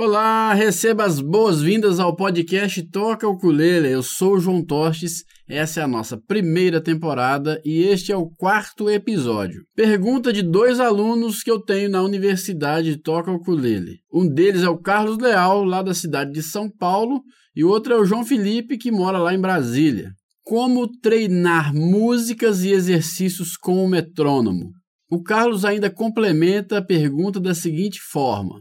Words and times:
Olá, 0.00 0.54
receba 0.54 1.04
as 1.04 1.20
boas-vindas 1.20 1.98
ao 1.98 2.14
podcast 2.14 2.80
Toca 2.84 3.26
o 3.26 3.32
Ukulele. 3.32 3.90
Eu 3.90 4.00
sou 4.00 4.34
o 4.34 4.38
João 4.38 4.64
Tostes, 4.64 5.24
essa 5.48 5.80
é 5.80 5.82
a 5.82 5.88
nossa 5.88 6.16
primeira 6.16 6.80
temporada 6.80 7.60
e 7.64 7.82
este 7.82 8.12
é 8.12 8.16
o 8.16 8.30
quarto 8.30 8.88
episódio. 8.88 9.64
Pergunta 9.74 10.32
de 10.32 10.40
dois 10.40 10.78
alunos 10.78 11.42
que 11.42 11.50
eu 11.50 11.58
tenho 11.58 11.90
na 11.90 12.00
Universidade 12.00 12.96
Toca 13.02 13.32
o 13.32 13.34
Ukulele. 13.34 13.98
Um 14.14 14.32
deles 14.32 14.62
é 14.62 14.68
o 14.68 14.78
Carlos 14.78 15.18
Leal, 15.18 15.64
lá 15.64 15.82
da 15.82 15.92
cidade 15.92 16.30
de 16.30 16.44
São 16.44 16.70
Paulo, 16.70 17.20
e 17.56 17.64
o 17.64 17.68
outro 17.68 17.92
é 17.92 17.96
o 17.96 18.04
João 18.04 18.24
Felipe, 18.24 18.78
que 18.78 18.92
mora 18.92 19.18
lá 19.18 19.34
em 19.34 19.40
Brasília. 19.40 20.12
Como 20.44 20.86
treinar 20.86 21.74
músicas 21.74 22.62
e 22.62 22.70
exercícios 22.70 23.56
com 23.56 23.84
o 23.84 23.88
metrônomo? 23.88 24.70
O 25.10 25.20
Carlos 25.24 25.64
ainda 25.64 25.90
complementa 25.90 26.78
a 26.78 26.84
pergunta 26.84 27.40
da 27.40 27.52
seguinte 27.52 27.98
forma: 28.00 28.60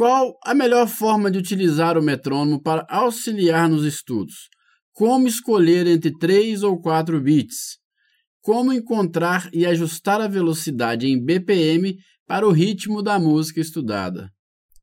qual 0.00 0.38
a 0.42 0.54
melhor 0.54 0.88
forma 0.88 1.30
de 1.30 1.36
utilizar 1.36 1.98
o 1.98 2.02
metrônomo 2.02 2.58
para 2.58 2.86
auxiliar 2.88 3.68
nos 3.68 3.84
estudos? 3.84 4.48
Como 4.94 5.28
escolher 5.28 5.86
entre 5.86 6.10
3 6.16 6.62
ou 6.62 6.80
4 6.80 7.20
bits? 7.20 7.76
Como 8.40 8.72
encontrar 8.72 9.50
e 9.52 9.66
ajustar 9.66 10.18
a 10.22 10.26
velocidade 10.26 11.06
em 11.06 11.22
BPM 11.22 11.98
para 12.26 12.48
o 12.48 12.50
ritmo 12.50 13.02
da 13.02 13.18
música 13.18 13.60
estudada? 13.60 14.30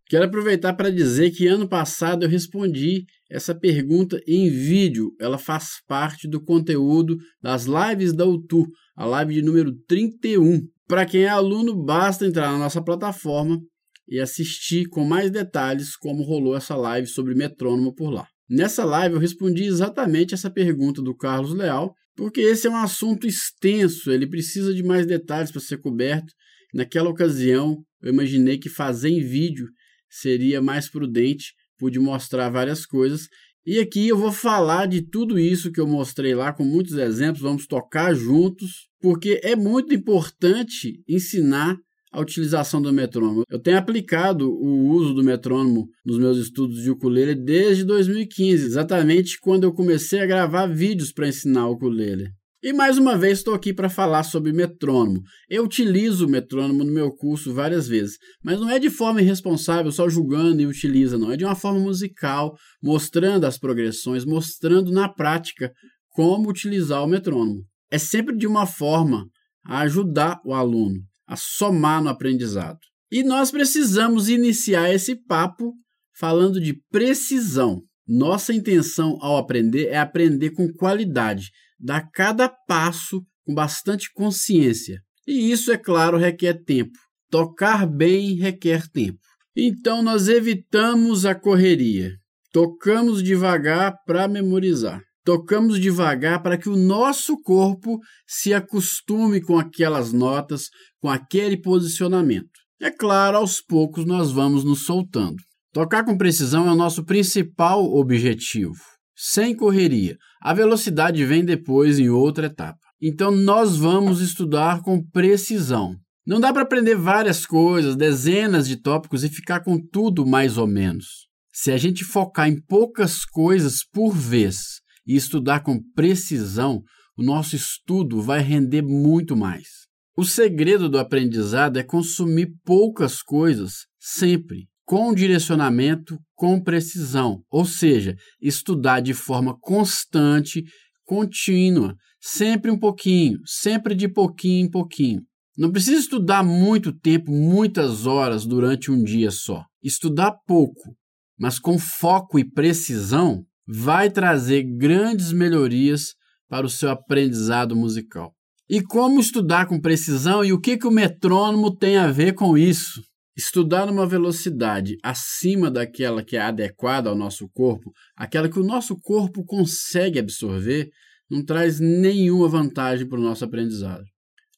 Quero 0.06 0.26
aproveitar 0.26 0.76
para 0.76 0.92
dizer 0.92 1.32
que 1.32 1.48
ano 1.48 1.68
passado 1.68 2.24
eu 2.24 2.30
respondi 2.30 3.04
essa 3.28 3.56
pergunta 3.56 4.22
em 4.28 4.52
vídeo. 4.52 5.10
Ela 5.20 5.40
faz 5.40 5.82
parte 5.88 6.28
do 6.28 6.40
conteúdo 6.40 7.18
das 7.42 7.66
lives 7.66 8.14
da 8.14 8.24
UTU, 8.24 8.68
a 8.96 9.04
live 9.04 9.34
de 9.34 9.42
número 9.42 9.72
31. 9.88 10.62
Para 10.88 11.08
quem 11.08 11.24
é 11.24 11.30
aluno, 11.30 11.76
basta 11.76 12.24
entrar 12.24 12.52
na 12.52 12.60
nossa 12.60 12.84
plataforma 12.84 13.60
e 14.08 14.20
assistir 14.20 14.88
com 14.88 15.04
mais 15.04 15.30
detalhes 15.30 15.96
como 15.96 16.24
rolou 16.24 16.56
essa 16.56 16.76
live 16.76 17.08
sobre 17.08 17.36
metrônomo 17.36 17.94
por 17.94 18.10
lá. 18.10 18.28
Nessa 18.50 18.86
live 18.86 19.16
eu 19.16 19.20
respondi 19.20 19.66
exatamente 19.66 20.34
essa 20.34 20.50
pergunta 20.50 21.02
do 21.02 21.16
Carlos 21.16 21.54
Leal, 21.54 21.94
porque 22.16 22.42
esse 22.42 22.66
é 22.66 22.70
um 22.70 22.78
assunto 22.78 23.28
extenso, 23.28 24.10
ele 24.10 24.26
precisa 24.26 24.74
de 24.74 24.82
mais 24.82 25.06
detalhes 25.06 25.52
para 25.52 25.62
ser 25.62 25.78
coberto. 25.78 26.34
Naquela 26.74 27.10
ocasião, 27.10 27.78
eu 28.02 28.12
imaginei 28.14 28.58
que 28.58 28.70
fazer 28.70 29.10
em 29.10 29.22
vídeo 29.22 29.68
seria 30.10 30.62
mais 30.62 30.90
prudente, 30.90 31.54
pude 31.78 32.00
mostrar 32.00 32.50
várias 32.50 32.86
coisas. 32.86 33.28
E 33.66 33.80
aqui 33.80 34.08
eu 34.08 34.18
vou 34.18 34.32
falar 34.32 34.86
de 34.86 35.02
tudo 35.02 35.38
isso 35.38 35.72
que 35.72 35.80
eu 35.80 35.86
mostrei 35.86 36.34
lá 36.34 36.54
com 36.54 36.64
muitos 36.64 36.94
exemplos, 36.94 37.42
vamos 37.42 37.68
tocar 37.68 38.14
juntos, 38.16 38.88
porque 39.02 39.42
é 39.44 39.56
muito 39.56 39.94
importante 39.94 41.04
ensinar 41.08 41.78
a 42.12 42.22
utilização 42.22 42.82
do 42.82 42.94
metrônomo. 42.94 43.44
Eu 43.50 43.60
tenho 43.60 43.78
aplicado 43.78 44.50
o 44.50 44.90
uso 44.90 45.14
do 45.14 45.24
metrônomo 45.24 45.88
nos 46.06 46.18
meus 46.18 46.38
estudos 46.38 46.82
de 46.82 46.92
ukulele 46.92 47.36
desde 47.36 47.84
2015, 47.84 48.66
exatamente 48.66 49.40
quando 49.40 49.66
eu 49.66 49.74
comecei 49.74 50.20
a 50.20 50.26
gravar 50.26 50.68
vídeos 50.68 51.12
para 51.12 51.28
ensinar 51.28 51.68
o 51.68 51.74
ukulele. 51.74 52.30
E 52.64 52.74
mais 52.74 52.98
uma 52.98 53.16
vez 53.16 53.38
estou 53.38 53.54
aqui 53.54 53.72
para 53.72 53.88
falar 53.88 54.24
sobre 54.24 54.52
metrônomo. 54.52 55.22
Eu 55.48 55.64
utilizo 55.64 56.26
o 56.26 56.30
metrônomo 56.30 56.84
no 56.84 56.92
meu 56.92 57.12
curso 57.12 57.54
várias 57.54 57.88
vezes, 57.88 58.18
mas 58.44 58.60
não 58.60 58.70
é 58.70 58.80
de 58.80 58.90
forma 58.90 59.22
irresponsável, 59.22 59.92
só 59.92 60.10
julgando 60.10 60.62
e 60.62 60.66
utiliza, 60.66 61.20
não. 61.20 61.32
É 61.32 61.38
de 61.38 61.46
uma 61.46 61.56
forma 61.56 61.80
musical, 61.80 62.56
mostrando 62.82 63.46
as 63.46 63.60
progressões, 63.60 64.26
mostrando 64.26 64.92
na 64.92 65.08
prática 65.08 65.72
como 66.10 66.50
utilizar 66.50 67.04
o 67.04 67.08
metrônomo. 67.08 67.64
É 67.92 68.00
sempre 68.00 68.36
de 68.36 68.48
uma 68.48 68.66
forma 68.66 69.28
a 69.64 69.82
ajudar 69.82 70.40
o 70.44 70.54
aluno 70.54 70.98
a 71.28 71.36
somar 71.36 72.02
no 72.02 72.10
aprendizado. 72.10 72.80
E 73.12 73.24
nós 73.24 73.52
precisamos 73.52 74.30
iniciar 74.30 74.94
esse 74.94 75.16
papo 75.16 75.74
falando 76.18 76.60
de 76.60 76.74
precisão. 76.90 77.82
Nossa 78.08 78.54
intenção 78.54 79.18
ao 79.22 79.38
aprender 79.38 79.88
é 79.88 79.98
aprender 79.98 80.52
com 80.52 80.72
qualidade, 80.72 81.52
dar 81.80 82.10
cada 82.12 82.48
passo 82.48 83.22
com 83.46 83.54
bastante 83.54 84.12
consciência. 84.14 85.02
E 85.28 85.52
isso, 85.52 85.72
é 85.72 85.78
claro, 85.78 86.18
requer 86.18 86.64
tempo. 86.64 86.98
Tocar 87.30 87.86
bem 87.86 88.36
requer 88.36 88.88
tempo. 88.88 89.20
Então 89.56 90.02
nós 90.02 90.28
evitamos 90.28 91.26
a 91.26 91.36
correria. 91.36 92.14
Tocamos 92.54 93.22
devagar 93.22 93.96
para 94.06 94.28
memorizar. 94.28 95.02
Tocamos 95.28 95.78
devagar 95.78 96.42
para 96.42 96.58
que 96.58 96.70
o 96.70 96.78
nosso 96.78 97.36
corpo 97.42 98.00
se 98.26 98.54
acostume 98.54 99.42
com 99.42 99.60
aquelas 99.60 100.14
notas, 100.14 100.70
com 101.02 101.10
aquele 101.10 101.58
posicionamento. 101.62 102.48
É 102.80 102.90
claro, 102.90 103.36
aos 103.36 103.60
poucos 103.60 104.06
nós 104.06 104.32
vamos 104.32 104.64
nos 104.64 104.86
soltando. 104.86 105.36
Tocar 105.74 106.06
com 106.06 106.18
precisão 106.18 106.66
é 106.66 106.72
o 106.72 106.78
nosso 106.78 107.04
principal 107.04 107.84
objetivo, 107.94 108.78
sem 109.18 109.54
correria. 109.54 110.16
A 110.42 110.54
velocidade 110.54 111.26
vem 111.26 111.44
depois 111.44 112.00
em 112.00 112.08
outra 112.08 112.46
etapa. 112.46 112.80
Então 113.02 113.30
nós 113.30 113.76
vamos 113.76 114.22
estudar 114.22 114.82
com 114.82 115.06
precisão. 115.12 115.98
Não 116.26 116.40
dá 116.40 116.54
para 116.54 116.62
aprender 116.62 116.96
várias 116.96 117.46
coisas, 117.46 117.98
dezenas 117.98 118.66
de 118.66 118.82
tópicos 118.82 119.26
e 119.26 119.30
ficar 119.30 119.60
com 119.60 119.78
tudo 119.92 120.26
mais 120.26 120.58
ou 120.58 120.68
menos. 120.68 121.28
Se 121.52 121.70
a 121.70 121.76
gente 121.76 122.06
focar 122.06 122.48
em 122.48 122.62
poucas 122.62 123.26
coisas 123.26 123.84
por 123.92 124.14
vez 124.14 124.87
e 125.08 125.16
estudar 125.16 125.62
com 125.62 125.82
precisão, 125.96 126.84
o 127.18 127.24
nosso 127.24 127.56
estudo 127.56 128.22
vai 128.22 128.42
render 128.42 128.82
muito 128.82 129.36
mais. 129.36 129.88
O 130.16 130.26
segredo 130.26 130.90
do 130.90 131.00
aprendizado 131.00 131.78
é 131.78 131.84
consumir 131.84 132.52
poucas 132.66 133.22
coisas 133.22 133.86
sempre, 134.00 134.68
com 134.86 135.14
direcionamento, 135.14 136.18
com 136.36 136.62
precisão, 136.62 137.42
ou 137.50 137.66
seja, 137.66 138.16
estudar 138.42 139.00
de 139.00 139.14
forma 139.14 139.58
constante, 139.60 140.64
contínua, 141.06 141.96
sempre 142.20 142.72
um 142.72 142.80
pouquinho, 142.80 143.40
sempre 143.46 143.94
de 143.94 144.08
pouquinho 144.08 144.66
em 144.66 144.70
pouquinho. 144.70 145.22
Não 145.58 145.72
precisa 145.72 146.00
estudar 146.00 146.44
muito 146.44 146.92
tempo, 146.92 147.32
muitas 147.32 148.06
horas 148.06 148.46
durante 148.46 148.92
um 148.92 149.04
dia 149.04 149.32
só. 149.32 149.64
Estudar 149.84 150.36
pouco, 150.46 150.96
mas 151.38 151.58
com 151.58 151.80
foco 151.80 152.38
e 152.38 152.50
precisão, 152.50 153.44
vai 153.68 154.10
trazer 154.10 154.64
grandes 154.64 155.34
melhorias 155.34 156.16
para 156.48 156.66
o 156.66 156.70
seu 156.70 156.90
aprendizado 156.90 157.76
musical. 157.76 158.34
E 158.70 158.82
como 158.82 159.20
estudar 159.20 159.66
com 159.66 159.80
precisão 159.80 160.44
e 160.44 160.54
o 160.54 160.60
que, 160.60 160.78
que 160.78 160.88
o 160.88 160.92
metrônomo 160.92 161.76
tem 161.76 161.98
a 161.98 162.08
ver 162.08 162.34
com 162.34 162.58
isso? 162.58 163.02
Estudar 163.36 163.86
numa 163.86 164.08
velocidade 164.08 164.98
acima 165.04 165.70
daquela 165.70 166.24
que 166.24 166.36
é 166.36 166.42
adequada 166.42 167.10
ao 167.10 167.16
nosso 167.16 167.48
corpo, 167.54 167.92
aquela 168.16 168.50
que 168.50 168.60
o 168.60 168.64
nosso 168.64 169.00
corpo 169.00 169.46
consegue 169.46 170.20
absorver, 170.20 170.90
não 171.30 171.44
traz 171.44 171.80
nenhuma 171.80 172.48
vantagem 172.48 173.08
para 173.08 173.20
o 173.20 173.24
nosso 173.24 173.46
aprendizado. 173.46 174.04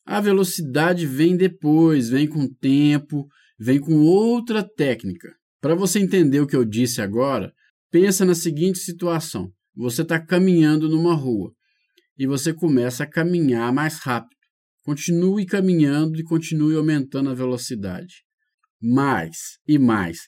A 0.05 0.21
velocidade 0.21 1.05
vem 1.05 1.35
depois, 1.35 2.09
vem 2.09 2.27
com 2.27 2.47
tempo, 2.47 3.27
vem 3.59 3.79
com 3.79 3.97
outra 3.97 4.63
técnica. 4.63 5.29
Para 5.61 5.75
você 5.75 5.99
entender 5.99 6.39
o 6.39 6.47
que 6.47 6.55
eu 6.55 6.65
disse 6.65 7.01
agora, 7.01 7.53
Pensa 7.91 8.23
na 8.25 8.35
seguinte 8.35 8.79
situação: 8.79 9.51
você 9.75 10.01
está 10.01 10.19
caminhando 10.19 10.87
numa 10.89 11.13
rua 11.13 11.51
e 12.17 12.27
você 12.27 12.53
começa 12.53 13.03
a 13.03 13.09
caminhar 13.09 13.73
mais 13.73 13.99
rápido. 13.99 14.37
Continue 14.83 15.45
caminhando 15.45 16.19
e 16.19 16.23
continue 16.23 16.75
aumentando 16.75 17.29
a 17.29 17.33
velocidade. 17.33 18.23
Mais 18.81 19.57
e 19.67 19.77
mais. 19.77 20.19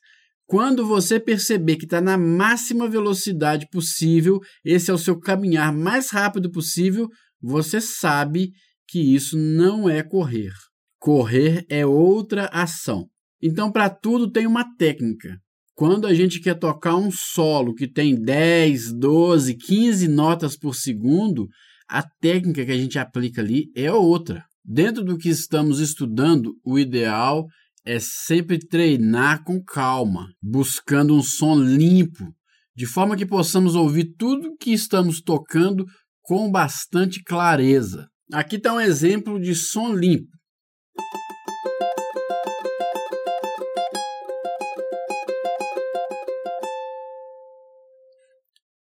Quando 0.45 0.85
você 0.85 1.19
perceber 1.19 1.77
que 1.77 1.85
está 1.85 2.01
na 2.01 2.17
máxima 2.17 2.89
velocidade 2.89 3.67
possível, 3.71 4.39
esse 4.66 4.91
é 4.91 4.94
o 4.94 4.97
seu 4.97 5.17
caminhar 5.17 5.73
mais 5.73 6.11
rápido 6.11 6.51
possível, 6.51 7.07
você 7.41 7.79
sabe 7.79 8.51
que 8.88 9.00
isso 9.00 9.38
não 9.38 9.89
é 9.89 10.03
correr. 10.03 10.51
Correr 11.00 11.66
é 11.69 11.85
outra 11.85 12.47
ação. 12.47 13.07
Então, 13.41 13.71
para 13.71 13.89
tudo 13.89 14.29
tem 14.29 14.45
uma 14.45 14.66
técnica. 14.75 15.39
Quando 15.75 16.06
a 16.06 16.13
gente 16.13 16.39
quer 16.39 16.56
tocar 16.56 16.95
um 16.95 17.09
solo 17.12 17.73
que 17.73 17.88
tem 17.88 18.15
10, 18.15 18.94
12, 18.94 19.56
15 19.56 20.07
notas 20.07 20.57
por 20.57 20.75
segundo, 20.75 21.47
a 21.89 22.03
técnica 22.03 22.65
que 22.65 22.71
a 22.71 22.77
gente 22.77 23.00
aplica 23.00 23.41
ali 23.41 23.71
é 23.75 23.91
outra. 23.91 24.45
Dentro 24.63 25.03
do 25.03 25.18
que 25.18 25.29
estamos 25.29 25.79
estudando, 25.79 26.53
o 26.63 26.77
ideal 26.77 27.45
é 27.85 27.97
sempre 28.00 28.59
treinar 28.59 29.44
com 29.44 29.63
calma, 29.63 30.27
buscando 30.41 31.15
um 31.15 31.23
som 31.23 31.56
limpo, 31.56 32.31
de 32.75 32.85
forma 32.85 33.17
que 33.17 33.25
possamos 33.25 33.75
ouvir 33.75 34.13
tudo 34.17 34.56
que 34.57 34.71
estamos 34.71 35.19
tocando 35.19 35.85
com 36.21 36.50
bastante 36.51 37.24
clareza. 37.24 38.07
Aqui 38.31 38.56
está 38.56 38.74
um 38.74 38.79
exemplo 38.79 39.39
de 39.39 39.56
som 39.56 39.94
limpo. 39.94 40.29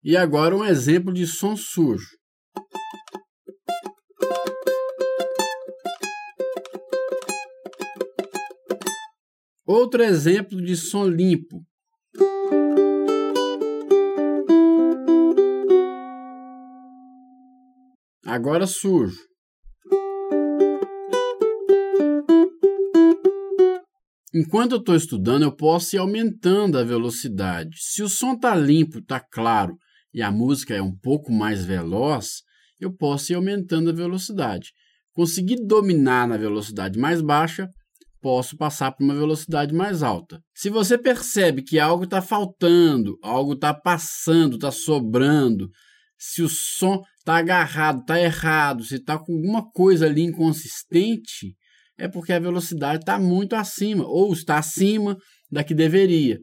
E 0.05 0.17
agora 0.17 0.53
um 0.53 0.65
exemplo 0.65 1.13
de 1.13 1.25
som 1.25 1.55
sujo. 1.55 2.17
Outro 9.65 10.03
exemplo 10.03 10.61
de 10.61 10.75
som 10.75 11.07
limpo. 11.07 11.63
Agora 18.25 18.67
sujo. 18.67 19.17
Enquanto 24.35 24.73
eu 24.73 24.79
estou 24.79 24.95
estudando, 24.95 25.43
eu 25.43 25.55
posso 25.55 25.95
ir 25.95 25.99
aumentando 25.99 26.77
a 26.77 26.83
velocidade. 26.83 27.77
Se 27.77 28.03
o 28.03 28.09
som 28.09 28.33
está 28.33 28.53
limpo, 28.53 28.99
está 28.99 29.21
claro 29.21 29.77
e 30.13 30.21
a 30.21 30.31
música 30.31 30.75
é 30.75 30.81
um 30.81 30.95
pouco 30.95 31.31
mais 31.31 31.65
veloz, 31.65 32.41
eu 32.79 32.93
posso 32.95 33.31
ir 33.31 33.35
aumentando 33.35 33.89
a 33.89 33.93
velocidade. 33.93 34.71
Conseguir 35.13 35.57
dominar 35.65 36.27
na 36.27 36.37
velocidade 36.37 36.99
mais 36.99 37.21
baixa, 37.21 37.69
posso 38.21 38.55
passar 38.55 38.91
para 38.91 39.03
uma 39.03 39.13
velocidade 39.13 39.73
mais 39.73 40.01
alta. 40.01 40.39
Se 40.55 40.69
você 40.69 40.97
percebe 40.97 41.61
que 41.61 41.79
algo 41.79 42.05
está 42.05 42.21
faltando, 42.21 43.17
algo 43.21 43.53
está 43.53 43.73
passando, 43.73 44.55
está 44.55 44.71
sobrando, 44.71 45.69
se 46.17 46.41
o 46.41 46.47
som 46.47 47.01
está 47.19 47.37
agarrado, 47.37 47.99
está 47.99 48.19
errado, 48.19 48.83
se 48.83 48.95
está 48.95 49.19
com 49.19 49.33
alguma 49.33 49.69
coisa 49.71 50.05
ali 50.05 50.21
inconsistente, 50.21 51.53
é 51.97 52.07
porque 52.07 52.31
a 52.31 52.39
velocidade 52.39 53.01
está 53.01 53.19
muito 53.19 53.55
acima, 53.55 54.05
ou 54.05 54.31
está 54.31 54.57
acima 54.57 55.17
da 55.51 55.63
que 55.63 55.75
deveria. 55.75 56.39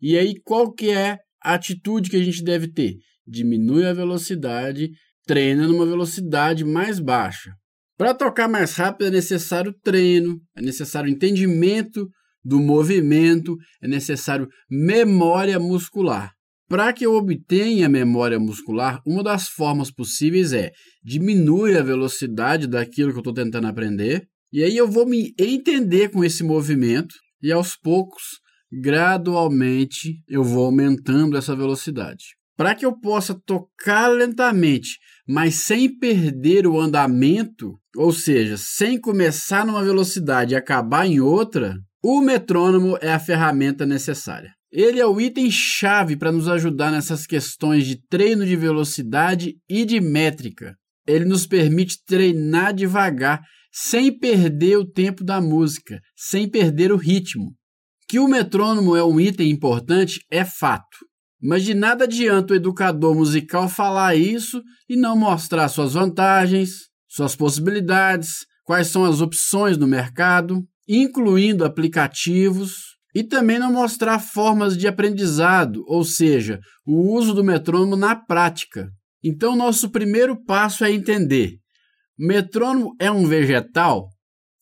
E 0.00 0.18
aí, 0.18 0.34
qual 0.44 0.72
que 0.72 0.90
é 0.90 1.18
atitude 1.44 2.10
que 2.10 2.16
a 2.16 2.22
gente 2.22 2.42
deve 2.42 2.68
ter? 2.68 2.96
Diminui 3.26 3.86
a 3.86 3.92
velocidade, 3.92 4.90
treina 5.26 5.66
numa 5.66 5.86
velocidade 5.86 6.64
mais 6.64 6.98
baixa. 6.98 7.52
Para 7.96 8.14
tocar 8.14 8.48
mais 8.48 8.74
rápido 8.74 9.08
é 9.08 9.10
necessário 9.10 9.74
treino, 9.82 10.40
é 10.56 10.62
necessário 10.62 11.10
entendimento 11.10 12.08
do 12.44 12.58
movimento, 12.58 13.56
é 13.80 13.86
necessário 13.86 14.48
memória 14.68 15.58
muscular. 15.60 16.32
Para 16.68 16.92
que 16.92 17.04
eu 17.04 17.14
obtenha 17.14 17.88
memória 17.88 18.40
muscular, 18.40 19.00
uma 19.06 19.22
das 19.22 19.48
formas 19.48 19.90
possíveis 19.90 20.52
é 20.52 20.70
diminuir 21.04 21.76
a 21.76 21.82
velocidade 21.82 22.66
daquilo 22.66 23.10
que 23.10 23.16
eu 23.16 23.20
estou 23.20 23.34
tentando 23.34 23.66
aprender 23.66 24.26
e 24.52 24.62
aí 24.62 24.76
eu 24.76 24.86
vou 24.86 25.06
me 25.06 25.32
entender 25.38 26.10
com 26.10 26.22
esse 26.22 26.44
movimento 26.44 27.14
e 27.42 27.50
aos 27.50 27.74
poucos, 27.74 28.22
gradualmente, 28.72 30.22
eu 30.26 30.42
vou 30.42 30.64
aumentando 30.64 31.36
essa 31.36 31.54
velocidade. 31.54 32.24
Para 32.56 32.74
que 32.74 32.86
eu 32.86 32.98
possa 32.98 33.34
tocar 33.34 34.08
lentamente, 34.08 34.98
mas 35.28 35.56
sem 35.56 35.98
perder 35.98 36.66
o 36.66 36.80
andamento, 36.80 37.78
ou 37.96 38.12
seja, 38.12 38.56
sem 38.56 39.00
começar 39.00 39.66
numa 39.66 39.84
velocidade 39.84 40.52
e 40.52 40.56
acabar 40.56 41.06
em 41.06 41.20
outra, 41.20 41.76
o 42.02 42.20
metrônomo 42.20 42.96
é 43.00 43.12
a 43.12 43.18
ferramenta 43.18 43.86
necessária. 43.86 44.50
Ele 44.70 44.98
é 44.98 45.06
o 45.06 45.20
item 45.20 45.50
chave 45.50 46.16
para 46.16 46.32
nos 46.32 46.48
ajudar 46.48 46.90
nessas 46.90 47.26
questões 47.26 47.86
de 47.86 48.00
treino 48.08 48.44
de 48.44 48.56
velocidade 48.56 49.54
e 49.68 49.84
de 49.84 50.00
métrica. 50.00 50.74
Ele 51.06 51.26
nos 51.26 51.46
permite 51.46 52.02
treinar 52.06 52.72
devagar 52.72 53.42
sem 53.70 54.16
perder 54.16 54.76
o 54.78 54.90
tempo 54.90 55.24
da 55.24 55.40
música, 55.40 56.00
sem 56.16 56.48
perder 56.48 56.90
o 56.90 56.96
ritmo. 56.96 57.54
Que 58.12 58.18
o 58.18 58.28
metrônomo 58.28 58.94
é 58.94 59.02
um 59.02 59.18
item 59.18 59.50
importante 59.50 60.20
é 60.30 60.44
fato. 60.44 60.98
Mas 61.40 61.64
de 61.64 61.72
nada 61.72 62.04
adianta 62.04 62.52
o 62.52 62.56
educador 62.56 63.14
musical 63.14 63.70
falar 63.70 64.14
isso 64.14 64.62
e 64.86 64.96
não 64.96 65.16
mostrar 65.16 65.66
suas 65.70 65.94
vantagens, 65.94 66.90
suas 67.08 67.34
possibilidades, 67.34 68.44
quais 68.64 68.88
são 68.88 69.06
as 69.06 69.22
opções 69.22 69.78
no 69.78 69.86
mercado, 69.86 70.62
incluindo 70.86 71.64
aplicativos, 71.64 72.98
e 73.14 73.24
também 73.24 73.58
não 73.58 73.72
mostrar 73.72 74.18
formas 74.18 74.76
de 74.76 74.86
aprendizado, 74.86 75.82
ou 75.86 76.04
seja, 76.04 76.60
o 76.84 77.14
uso 77.16 77.32
do 77.32 77.42
metrônomo 77.42 77.96
na 77.96 78.14
prática. 78.14 78.90
Então, 79.24 79.56
nosso 79.56 79.88
primeiro 79.88 80.36
passo 80.44 80.84
é 80.84 80.92
entender 80.92 81.56
Metrônomo 82.18 82.94
é 83.00 83.10
um 83.10 83.26
vegetal? 83.26 84.10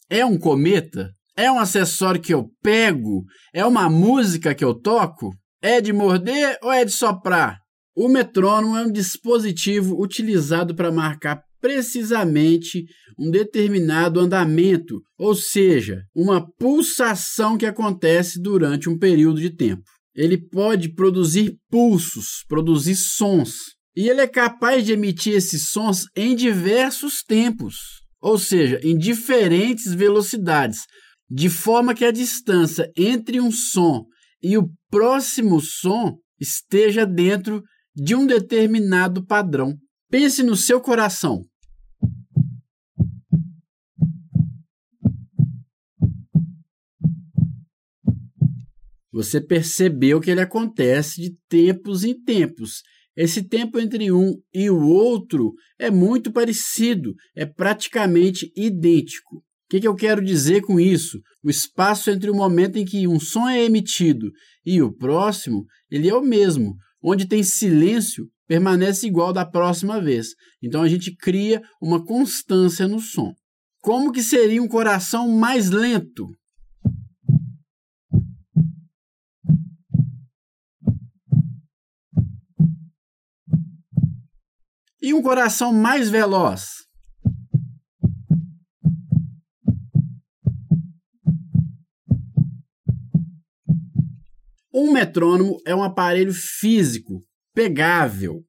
É 0.09 0.25
um 0.25 0.39
cometa? 0.39 1.11
É 1.41 1.51
um 1.51 1.59
acessório 1.59 2.21
que 2.21 2.35
eu 2.35 2.51
pego? 2.63 3.25
É 3.55 3.65
uma 3.65 3.89
música 3.89 4.55
que 4.55 4.63
eu 4.63 4.75
toco? 4.75 5.35
É 5.63 5.81
de 5.81 5.91
morder 5.91 6.59
ou 6.63 6.71
é 6.71 6.85
de 6.85 6.93
soprar? 6.93 7.57
O 7.97 8.11
metrônomo 8.11 8.77
é 8.77 8.83
um 8.83 8.93
dispositivo 8.93 9.99
utilizado 9.99 10.75
para 10.75 10.93
marcar 10.93 11.41
precisamente 11.59 12.85
um 13.19 13.31
determinado 13.31 14.21
andamento, 14.21 15.01
ou 15.19 15.35
seja, 15.35 16.03
uma 16.15 16.47
pulsação 16.59 17.57
que 17.57 17.65
acontece 17.65 18.39
durante 18.39 18.91
um 18.91 18.99
período 18.99 19.41
de 19.41 19.49
tempo. 19.49 19.85
Ele 20.15 20.37
pode 20.37 20.93
produzir 20.93 21.57
pulsos, 21.71 22.45
produzir 22.51 22.97
sons. 22.97 23.55
E 23.97 24.11
ele 24.11 24.21
é 24.21 24.27
capaz 24.27 24.85
de 24.85 24.93
emitir 24.93 25.33
esses 25.37 25.71
sons 25.71 26.05
em 26.15 26.37
diversos 26.37 27.23
tempos, 27.23 27.77
ou 28.21 28.39
seja, 28.39 28.79
em 28.85 28.95
diferentes 28.99 29.95
velocidades, 29.95 30.81
de 31.31 31.49
forma 31.49 31.95
que 31.95 32.05
a 32.05 32.11
distância 32.11 32.91
entre 32.97 33.41
um 33.41 33.51
som 33.51 34.07
e 34.43 34.59
o 34.59 34.71
próximo 34.91 35.61
som 35.61 36.19
esteja 36.41 37.07
dentro 37.07 37.63
de 37.95 38.15
um 38.15 38.27
determinado 38.27 39.25
padrão. 39.25 39.77
Pense 40.11 40.43
no 40.43 40.57
seu 40.57 40.81
coração. 40.81 41.45
Você 49.13 49.41
percebeu 49.41 50.21
que 50.21 50.31
ele 50.31 50.41
acontece 50.41 51.21
de 51.21 51.37
tempos 51.49 52.05
em 52.05 52.15
tempos 52.23 52.83
esse 53.17 53.43
tempo 53.43 53.79
entre 53.79 54.11
um 54.11 54.41
e 54.55 54.71
o 54.71 54.81
outro 54.81 55.53
é 55.79 55.91
muito 55.91 56.33
parecido, 56.33 57.15
é 57.37 57.45
praticamente 57.45 58.51
idêntico. 58.57 59.45
O 59.71 59.73
que, 59.73 59.83
que 59.83 59.87
eu 59.87 59.95
quero 59.95 60.21
dizer 60.21 60.63
com 60.63 60.81
isso? 60.81 61.21
O 61.45 61.49
espaço 61.49 62.11
entre 62.11 62.29
o 62.29 62.35
momento 62.35 62.77
em 62.77 62.85
que 62.85 63.07
um 63.07 63.21
som 63.21 63.49
é 63.49 63.63
emitido 63.63 64.33
e 64.67 64.83
o 64.83 64.93
próximo, 64.93 65.65
ele 65.89 66.09
é 66.09 66.15
o 66.15 66.21
mesmo. 66.21 66.75
Onde 67.01 67.25
tem 67.25 67.45
silêncio, 67.45 68.27
permanece 68.49 69.07
igual 69.07 69.33
da 69.33 69.47
próxima 69.47 70.01
vez. 70.01 70.31
Então 70.61 70.83
a 70.83 70.89
gente 70.89 71.15
cria 71.15 71.63
uma 71.81 72.05
constância 72.05 72.89
no 72.89 72.99
som. 72.99 73.33
Como 73.81 74.11
que 74.11 74.25
seria 74.25 74.61
um 74.61 74.67
coração 74.67 75.29
mais 75.29 75.71
lento? 75.71 76.27
E 85.01 85.15
um 85.15 85.23
coração 85.23 85.73
mais 85.73 86.11
veloz? 86.11 86.90
Um 94.73 94.93
metrônomo 94.93 95.57
é 95.67 95.75
um 95.75 95.83
aparelho 95.83 96.33
físico, 96.33 97.25
pegável. 97.53 98.45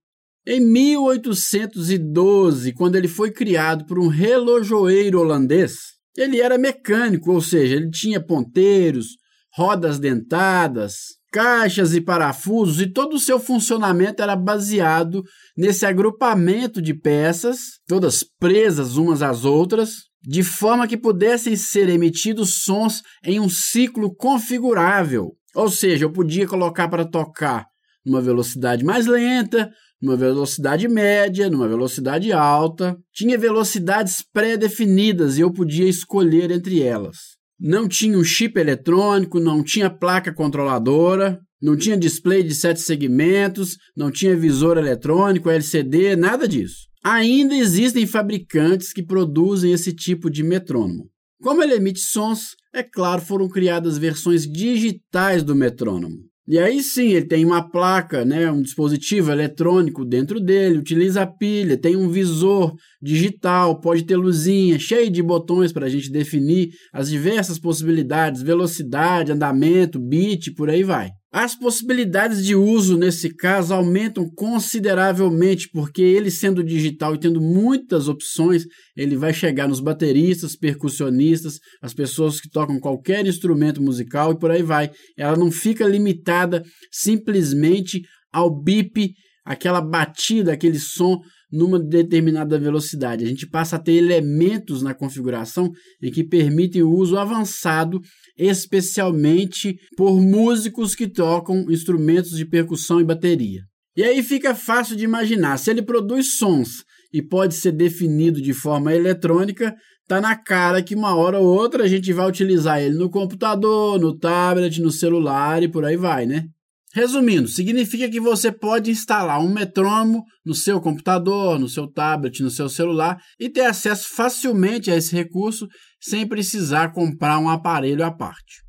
Em 0.46 0.60
1812, 0.60 2.74
quando 2.74 2.96
ele 2.96 3.08
foi 3.08 3.32
criado 3.32 3.86
por 3.86 3.98
um 3.98 4.08
relojoeiro 4.08 5.20
holandês, 5.20 5.92
ele 6.18 6.40
era 6.40 6.58
mecânico, 6.58 7.32
ou 7.32 7.42
seja, 7.42 7.76
ele 7.76 7.90
tinha 7.90 8.24
ponteiros, 8.24 9.18
rodas 9.54 9.98
dentadas, 9.98 10.96
caixas 11.32 11.96
e 11.96 12.02
parafusos, 12.02 12.82
e 12.82 12.88
todo 12.88 13.16
o 13.16 13.20
seu 13.20 13.40
funcionamento 13.40 14.22
era 14.22 14.36
baseado 14.36 15.24
nesse 15.58 15.86
agrupamento 15.86 16.82
de 16.82 16.94
peças, 16.94 17.80
todas 17.88 18.24
presas 18.40 18.98
umas 18.98 19.22
às 19.22 19.46
outras, 19.46 19.92
de 20.22 20.44
forma 20.44 20.88
que 20.88 20.98
pudessem 20.98 21.56
ser 21.56 21.90
emitidos 21.90 22.64
sons 22.64 23.02
em 23.24 23.40
um 23.40 23.50
ciclo 23.50 24.14
configurável. 24.16 25.32
Ou 25.56 25.70
seja, 25.70 26.06
eu 26.06 26.12
podia 26.12 26.48
colocar 26.48 26.88
para 26.88 27.06
tocar 27.06 27.66
numa 28.06 28.22
velocidade 28.22 28.84
mais 28.84 29.06
lenta, 29.06 29.72
numa 30.02 30.16
velocidade 30.16 30.88
média, 30.88 31.50
numa 31.50 31.68
velocidade 31.68 32.32
alta. 32.32 32.98
Tinha 33.14 33.38
velocidades 33.38 34.24
pré-definidas 34.34 35.38
e 35.38 35.42
eu 35.42 35.52
podia 35.52 35.88
escolher 35.88 36.52
entre 36.52 36.82
elas 36.82 37.42
não 37.62 37.88
tinha 37.88 38.18
um 38.18 38.24
chip 38.24 38.60
eletrônico, 38.60 39.40
não 39.40 39.64
tinha 39.64 39.88
placa 39.88 40.34
controladora, 40.34 41.40
não 41.62 41.78
tinha 41.78 41.96
display 41.96 42.42
de 42.42 42.56
sete 42.56 42.82
segmentos, 42.82 43.78
não 43.96 44.10
tinha 44.10 44.36
visor 44.36 44.80
eletrônico, 44.80 45.48
LCD, 45.48 46.16
nada 46.16 46.48
disso. 46.48 46.88
Ainda 47.04 47.54
existem 47.54 48.08
fabricantes 48.08 48.92
que 48.92 49.06
produzem 49.06 49.72
esse 49.72 49.94
tipo 49.94 50.30
de 50.30 50.42
metrônomo. 50.44 51.08
Como 51.42 51.64
ele 51.64 51.74
emite 51.74 52.00
sons, 52.00 52.56
é 52.74 52.84
claro, 52.84 53.22
foram 53.22 53.50
criadas 53.50 53.98
versões 53.98 54.46
digitais 54.48 55.44
do 55.44 55.56
metrônomo. 55.56 56.18
E 56.48 56.60
aí 56.60 56.84
sim, 56.84 57.10
ele 57.14 57.26
tem 57.26 57.46
uma 57.46 57.70
placa, 57.70 58.26
né, 58.26 58.52
um 58.52 58.62
dispositivo 58.62 59.32
eletrônico 59.32 60.04
dentro 60.04 60.40
dele, 60.40 60.80
utiliza 60.80 61.22
a 61.22 61.28
pilha, 61.28 61.78
tem 61.80 61.96
um 61.96 62.10
visor 62.10 62.74
digital, 63.02 63.80
pode 63.80 64.04
ter 64.04 64.18
luzinha, 64.18 64.78
cheio 64.78 65.10
de 65.10 65.24
botões 65.24 65.72
para 65.72 65.86
a 65.86 65.90
gente 65.90 66.12
definir 66.12 66.70
as 66.92 67.10
diversas 67.10 67.58
possibilidades, 67.58 68.42
velocidade, 68.42 69.32
andamento, 69.32 70.00
bit, 70.00 70.54
por 70.54 70.70
aí 70.70 70.84
vai. 70.84 71.10
As 71.34 71.56
possibilidades 71.56 72.44
de 72.44 72.56
uso 72.56 72.98
nesse 72.98 73.34
caso 73.34 73.74
aumentam 73.74 74.30
consideravelmente, 74.30 75.70
porque 75.72 76.02
ele 76.02 76.30
sendo 76.30 76.62
digital 76.62 77.16
e 77.16 77.20
tendo 77.20 77.40
muitas 77.40 78.10
opções, 78.10 78.66
ele 78.98 79.16
vai 79.16 79.34
chegar 79.34 79.66
nos 79.66 79.80
bateristas, 79.80 80.58
percussionistas, 80.58 81.58
as 81.82 81.94
pessoas 81.94 82.42
que 82.42 82.50
tocam 82.50 82.82
qualquer 82.82 83.26
instrumento 83.26 83.82
musical 83.82 84.34
e 84.34 84.38
por 84.38 84.52
aí 84.52 84.62
vai. 84.62 84.92
Ela 85.18 85.38
não 85.38 85.50
fica 85.50 85.88
limitada 85.88 86.64
simplesmente 86.92 88.02
ao 88.34 88.54
bip, 88.54 89.14
aquela 89.46 89.80
batida, 89.80 90.52
aquele 90.52 90.80
som 90.80 91.18
numa 91.52 91.78
determinada 91.78 92.58
velocidade. 92.58 93.26
A 93.26 93.28
gente 93.28 93.48
passa 93.48 93.76
a 93.76 93.80
ter 93.80 93.94
elementos 93.94 94.82
na 94.82 94.94
configuração 94.94 95.70
em 96.02 96.10
que 96.12 96.24
permitem 96.24 96.82
o 96.82 96.92
uso 96.92 97.18
avançado, 97.18 98.00
especialmente 98.48 99.78
por 99.96 100.20
músicos 100.20 100.96
que 100.96 101.08
tocam 101.08 101.66
instrumentos 101.70 102.32
de 102.32 102.46
percussão 102.46 103.00
e 103.00 103.04
bateria. 103.04 103.62
E 103.96 104.04
aí 104.04 104.24
fica 104.24 104.56
fácil 104.56 104.96
de 104.96 105.04
imaginar, 105.04 105.58
se 105.58 105.70
ele 105.70 105.82
produz 105.82 106.38
sons 106.38 106.84
e 107.14 107.22
pode 107.22 107.56
ser 107.56 107.74
definido 107.74 108.42
de 108.42 108.54
forma 108.54 108.94
eletrônica, 108.96 109.76
tá 110.08 110.22
na 110.22 110.36
cara 110.36 110.82
que 110.82 110.96
uma 110.96 111.16
hora 111.16 111.40
ou 111.40 111.46
outra 111.46 111.84
a 111.84 111.88
gente 111.88 112.12
vai 112.14 112.28
utilizar 112.28 112.82
ele 112.82 112.98
no 112.98 113.10
computador, 113.10 114.00
no 114.00 114.18
tablet, 114.18 114.82
no 114.82 114.92
celular 114.92 115.62
e 115.62 115.68
por 115.68 115.84
aí 115.86 115.98
vai, 115.98 116.26
né? 116.26 116.46
Resumindo, 116.94 117.48
significa 117.48 118.10
que 118.10 118.20
você 118.20 118.52
pode 118.52 118.92
instalar 118.92 119.40
um 119.42 119.54
metrônomo 119.54 120.26
no 120.46 120.54
seu 120.54 120.82
computador, 120.82 121.58
no 121.58 121.70
seu 121.70 121.90
tablet, 121.90 122.44
no 122.44 122.50
seu 122.50 122.68
celular 122.68 123.18
e 123.40 123.50
ter 123.50 123.62
acesso 123.62 124.10
facilmente 124.14 124.92
a 124.92 124.98
esse 124.98 125.16
recurso 125.16 125.68
sem 126.02 126.28
precisar 126.28 126.92
comprar 126.92 127.40
um 127.40 127.48
aparelho 127.48 128.04
à 128.04 128.12
parte. 128.12 128.62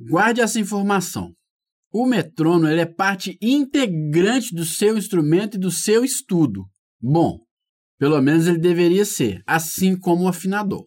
Guarde 0.00 0.40
essa 0.40 0.58
informação. 0.58 1.32
O 1.92 2.04
metrônomo 2.04 2.66
é 2.66 2.84
parte 2.84 3.38
integrante 3.40 4.52
do 4.52 4.64
seu 4.64 4.98
instrumento 4.98 5.56
e 5.56 5.60
do 5.60 5.70
seu 5.70 6.04
estudo. 6.04 6.64
Bom, 7.00 7.38
pelo 7.96 8.20
menos 8.20 8.48
ele 8.48 8.58
deveria 8.58 9.04
ser, 9.04 9.40
assim 9.46 9.96
como 9.96 10.24
o 10.24 10.28
afinador. 10.28 10.84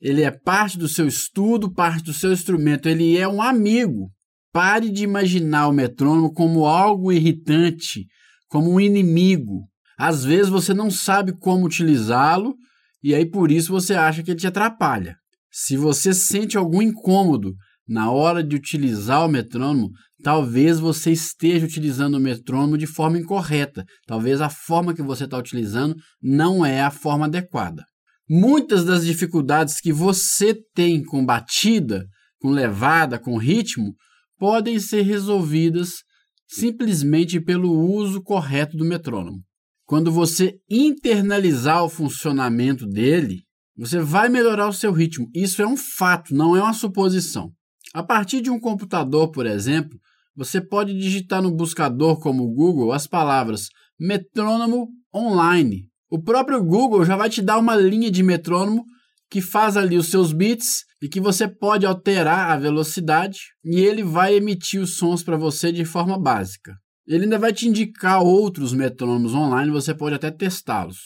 Ele 0.00 0.22
é 0.22 0.30
parte 0.32 0.76
do 0.76 0.88
seu 0.88 1.06
estudo, 1.06 1.72
parte 1.72 2.02
do 2.02 2.12
seu 2.12 2.32
instrumento, 2.32 2.88
ele 2.88 3.16
é 3.16 3.28
um 3.28 3.40
amigo 3.40 4.10
Pare 4.52 4.90
de 4.90 5.02
imaginar 5.02 5.68
o 5.68 5.72
metrônomo 5.72 6.32
como 6.32 6.66
algo 6.66 7.10
irritante, 7.10 8.06
como 8.48 8.70
um 8.70 8.80
inimigo. 8.80 9.66
Às 9.98 10.24
vezes 10.24 10.48
você 10.48 10.74
não 10.74 10.90
sabe 10.90 11.32
como 11.38 11.64
utilizá-lo 11.64 12.54
e 13.02 13.14
aí 13.14 13.24
por 13.28 13.50
isso 13.50 13.72
você 13.72 13.94
acha 13.94 14.22
que 14.22 14.30
ele 14.30 14.40
te 14.40 14.46
atrapalha. 14.46 15.16
Se 15.50 15.76
você 15.76 16.12
sente 16.12 16.56
algum 16.56 16.82
incômodo 16.82 17.54
na 17.88 18.10
hora 18.10 18.42
de 18.42 18.54
utilizar 18.56 19.24
o 19.24 19.28
metrônomo, 19.28 19.90
talvez 20.22 20.78
você 20.78 21.10
esteja 21.10 21.66
utilizando 21.66 22.14
o 22.14 22.20
metrônomo 22.20 22.78
de 22.78 22.86
forma 22.86 23.18
incorreta. 23.18 23.84
Talvez 24.06 24.40
a 24.40 24.48
forma 24.48 24.94
que 24.94 25.02
você 25.02 25.24
está 25.24 25.36
utilizando 25.36 25.96
não 26.22 26.64
é 26.64 26.80
a 26.80 26.90
forma 26.90 27.26
adequada. 27.26 27.84
Muitas 28.28 28.84
das 28.84 29.04
dificuldades 29.04 29.80
que 29.80 29.92
você 29.92 30.54
tem 30.74 31.02
com 31.02 31.24
batida, 31.24 32.06
com 32.40 32.50
levada, 32.50 33.18
com 33.18 33.36
ritmo, 33.36 33.94
podem 34.42 34.80
ser 34.80 35.02
resolvidas 35.02 36.02
simplesmente 36.48 37.40
pelo 37.40 37.70
uso 37.70 38.20
correto 38.20 38.76
do 38.76 38.84
metrônomo. 38.84 39.38
Quando 39.86 40.10
você 40.10 40.56
internalizar 40.68 41.84
o 41.84 41.88
funcionamento 41.88 42.84
dele, 42.84 43.44
você 43.76 44.00
vai 44.00 44.28
melhorar 44.28 44.66
o 44.66 44.72
seu 44.72 44.90
ritmo. 44.90 45.28
Isso 45.32 45.62
é 45.62 45.66
um 45.66 45.76
fato, 45.76 46.34
não 46.34 46.56
é 46.56 46.60
uma 46.60 46.74
suposição. 46.74 47.52
A 47.94 48.02
partir 48.02 48.40
de 48.40 48.50
um 48.50 48.58
computador, 48.58 49.30
por 49.30 49.46
exemplo, 49.46 49.96
você 50.34 50.60
pode 50.60 50.92
digitar 50.92 51.40
no 51.40 51.54
buscador 51.54 52.18
como 52.18 52.42
o 52.42 52.52
Google 52.52 52.90
as 52.90 53.06
palavras 53.06 53.68
metrônomo 53.96 54.88
online. 55.14 55.86
O 56.10 56.20
próprio 56.20 56.60
Google 56.64 57.04
já 57.04 57.14
vai 57.14 57.30
te 57.30 57.40
dar 57.40 57.58
uma 57.58 57.76
linha 57.76 58.10
de 58.10 58.24
metrônomo 58.24 58.84
que 59.32 59.40
faz 59.40 59.78
ali 59.78 59.96
os 59.96 60.10
seus 60.10 60.30
bits 60.30 60.84
e 61.00 61.08
que 61.08 61.18
você 61.18 61.48
pode 61.48 61.86
alterar 61.86 62.50
a 62.50 62.56
velocidade 62.58 63.38
e 63.64 63.80
ele 63.80 64.04
vai 64.04 64.34
emitir 64.34 64.78
os 64.78 64.98
sons 64.98 65.22
para 65.22 65.38
você 65.38 65.72
de 65.72 65.86
forma 65.86 66.20
básica. 66.20 66.76
Ele 67.06 67.24
ainda 67.24 67.38
vai 67.38 67.50
te 67.50 67.66
indicar 67.66 68.22
outros 68.22 68.74
metrônomos 68.74 69.32
online, 69.32 69.70
você 69.70 69.94
pode 69.94 70.14
até 70.14 70.30
testá-los. 70.30 70.98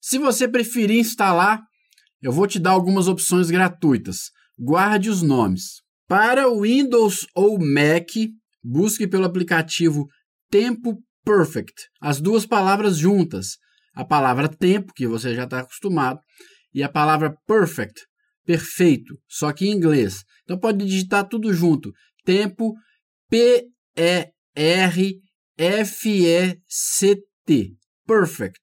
Se 0.00 0.18
você 0.18 0.48
preferir 0.48 0.98
instalar, 0.98 1.62
eu 2.20 2.32
vou 2.32 2.48
te 2.48 2.58
dar 2.58 2.72
algumas 2.72 3.06
opções 3.06 3.48
gratuitas. 3.48 4.32
Guarde 4.58 5.08
os 5.08 5.22
nomes. 5.22 5.80
Para 6.08 6.50
Windows 6.50 7.28
ou 7.32 7.60
Mac, 7.60 8.10
busque 8.60 9.06
pelo 9.06 9.24
aplicativo 9.24 10.08
Tempo 10.50 10.98
Perfect. 11.24 11.74
As 12.00 12.20
duas 12.20 12.44
palavras 12.44 12.98
juntas. 12.98 13.56
A 13.94 14.04
palavra 14.04 14.48
tempo, 14.48 14.92
que 14.92 15.06
você 15.06 15.32
já 15.32 15.44
está 15.44 15.60
acostumado, 15.60 16.20
e 16.72 16.82
a 16.82 16.88
palavra 16.88 17.34
perfect, 17.46 18.00
perfeito, 18.44 19.18
só 19.28 19.52
que 19.52 19.66
em 19.66 19.72
inglês. 19.72 20.24
Então 20.44 20.58
pode 20.58 20.84
digitar 20.84 21.28
tudo 21.28 21.52
junto. 21.52 21.92
Tempo 22.24 22.74
P-E-R-F-E-C-T. 23.28 23.74
Perfect. 28.06 28.60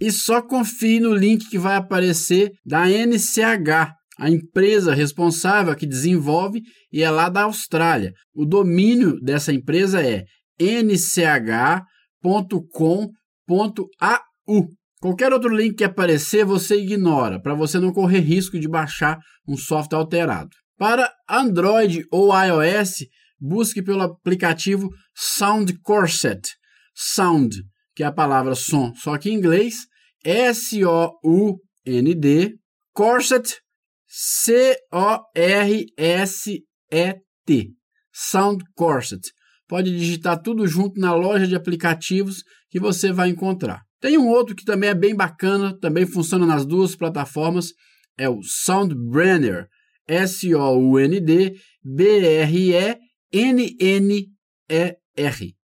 E 0.00 0.12
só 0.12 0.42
confie 0.42 1.00
no 1.00 1.14
link 1.14 1.48
que 1.48 1.58
vai 1.58 1.76
aparecer 1.76 2.52
da 2.64 2.88
NCH, 2.88 3.94
a 4.18 4.30
empresa 4.30 4.94
responsável 4.94 5.74
que 5.74 5.86
desenvolve 5.86 6.62
e 6.92 7.02
é 7.02 7.10
lá 7.10 7.28
da 7.28 7.42
Austrália. 7.42 8.12
O 8.32 8.44
domínio 8.44 9.20
dessa 9.20 9.52
empresa 9.52 10.00
é 10.00 10.24
nch.com.au. 10.60 11.84
Qualquer 15.04 15.34
outro 15.34 15.54
link 15.54 15.74
que 15.74 15.84
aparecer, 15.84 16.46
você 16.46 16.80
ignora, 16.80 17.38
para 17.38 17.52
você 17.52 17.78
não 17.78 17.92
correr 17.92 18.20
risco 18.20 18.58
de 18.58 18.66
baixar 18.66 19.18
um 19.46 19.54
software 19.54 19.98
alterado. 19.98 20.48
Para 20.78 21.12
Android 21.28 22.06
ou 22.10 22.30
iOS, 22.32 23.04
busque 23.38 23.82
pelo 23.82 24.00
aplicativo 24.00 24.88
Sound 25.14 25.78
Corset. 25.82 26.40
Sound, 26.94 27.54
que 27.94 28.02
é 28.02 28.06
a 28.06 28.12
palavra 28.12 28.54
som, 28.54 28.94
só 28.94 29.18
que 29.18 29.28
em 29.28 29.34
inglês, 29.34 29.74
S-O-U-N-D, 30.24 30.94
Corset, 32.94 33.58
C-O-R-S-E-T. 34.08 34.54
Sound 38.10 38.64
Corset. 38.74 39.20
Pode 39.68 39.94
digitar 39.94 40.40
tudo 40.40 40.66
junto 40.66 40.98
na 40.98 41.14
loja 41.14 41.46
de 41.46 41.54
aplicativos 41.54 42.42
que 42.70 42.80
você 42.80 43.12
vai 43.12 43.28
encontrar. 43.28 43.83
Tem 44.04 44.18
um 44.18 44.28
outro 44.28 44.54
que 44.54 44.66
também 44.66 44.90
é 44.90 44.94
bem 44.94 45.16
bacana, 45.16 45.74
também 45.80 46.04
funciona 46.04 46.44
nas 46.44 46.66
duas 46.66 46.94
plataformas, 46.94 47.72
é 48.18 48.28
o 48.28 48.42
Soundbrenner, 48.42 49.66
S-O-U-N-D 50.06 51.54
B-R-E-N-N-E-R. 51.82 52.94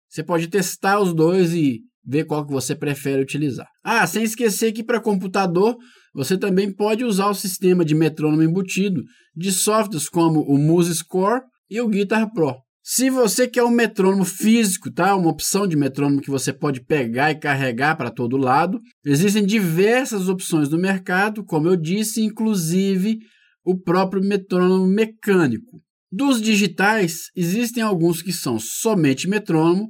Você 0.07 0.23
pode 0.23 0.49
testar 0.49 1.01
os 1.01 1.15
dois 1.15 1.55
e 1.55 1.81
ver 2.05 2.27
qual 2.27 2.47
que 2.47 2.53
você 2.53 2.75
prefere 2.75 3.23
utilizar. 3.23 3.69
Ah, 3.83 4.07
sem 4.07 4.25
esquecer 4.25 4.73
que 4.73 4.85
para 4.85 5.01
computador 5.01 5.75
você 6.15 6.37
também 6.37 6.71
pode 6.71 7.07
usar 7.07 7.31
o 7.31 7.35
sistema 7.35 7.87
de 7.87 7.95
metrônomo 7.95 8.43
embutido 8.43 9.03
de 9.35 9.51
softwares 9.51 10.11
como 10.11 10.41
o 10.43 10.59
MuseScore 10.59 11.41
e 11.71 11.81
o 11.81 11.89
Guitar 11.89 12.31
Pro. 12.35 12.55
Se 12.89 13.11
você 13.11 13.49
quer 13.49 13.65
um 13.65 13.71
metrônomo 13.71 14.25
físico, 14.25 14.93
tá? 14.93 15.17
Uma 15.17 15.31
opção 15.31 15.67
de 15.67 15.77
metrônomo 15.77 16.21
que 16.21 16.31
você 16.31 16.53
pode 16.53 16.81
pegar 16.81 17.33
e 17.33 17.35
carregar 17.35 17.97
para 17.97 18.13
todo 18.13 18.37
lado, 18.37 18.81
existem 19.05 19.45
diversas 19.45 20.29
opções 20.29 20.69
no 20.69 20.79
mercado, 20.79 21.45
como 21.45 21.67
eu 21.67 21.75
disse, 21.75 22.23
inclusive 22.23 23.19
o 23.65 23.77
próprio 23.77 24.23
metrônomo 24.23 24.87
mecânico. 24.87 25.83
Dos 26.13 26.41
digitais, 26.41 27.23
existem 27.35 27.83
alguns 27.83 28.23
que 28.23 28.33
são 28.33 28.57
somente 28.57 29.29
metrônomo 29.29 29.89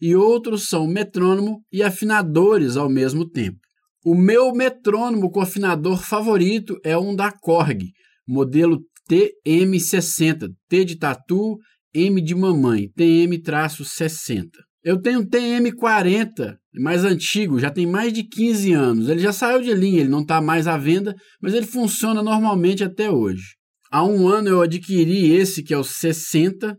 e 0.00 0.16
outros 0.16 0.70
são 0.70 0.86
metrônomo 0.86 1.62
e 1.70 1.82
afinadores 1.82 2.78
ao 2.78 2.88
mesmo 2.88 3.28
tempo. 3.28 3.58
O 4.02 4.14
meu 4.14 4.54
metrônomo 4.54 5.30
com 5.30 5.42
afinador 5.42 6.02
favorito 6.02 6.78
é 6.82 6.96
um 6.96 7.14
da 7.14 7.30
Korg, 7.30 7.90
modelo 8.26 8.80
TM60, 9.06 10.48
T 10.66 10.84
de 10.86 10.96
tatu 10.96 11.58
M 11.94 12.20
de 12.22 12.34
mamãe, 12.34 12.90
TM-60. 12.96 14.46
Eu 14.84 15.00
tenho 15.00 15.26
TM40, 15.26 16.56
mais 16.74 17.04
antigo, 17.04 17.58
já 17.58 17.70
tem 17.70 17.86
mais 17.86 18.12
de 18.12 18.22
15 18.22 18.72
anos. 18.72 19.08
Ele 19.08 19.20
já 19.20 19.32
saiu 19.32 19.60
de 19.60 19.74
linha, 19.74 20.00
ele 20.00 20.08
não 20.08 20.22
está 20.22 20.40
mais 20.40 20.66
à 20.66 20.76
venda, 20.76 21.14
mas 21.42 21.52
ele 21.54 21.66
funciona 21.66 22.22
normalmente 22.22 22.84
até 22.84 23.10
hoje. 23.10 23.56
Há 23.90 24.04
um 24.04 24.28
ano 24.28 24.48
eu 24.48 24.62
adquiri 24.62 25.32
esse 25.34 25.62
que 25.62 25.74
é 25.74 25.78
o 25.78 25.84
60 25.84 26.76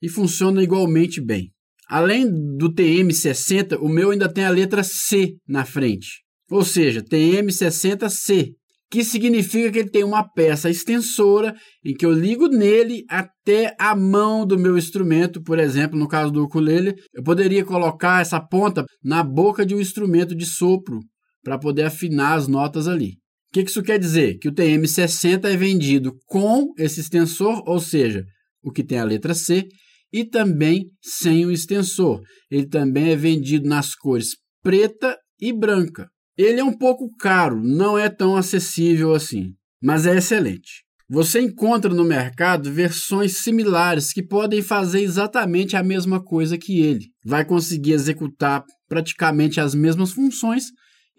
e 0.00 0.08
funciona 0.08 0.62
igualmente 0.62 1.20
bem. 1.20 1.50
Além 1.88 2.26
do 2.56 2.72
TM60, 2.72 3.78
o 3.80 3.88
meu 3.88 4.10
ainda 4.10 4.32
tem 4.32 4.44
a 4.44 4.50
letra 4.50 4.82
C 4.82 5.34
na 5.46 5.64
frente. 5.64 6.22
Ou 6.50 6.64
seja, 6.64 7.02
TM60C, 7.02 8.52
que 8.92 9.02
significa 9.02 9.72
que 9.72 9.78
ele 9.78 9.90
tem 9.90 10.04
uma 10.04 10.22
peça 10.22 10.68
extensora 10.68 11.54
em 11.82 11.94
que 11.94 12.04
eu 12.04 12.12
ligo 12.12 12.46
nele 12.46 13.06
até 13.08 13.74
a 13.80 13.96
mão 13.96 14.46
do 14.46 14.58
meu 14.58 14.76
instrumento, 14.76 15.42
por 15.42 15.58
exemplo, 15.58 15.98
no 15.98 16.06
caso 16.06 16.30
do 16.30 16.44
ukulele, 16.44 16.94
eu 17.14 17.22
poderia 17.22 17.64
colocar 17.64 18.20
essa 18.20 18.38
ponta 18.38 18.84
na 19.02 19.24
boca 19.24 19.64
de 19.64 19.74
um 19.74 19.80
instrumento 19.80 20.34
de 20.34 20.44
sopro 20.44 21.00
para 21.42 21.58
poder 21.58 21.84
afinar 21.84 22.34
as 22.34 22.46
notas 22.46 22.86
ali. 22.86 23.12
O 23.48 23.54
que 23.54 23.62
isso 23.62 23.82
quer 23.82 23.98
dizer? 23.98 24.36
Que 24.38 24.48
o 24.48 24.52
TM60 24.52 25.46
é 25.46 25.56
vendido 25.56 26.12
com 26.26 26.74
esse 26.76 27.00
extensor, 27.00 27.62
ou 27.66 27.80
seja, 27.80 28.22
o 28.62 28.70
que 28.70 28.84
tem 28.84 28.98
a 28.98 29.04
letra 29.04 29.32
C, 29.32 29.66
e 30.12 30.22
também 30.22 30.84
sem 31.00 31.46
o 31.46 31.50
extensor. 31.50 32.20
Ele 32.50 32.66
também 32.66 33.12
é 33.12 33.16
vendido 33.16 33.66
nas 33.66 33.94
cores 33.94 34.36
preta 34.62 35.16
e 35.40 35.50
branca. 35.50 36.11
Ele 36.36 36.60
é 36.60 36.64
um 36.64 36.76
pouco 36.76 37.14
caro, 37.18 37.62
não 37.62 37.98
é 37.98 38.08
tão 38.08 38.36
acessível 38.36 39.14
assim, 39.14 39.54
mas 39.82 40.06
é 40.06 40.16
excelente. 40.16 40.82
Você 41.08 41.42
encontra 41.42 41.92
no 41.92 42.04
mercado 42.04 42.72
versões 42.72 43.42
similares 43.42 44.14
que 44.14 44.22
podem 44.22 44.62
fazer 44.62 45.02
exatamente 45.02 45.76
a 45.76 45.82
mesma 45.82 46.22
coisa 46.22 46.56
que 46.56 46.80
ele. 46.80 47.10
Vai 47.22 47.44
conseguir 47.44 47.92
executar 47.92 48.64
praticamente 48.88 49.60
as 49.60 49.74
mesmas 49.74 50.12
funções 50.12 50.66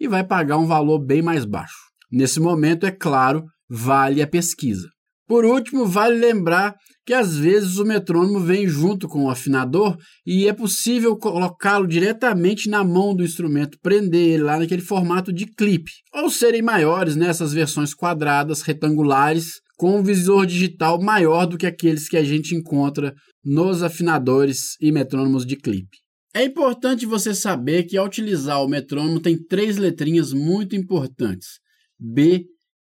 e 0.00 0.08
vai 0.08 0.26
pagar 0.26 0.58
um 0.58 0.66
valor 0.66 0.98
bem 0.98 1.22
mais 1.22 1.44
baixo. 1.44 1.76
Nesse 2.10 2.40
momento, 2.40 2.84
é 2.84 2.90
claro, 2.90 3.44
vale 3.70 4.20
a 4.20 4.26
pesquisa. 4.26 4.88
Por 5.26 5.44
último, 5.44 5.86
vale 5.86 6.18
lembrar 6.18 6.74
que 7.06 7.14
às 7.14 7.36
vezes 7.36 7.78
o 7.78 7.84
metrônomo 7.84 8.40
vem 8.40 8.66
junto 8.66 9.08
com 9.08 9.24
o 9.24 9.30
afinador 9.30 9.96
e 10.26 10.48
é 10.48 10.52
possível 10.52 11.16
colocá-lo 11.16 11.86
diretamente 11.86 12.68
na 12.68 12.84
mão 12.84 13.14
do 13.14 13.24
instrumento, 13.24 13.78
prender 13.82 14.34
ele 14.34 14.42
lá 14.42 14.58
naquele 14.58 14.82
formato 14.82 15.32
de 15.32 15.46
clipe, 15.46 15.90
ou 16.12 16.30
serem 16.30 16.62
maiores 16.62 17.16
nessas 17.16 17.52
versões 17.52 17.94
quadradas, 17.94 18.62
retangulares, 18.62 19.60
com 19.76 19.98
um 19.98 20.02
visor 20.02 20.46
digital 20.46 21.00
maior 21.00 21.46
do 21.46 21.58
que 21.58 21.66
aqueles 21.66 22.08
que 22.08 22.16
a 22.16 22.24
gente 22.24 22.54
encontra 22.54 23.14
nos 23.44 23.82
afinadores 23.82 24.76
e 24.80 24.92
metrônomos 24.92 25.44
de 25.44 25.56
clipe. 25.56 25.98
É 26.32 26.44
importante 26.44 27.06
você 27.06 27.34
saber 27.34 27.84
que 27.84 27.96
ao 27.96 28.06
utilizar 28.06 28.62
o 28.62 28.68
metrônomo 28.68 29.20
tem 29.20 29.38
três 29.38 29.76
letrinhas 29.76 30.32
muito 30.32 30.74
importantes: 30.74 31.60
B, 31.98 32.44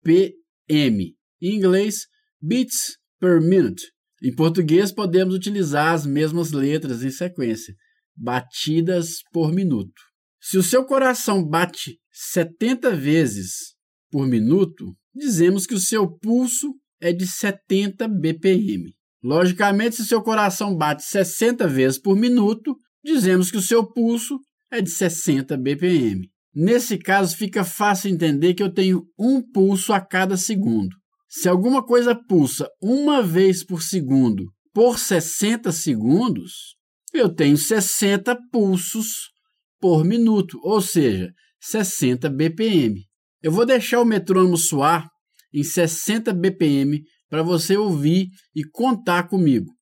P, 0.03 0.33
M. 0.67 1.13
Em 1.41 1.55
inglês, 1.55 2.07
beats 2.41 2.97
per 3.19 3.41
minute. 3.41 3.83
Em 4.21 4.33
português, 4.33 4.91
podemos 4.91 5.35
utilizar 5.35 5.93
as 5.93 6.05
mesmas 6.05 6.51
letras 6.51 7.03
em 7.03 7.11
sequência, 7.11 7.75
batidas 8.15 9.21
por 9.31 9.51
minuto. 9.53 10.01
Se 10.41 10.57
o 10.57 10.63
seu 10.63 10.85
coração 10.85 11.47
bate 11.47 11.99
70 12.11 12.95
vezes 12.95 13.75
por 14.11 14.27
minuto, 14.27 14.95
dizemos 15.13 15.65
que 15.65 15.75
o 15.75 15.79
seu 15.79 16.09
pulso 16.19 16.73
é 16.99 17.11
de 17.11 17.27
70 17.27 18.07
BPM. 18.07 18.93
Logicamente, 19.23 19.97
se 19.97 20.03
o 20.03 20.05
seu 20.05 20.21
coração 20.21 20.75
bate 20.75 21.03
60 21.03 21.67
vezes 21.67 21.99
por 21.99 22.15
minuto, 22.15 22.75
dizemos 23.03 23.51
que 23.51 23.57
o 23.57 23.61
seu 23.61 23.85
pulso 23.85 24.39
é 24.71 24.81
de 24.81 24.89
60 24.89 25.57
BPM. 25.57 26.29
Nesse 26.53 26.97
caso, 26.97 27.35
fica 27.35 27.63
fácil 27.63 28.09
entender 28.09 28.53
que 28.53 28.63
eu 28.63 28.73
tenho 28.73 29.05
um 29.17 29.41
pulso 29.41 29.93
a 29.93 29.99
cada 29.99 30.37
segundo. 30.37 30.95
Se 31.27 31.49
alguma 31.49 31.85
coisa 31.85 32.15
pulsa 32.15 32.69
uma 32.81 33.21
vez 33.21 33.63
por 33.63 33.81
segundo 33.81 34.45
por 34.73 34.97
60 34.97 35.71
segundos, 35.71 36.75
eu 37.13 37.33
tenho 37.33 37.57
60 37.57 38.37
pulsos 38.51 39.31
por 39.79 40.05
minuto, 40.05 40.59
ou 40.61 40.81
seja, 40.81 41.33
60 41.59 42.29
BPM. 42.29 43.03
Eu 43.41 43.51
vou 43.51 43.65
deixar 43.65 43.99
o 43.99 44.05
metrônomo 44.05 44.55
soar 44.55 45.09
em 45.53 45.63
60 45.63 46.31
BPM 46.33 47.01
para 47.29 47.43
você 47.43 47.75
ouvir 47.75 48.29
e 48.55 48.63
contar 48.63 49.27
comigo. 49.27 49.73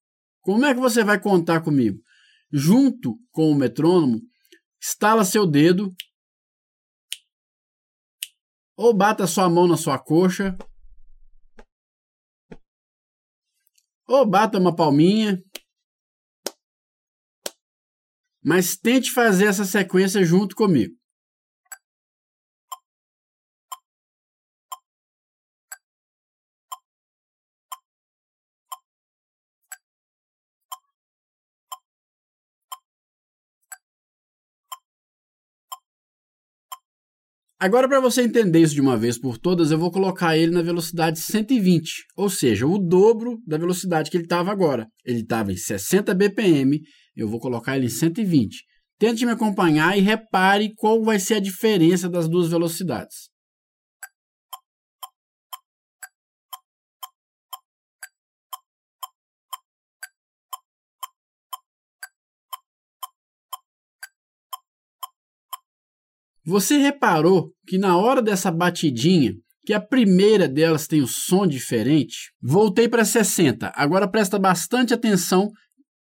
Como 0.42 0.66
é 0.66 0.74
que 0.74 0.80
você 0.80 1.04
vai 1.04 1.20
contar 1.20 1.62
comigo? 1.62 2.00
Junto 2.52 3.18
com 3.32 3.52
o 3.52 3.56
metrônomo, 3.56 4.22
estala 4.82 5.26
seu 5.26 5.46
dedo 5.46 5.94
ou 8.78 8.94
bata 8.94 9.28
sua 9.28 9.50
mão 9.50 9.68
na 9.68 9.78
sua 9.78 10.00
coxa 10.00 10.58
Ou 14.08 14.26
bata 14.26 14.60
uma 14.60 14.76
palminha. 14.76 15.42
Mas 18.44 18.78
tente 18.78 19.12
fazer 19.12 19.46
essa 19.46 19.66
sequência 19.66 20.24
junto 20.24 20.56
comigo. 20.56 20.96
Agora, 37.58 37.88
para 37.88 38.02
você 38.02 38.22
entender 38.22 38.60
isso 38.60 38.74
de 38.74 38.82
uma 38.82 38.98
vez 38.98 39.18
por 39.18 39.38
todas, 39.38 39.72
eu 39.72 39.78
vou 39.78 39.90
colocar 39.90 40.38
ele 40.38 40.52
na 40.52 40.62
velocidade 40.62 41.20
120, 41.20 42.04
ou 42.18 42.30
seja, 42.30 42.68
o 42.68 42.78
dobro 42.78 43.40
da 43.48 43.58
velocidade 43.58 44.12
que 44.12 44.18
ele 44.18 44.26
estava 44.26 44.52
agora. 44.52 44.88
Ele 45.06 45.22
estava 45.22 45.54
em 45.54 45.58
60 45.58 46.14
BPM, 46.14 46.82
eu 47.16 47.30
vou 47.30 47.40
colocar 47.40 47.78
ele 47.78 47.86
em 47.86 47.90
120. 47.90 48.62
Tente 49.00 49.26
me 49.26 49.32
acompanhar 49.32 49.98
e 49.98 50.02
repare 50.02 50.74
qual 50.76 51.02
vai 51.02 51.18
ser 51.18 51.36
a 51.36 51.40
diferença 51.40 52.10
das 52.10 52.28
duas 52.28 52.50
velocidades. 52.50 53.30
Você 66.46 66.78
reparou 66.78 67.52
que 67.66 67.76
na 67.76 67.98
hora 67.98 68.22
dessa 68.22 68.52
batidinha, 68.52 69.34
que 69.66 69.74
a 69.74 69.82
primeira 69.82 70.48
delas 70.48 70.86
tem 70.86 71.02
um 71.02 71.08
som 71.08 71.48
diferente, 71.48 72.32
voltei 72.40 72.88
para 72.88 73.04
60. 73.04 73.72
Agora 73.76 74.08
presta 74.08 74.38
bastante 74.38 74.94
atenção. 74.94 75.50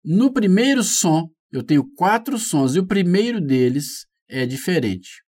No 0.04 0.34
primeiro 0.34 0.84
som, 0.84 1.30
eu 1.50 1.64
tenho 1.64 1.90
quatro 1.96 2.38
sons 2.38 2.76
e 2.76 2.80
o 2.80 2.86
primeiro 2.86 3.40
deles 3.40 4.06
é 4.28 4.46
diferente. 4.46 5.24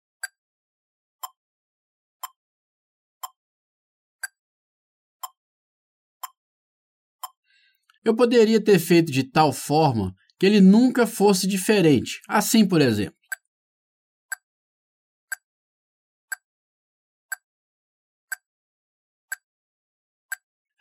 Eu 8.04 8.14
poderia 8.14 8.62
ter 8.62 8.78
feito 8.78 9.10
de 9.10 9.24
tal 9.24 9.50
forma 9.50 10.14
que 10.38 10.44
ele 10.44 10.60
nunca 10.60 11.06
fosse 11.06 11.46
diferente. 11.46 12.20
Assim, 12.28 12.68
por 12.68 12.82
exemplo. 12.82 13.15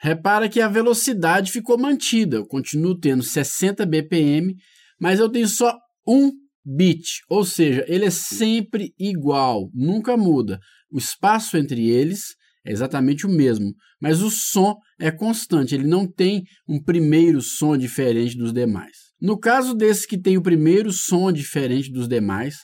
Repara 0.06 0.48
que 0.48 0.62
a 0.62 0.68
velocidade 0.68 1.52
ficou 1.52 1.80
mantida. 1.80 2.36
Eu 2.36 2.46
continuo 2.46 2.96
tendo 2.96 3.24
60 3.24 3.88
BPM, 3.88 4.54
mas 5.02 5.20
eu 5.20 5.28
tenho 5.28 5.48
só 5.48 5.76
um 6.08 6.30
bit, 6.64 7.22
ou 7.28 7.44
seja, 7.44 7.84
ele 7.88 8.06
é 8.06 8.12
sempre 8.12 8.94
igual, 9.00 9.68
nunca 9.74 10.16
muda. 10.16 10.60
O 10.92 11.00
espaço 11.00 11.58
entre 11.58 11.90
eles 11.90 12.36
é 12.64 12.72
exatamente 12.72 13.26
o 13.26 13.30
mesmo, 13.30 13.74
mas 14.00 14.22
o 14.22 14.30
som 14.30 14.76
é 15.00 15.10
constante, 15.10 15.74
ele 15.74 15.88
não 15.88 16.08
tem 16.08 16.44
um 16.70 16.80
primeiro 16.80 17.42
som 17.42 17.76
diferente 17.76 18.38
dos 18.38 18.54
demais. 18.54 18.96
No 19.20 19.40
caso 19.40 19.74
desse 19.74 20.08
que 20.08 20.22
tem 20.22 20.38
o 20.38 20.44
primeiro 20.44 20.92
som 20.92 21.32
diferente 21.32 21.92
dos 21.92 22.08
demais, 22.08 22.58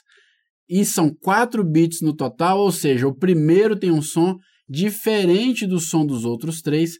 e 0.70 0.84
são 0.84 1.12
4 1.12 1.68
bits 1.68 2.02
no 2.02 2.14
total, 2.14 2.60
ou 2.60 2.70
seja, 2.70 3.08
o 3.08 3.16
primeiro 3.16 3.76
tem 3.76 3.90
um 3.90 4.00
som 4.00 4.36
diferente 4.68 5.66
do 5.66 5.80
som 5.80 6.06
dos 6.06 6.24
outros 6.24 6.62
três, 6.62 6.92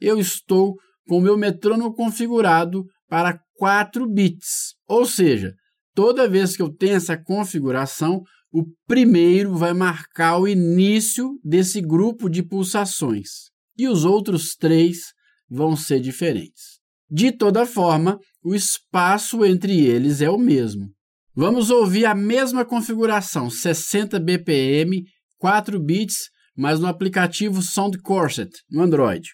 eu 0.00 0.18
estou 0.18 0.76
com 1.06 1.18
o 1.18 1.20
meu 1.20 1.36
metrônomo 1.36 1.94
configurado 1.94 2.84
para 3.08 3.38
4 3.56 4.08
bits. 4.08 4.74
Ou 4.86 5.06
seja, 5.06 5.54
toda 5.94 6.28
vez 6.28 6.56
que 6.56 6.62
eu 6.62 6.72
tenho 6.72 6.96
essa 6.96 7.16
configuração, 7.16 8.22
o 8.52 8.64
primeiro 8.86 9.56
vai 9.56 9.72
marcar 9.72 10.38
o 10.38 10.48
início 10.48 11.38
desse 11.44 11.80
grupo 11.80 12.28
de 12.28 12.42
pulsações 12.42 13.28
e 13.76 13.86
os 13.88 14.04
outros 14.04 14.54
três 14.54 15.12
vão 15.48 15.76
ser 15.76 16.00
diferentes. 16.00 16.78
De 17.10 17.32
toda 17.32 17.64
forma, 17.64 18.18
o 18.42 18.54
espaço 18.54 19.44
entre 19.44 19.86
eles 19.86 20.20
é 20.20 20.28
o 20.28 20.38
mesmo. 20.38 20.90
Vamos 21.34 21.70
ouvir 21.70 22.04
a 22.04 22.14
mesma 22.14 22.64
configuração, 22.64 23.48
60 23.48 24.18
BPM, 24.18 25.04
4 25.38 25.78
bits, 25.78 26.28
mas 26.56 26.80
no 26.80 26.86
aplicativo 26.86 27.62
Sound 27.62 27.98
Corset 27.98 28.50
no 28.68 28.82
Android. 28.82 29.28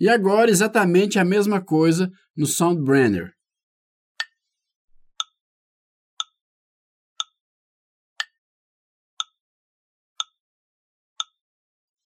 E 0.00 0.08
agora 0.08 0.50
exatamente 0.50 1.18
a 1.18 1.24
mesma 1.24 1.62
coisa 1.62 2.10
no 2.34 2.46
Soundbrainer. 2.46 3.34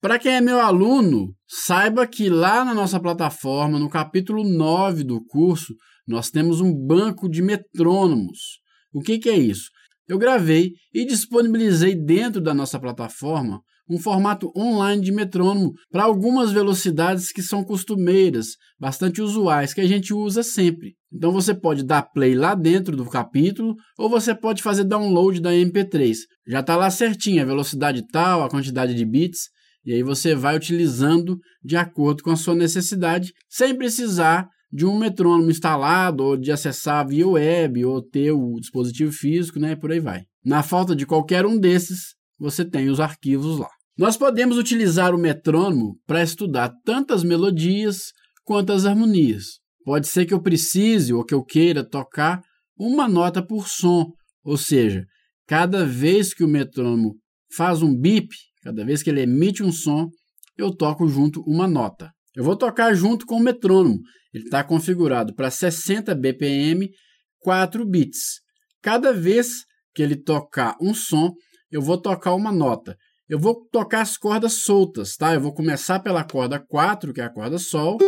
Para 0.01 0.19
quem 0.19 0.33
é 0.35 0.41
meu 0.41 0.61
aluno, 0.61 1.35
saiba 1.47 2.07
que 2.07 2.29
lá 2.29 2.65
na 2.65 2.75
nossa 2.75 3.01
plataforma, 3.01 3.79
no 3.79 3.89
capítulo 3.89 4.45
9 4.45 5.03
do 5.03 5.25
curso, 5.25 5.75
nós 6.07 6.31
temos 6.31 6.61
um 6.61 6.73
banco 6.73 7.29
de 7.29 7.43
metrônomos. 7.43 8.61
O 8.93 9.01
que, 9.01 9.19
que 9.19 9.29
é 9.29 9.37
isso? 9.37 9.71
Eu 10.07 10.19
gravei 10.19 10.73
e 10.95 11.05
disponibilizei 11.05 11.97
dentro 11.97 12.41
da 12.41 12.55
nossa 12.55 12.79
plataforma 12.79 13.61
um 13.89 13.99
formato 13.99 14.53
online 14.57 15.03
de 15.03 15.13
metrônomo 15.13 15.73
para 15.91 16.05
algumas 16.05 16.53
velocidades 16.53 17.33
que 17.33 17.43
são 17.43 17.65
costumeiras, 17.65 18.57
bastante 18.79 19.23
usuais, 19.23 19.73
que 19.73 19.81
a 19.81 19.87
gente 19.87 20.13
usa 20.13 20.43
sempre. 20.43 20.95
Então 21.13 21.33
você 21.33 21.55
pode 21.55 21.83
dar 21.83 22.03
play 22.03 22.35
lá 22.35 22.55
dentro 22.55 22.97
do 22.97 23.09
capítulo 23.09 23.75
ou 23.99 24.11
você 24.11 24.35
pode 24.35 24.63
fazer 24.63 24.85
download 24.85 25.41
da 25.41 25.53
MP3. 25.53 26.17
Já 26.47 26.61
está 26.61 26.77
lá 26.77 26.91
certinho 26.91 27.43
a 27.43 27.47
velocidade 27.47 28.07
tal, 28.13 28.43
a 28.43 28.51
quantidade 28.51 28.95
de 28.95 29.05
bits. 29.05 29.49
E 29.85 29.93
aí 29.93 30.03
você 30.03 30.35
vai 30.35 30.55
utilizando 30.57 31.39
de 31.65 31.77
acordo 31.77 32.23
com 32.23 32.31
a 32.31 32.37
sua 32.37 32.55
necessidade, 32.55 33.33
sem 33.49 33.75
precisar 33.75 34.49
de 34.71 34.85
um 34.85 34.99
metrônomo 34.99 35.51
instalado 35.51 36.23
ou 36.23 36.37
de 36.37 36.53
acessar 36.53 37.07
via 37.09 37.27
web 37.27 37.85
ou 37.87 38.03
ter 38.03 38.33
o 38.33 38.57
dispositivo 38.61 39.11
físico, 39.11 39.59
né, 39.59 39.75
por 39.75 39.91
aí 39.91 40.01
vai. 40.01 40.25
Na 40.45 40.63
falta 40.63 40.95
de 40.95 41.07
qualquer 41.07 41.47
um 41.47 41.59
desses, 41.59 42.15
você 42.39 42.65
tem 42.65 42.89
os 42.91 43.01
arquivos 43.01 43.59
lá. 43.59 43.78
Nós 43.99 44.17
podemos 44.17 44.57
utilizar 44.57 45.15
o 45.15 45.19
metrônomo 45.19 45.99
para 46.07 46.23
estudar 46.23 46.73
tantas 46.85 47.25
melodias 47.25 48.13
quanto 48.45 48.73
as 48.73 48.87
harmonias. 48.87 49.59
Pode 49.85 50.07
ser 50.07 50.25
que 50.25 50.33
eu 50.33 50.41
precise 50.41 51.13
ou 51.13 51.25
que 51.25 51.35
eu 51.35 51.43
queira 51.43 51.83
tocar 51.83 52.41
uma 52.79 53.09
nota 53.09 53.45
por 53.45 53.69
som, 53.69 54.13
ou 54.45 54.57
seja, 54.57 55.05
cada 55.47 55.85
vez 55.85 56.33
que 56.33 56.45
o 56.45 56.49
metrônomo 56.49 57.17
faz 57.51 57.83
um 57.83 57.99
bip, 57.99 58.29
Cada 58.63 58.85
vez 58.85 59.03
que 59.03 59.09
ele 59.09 59.23
emite 59.23 59.63
um 59.63 59.73
som, 59.73 60.11
eu 60.57 60.75
toco 60.75 61.09
junto 61.09 61.41
uma 61.47 61.67
nota. 61.67 62.13
Eu 62.35 62.45
vou 62.45 62.57
tocar 62.57 62.93
junto 62.95 63.25
com 63.25 63.37
o 63.37 63.43
metrônomo. 63.43 63.99
Ele 64.33 64.45
está 64.45 64.63
configurado 64.63 65.35
para 65.35 65.51
60 65.51 66.15
BPM, 66.15 66.91
4 67.39 67.87
bits. 67.87 68.41
Cada 68.83 69.13
vez 69.13 69.65
que 69.95 70.03
ele 70.03 70.17
tocar 70.17 70.77
um 70.83 70.93
som, 70.93 71.33
eu 71.71 71.81
vou 71.81 72.01
tocar 72.01 72.35
uma 72.35 72.53
nota. 72.53 72.97
Eu 73.29 73.39
vou 73.39 73.69
tocar 73.71 74.01
as 74.01 74.17
cordas 74.17 74.63
soltas, 74.63 75.15
tá? 75.15 75.35
Eu 75.35 75.41
vou 75.43 75.53
começar 75.53 76.01
pela 76.01 76.25
corda 76.25 76.59
4, 76.59 77.13
que 77.13 77.21
é 77.21 77.25
a 77.25 77.33
corda 77.33 77.59
Sol, 77.59 77.99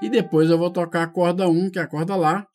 e 0.00 0.08
depois 0.08 0.48
eu 0.50 0.56
vou 0.56 0.70
tocar 0.70 1.02
a 1.02 1.10
corda 1.10 1.48
1, 1.48 1.70
que 1.70 1.80
é 1.80 1.82
a 1.82 1.88
corda 1.88 2.14
Lá. 2.14 2.46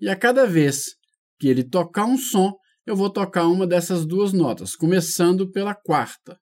E 0.00 0.08
a 0.08 0.16
cada 0.16 0.44
vez 0.44 0.96
que 1.38 1.46
ele 1.46 1.62
tocar 1.62 2.06
um 2.06 2.18
som, 2.18 2.52
eu 2.84 2.96
vou 2.96 3.08
tocar 3.08 3.46
uma 3.46 3.68
dessas 3.68 4.04
duas 4.04 4.32
notas, 4.32 4.74
começando 4.74 5.48
pela 5.52 5.76
quarta. 5.76 6.36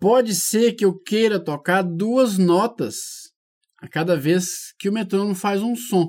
Pode 0.00 0.34
ser 0.34 0.72
que 0.72 0.84
eu 0.84 0.98
queira 0.98 1.38
tocar 1.38 1.82
duas 1.82 2.38
notas 2.38 2.96
a 3.78 3.86
cada 3.86 4.16
vez 4.16 4.72
que 4.78 4.88
o 4.88 4.92
metrônomo 4.92 5.34
faz 5.34 5.60
um 5.60 5.76
som. 5.76 6.08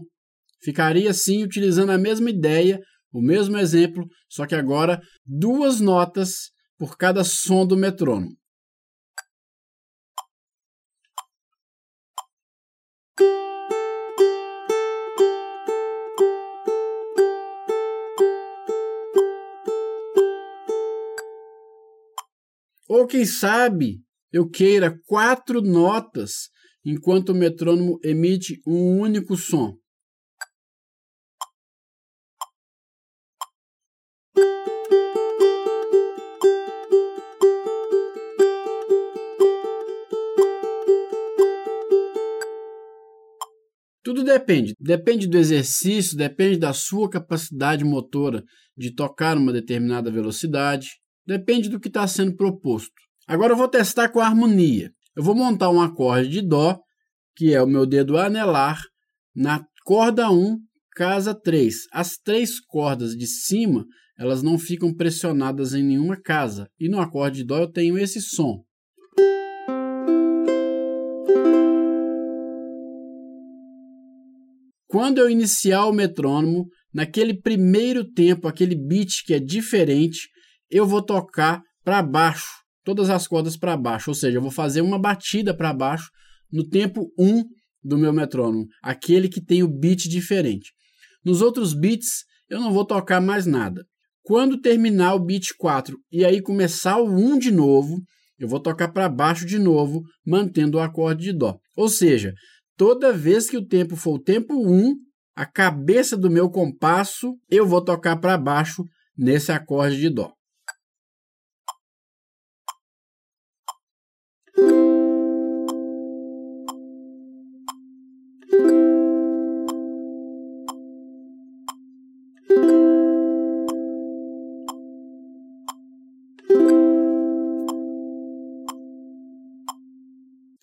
Ficaria 0.63 1.09
assim 1.09 1.43
utilizando 1.43 1.91
a 1.91 1.97
mesma 1.97 2.29
ideia, 2.29 2.79
o 3.11 3.21
mesmo 3.21 3.57
exemplo, 3.57 4.07
só 4.29 4.45
que 4.45 4.55
agora 4.55 5.01
duas 5.25 5.81
notas 5.81 6.51
por 6.77 6.95
cada 6.97 7.23
som 7.25 7.67
do 7.67 7.75
metrônomo. 7.75 8.31
Ou 22.93 23.07
quem 23.07 23.23
sabe 23.23 24.01
eu 24.33 24.49
queira 24.49 24.93
quatro 25.05 25.61
notas 25.61 26.49
enquanto 26.83 27.29
o 27.29 27.33
metrônomo 27.33 27.97
emite 28.03 28.59
um 28.67 28.99
único 28.99 29.37
som. 29.37 29.77
Tudo 44.03 44.25
depende. 44.25 44.75
Depende 44.77 45.29
do 45.29 45.37
exercício, 45.37 46.17
depende 46.17 46.57
da 46.57 46.73
sua 46.73 47.09
capacidade 47.09 47.85
motora 47.85 48.43
de 48.75 48.93
tocar 48.93 49.37
uma 49.37 49.53
determinada 49.53 50.11
velocidade, 50.11 51.00
depende 51.25 51.69
do 51.69 51.79
que 51.79 51.87
está 51.87 52.07
sendo 52.07 52.35
proposto. 52.35 52.93
Agora 53.27 53.53
eu 53.53 53.57
vou 53.57 53.67
testar 53.67 54.09
com 54.09 54.19
a 54.19 54.25
harmonia. 54.25 54.91
Eu 55.15 55.23
vou 55.23 55.35
montar 55.35 55.69
um 55.69 55.81
acorde 55.81 56.29
de 56.29 56.41
Dó, 56.41 56.79
que 57.35 57.53
é 57.53 57.61
o 57.61 57.67
meu 57.67 57.85
dedo 57.85 58.17
anelar, 58.17 58.81
na 59.35 59.63
corda 59.85 60.29
1, 60.29 60.57
casa 60.95 61.33
3. 61.33 61.75
As 61.91 62.17
três 62.17 62.59
cordas 62.59 63.15
de 63.15 63.27
cima, 63.27 63.85
elas 64.17 64.41
não 64.41 64.57
ficam 64.57 64.93
pressionadas 64.93 65.73
em 65.73 65.83
nenhuma 65.83 66.19
casa. 66.19 66.67
E 66.79 66.89
no 66.89 66.99
acorde 66.99 67.37
de 67.37 67.45
Dó 67.45 67.59
eu 67.59 67.71
tenho 67.71 67.97
esse 67.97 68.21
som. 68.21 68.63
Quando 74.87 75.19
eu 75.19 75.29
iniciar 75.29 75.85
o 75.85 75.93
metrônomo, 75.93 76.67
naquele 76.93 77.33
primeiro 77.33 78.03
tempo, 78.03 78.45
aquele 78.45 78.75
beat 78.75 79.23
que 79.25 79.33
é 79.33 79.39
diferente, 79.39 80.27
eu 80.71 80.85
vou 80.87 81.01
tocar 81.01 81.61
para 81.83 82.01
baixo, 82.01 82.47
todas 82.83 83.09
as 83.09 83.27
cordas 83.27 83.57
para 83.57 83.75
baixo, 83.75 84.09
ou 84.11 84.15
seja, 84.15 84.37
eu 84.37 84.41
vou 84.41 84.51
fazer 84.51 84.81
uma 84.81 84.97
batida 84.97 85.55
para 85.55 85.73
baixo 85.73 86.09
no 86.51 86.67
tempo 86.67 87.11
1 87.17 87.43
do 87.83 87.97
meu 87.97 88.13
metrônomo, 88.13 88.65
aquele 88.81 89.27
que 89.27 89.43
tem 89.43 89.63
o 89.63 89.67
beat 89.67 90.07
diferente. 90.07 90.71
Nos 91.23 91.41
outros 91.41 91.73
beats, 91.73 92.23
eu 92.49 92.59
não 92.59 92.71
vou 92.71 92.85
tocar 92.85 93.19
mais 93.21 93.45
nada. 93.45 93.83
Quando 94.23 94.59
terminar 94.59 95.15
o 95.15 95.23
beat 95.23 95.47
4 95.57 95.97
e 96.11 96.23
aí 96.23 96.41
começar 96.41 96.97
o 96.97 97.09
1 97.09 97.39
de 97.39 97.51
novo, 97.51 98.01
eu 98.37 98.47
vou 98.47 98.59
tocar 98.59 98.91
para 98.91 99.09
baixo 99.09 99.45
de 99.45 99.59
novo, 99.59 100.01
mantendo 100.25 100.77
o 100.77 100.81
acorde 100.81 101.25
de 101.25 101.33
Dó. 101.33 101.57
Ou 101.75 101.89
seja, 101.89 102.33
toda 102.77 103.13
vez 103.13 103.49
que 103.49 103.57
o 103.57 103.65
tempo 103.65 103.95
for 103.95 104.15
o 104.15 104.21
tempo 104.21 104.55
1, 104.55 104.95
a 105.35 105.45
cabeça 105.45 106.17
do 106.17 106.29
meu 106.29 106.49
compasso 106.49 107.35
eu 107.49 107.65
vou 107.65 107.83
tocar 107.83 108.17
para 108.17 108.37
baixo 108.37 108.83
nesse 109.17 109.51
acorde 109.51 109.97
de 109.97 110.09
Dó. 110.09 110.31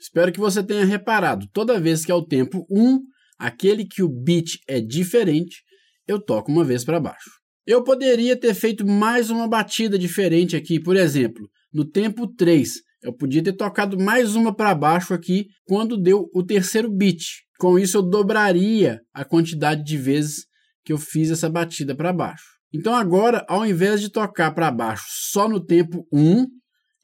Espero 0.08 0.32
que 0.32 0.40
você 0.40 0.62
tenha 0.62 0.86
reparado, 0.86 1.46
toda 1.52 1.78
vez 1.78 2.02
que 2.02 2.10
é 2.10 2.14
o 2.14 2.24
tempo 2.24 2.66
1, 2.70 2.98
aquele 3.38 3.84
que 3.84 4.02
o 4.02 4.08
beat 4.08 4.58
é 4.66 4.80
diferente, 4.80 5.62
eu 6.06 6.18
toco 6.18 6.50
uma 6.50 6.64
vez 6.64 6.82
para 6.82 6.98
baixo. 6.98 7.28
Eu 7.66 7.84
poderia 7.84 8.34
ter 8.34 8.54
feito 8.54 8.86
mais 8.86 9.28
uma 9.28 9.46
batida 9.46 9.98
diferente 9.98 10.56
aqui, 10.56 10.80
por 10.80 10.96
exemplo, 10.96 11.46
no 11.70 11.84
tempo 11.84 12.26
3. 12.26 12.72
Eu 13.02 13.12
podia 13.12 13.42
ter 13.42 13.52
tocado 13.52 14.00
mais 14.00 14.34
uma 14.34 14.54
para 14.54 14.74
baixo 14.74 15.12
aqui 15.12 15.48
quando 15.66 16.00
deu 16.00 16.30
o 16.32 16.42
terceiro 16.42 16.90
beat. 16.90 17.24
Com 17.58 17.78
isso, 17.78 17.98
eu 17.98 18.02
dobraria 18.02 19.02
a 19.12 19.26
quantidade 19.26 19.84
de 19.84 19.98
vezes 19.98 20.46
que 20.86 20.92
eu 20.94 20.96
fiz 20.96 21.30
essa 21.30 21.50
batida 21.50 21.94
para 21.94 22.14
baixo. 22.14 22.46
Então, 22.72 22.94
agora, 22.94 23.44
ao 23.46 23.66
invés 23.66 24.00
de 24.00 24.10
tocar 24.10 24.52
para 24.52 24.70
baixo 24.70 25.04
só 25.06 25.46
no 25.46 25.62
tempo 25.62 26.06
1, 26.10 26.46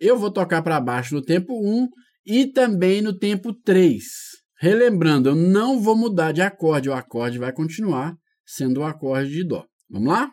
eu 0.00 0.16
vou 0.16 0.30
tocar 0.30 0.62
para 0.62 0.80
baixo 0.80 1.14
no 1.14 1.20
tempo 1.20 1.52
1 1.52 1.86
e 2.26 2.46
também 2.46 3.02
no 3.02 3.16
tempo 3.16 3.52
3. 3.52 4.02
Relembrando, 4.58 5.28
eu 5.30 5.34
não 5.34 5.80
vou 5.80 5.96
mudar 5.96 6.32
de 6.32 6.40
acorde, 6.40 6.88
o 6.88 6.94
acorde 6.94 7.38
vai 7.38 7.52
continuar 7.52 8.16
sendo 8.46 8.80
o 8.80 8.84
acorde 8.84 9.30
de 9.30 9.44
Dó. 9.46 9.64
Vamos 9.90 10.08
lá? 10.08 10.30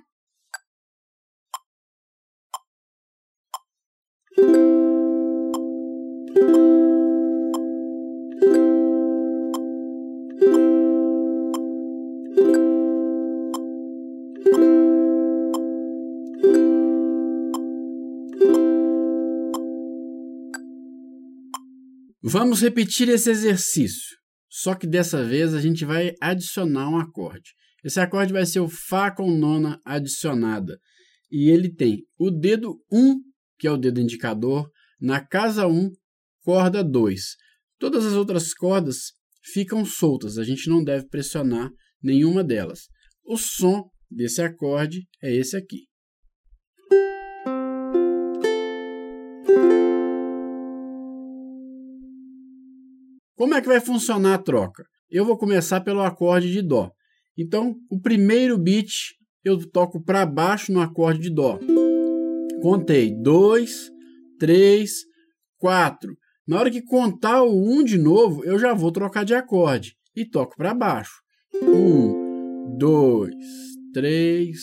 Vamos 22.33 22.61
repetir 22.61 23.09
esse 23.09 23.29
exercício, 23.29 24.15
só 24.49 24.73
que 24.73 24.87
dessa 24.87 25.21
vez 25.21 25.53
a 25.53 25.59
gente 25.59 25.83
vai 25.83 26.13
adicionar 26.21 26.87
um 26.87 26.97
acorde. 26.97 27.51
Esse 27.83 27.99
acorde 27.99 28.31
vai 28.31 28.45
ser 28.45 28.61
o 28.61 28.69
Fá 28.69 29.11
com 29.11 29.29
nona 29.29 29.81
adicionada. 29.83 30.79
E 31.29 31.49
ele 31.49 31.69
tem 31.69 32.05
o 32.17 32.31
dedo 32.31 32.81
1, 32.89 33.19
que 33.59 33.67
é 33.67 33.71
o 33.71 33.75
dedo 33.75 33.99
indicador, 33.99 34.71
na 34.97 35.19
casa 35.19 35.67
1, 35.67 35.91
corda 36.41 36.81
2. 36.81 37.21
Todas 37.77 38.05
as 38.05 38.13
outras 38.13 38.53
cordas 38.53 39.11
ficam 39.51 39.83
soltas, 39.83 40.37
a 40.37 40.45
gente 40.45 40.69
não 40.69 40.81
deve 40.81 41.09
pressionar 41.09 41.69
nenhuma 42.01 42.45
delas. 42.45 42.83
O 43.25 43.35
som 43.35 43.89
desse 44.09 44.41
acorde 44.41 45.05
é 45.21 45.35
esse 45.35 45.57
aqui. 45.57 45.90
Como 53.41 53.55
é 53.55 53.59
que 53.59 53.67
vai 53.67 53.79
funcionar 53.79 54.35
a 54.35 54.37
troca? 54.37 54.85
Eu 55.09 55.25
vou 55.25 55.35
começar 55.35 55.81
pelo 55.81 56.01
acorde 56.01 56.51
de 56.51 56.61
Dó. 56.61 56.91
Então, 57.35 57.75
o 57.89 57.99
primeiro 57.99 58.55
beat 58.55 58.91
eu 59.43 59.57
toco 59.71 59.99
para 59.99 60.27
baixo 60.27 60.71
no 60.71 60.79
acorde 60.79 61.21
de 61.21 61.31
Dó. 61.31 61.57
Contei 62.61 63.11
2, 63.19 63.89
3, 64.37 64.91
4. 65.57 66.15
Na 66.47 66.59
hora 66.59 66.69
que 66.69 66.83
contar 66.83 67.41
o 67.41 67.51
1 67.51 67.79
um 67.79 67.83
de 67.83 67.97
novo, 67.97 68.45
eu 68.45 68.59
já 68.59 68.75
vou 68.75 68.91
trocar 68.91 69.25
de 69.25 69.33
acorde 69.33 69.95
e 70.15 70.23
toco 70.23 70.55
para 70.55 70.75
baixo. 70.75 71.23
1, 71.63 72.77
2, 72.77 73.33
3, 73.91 74.59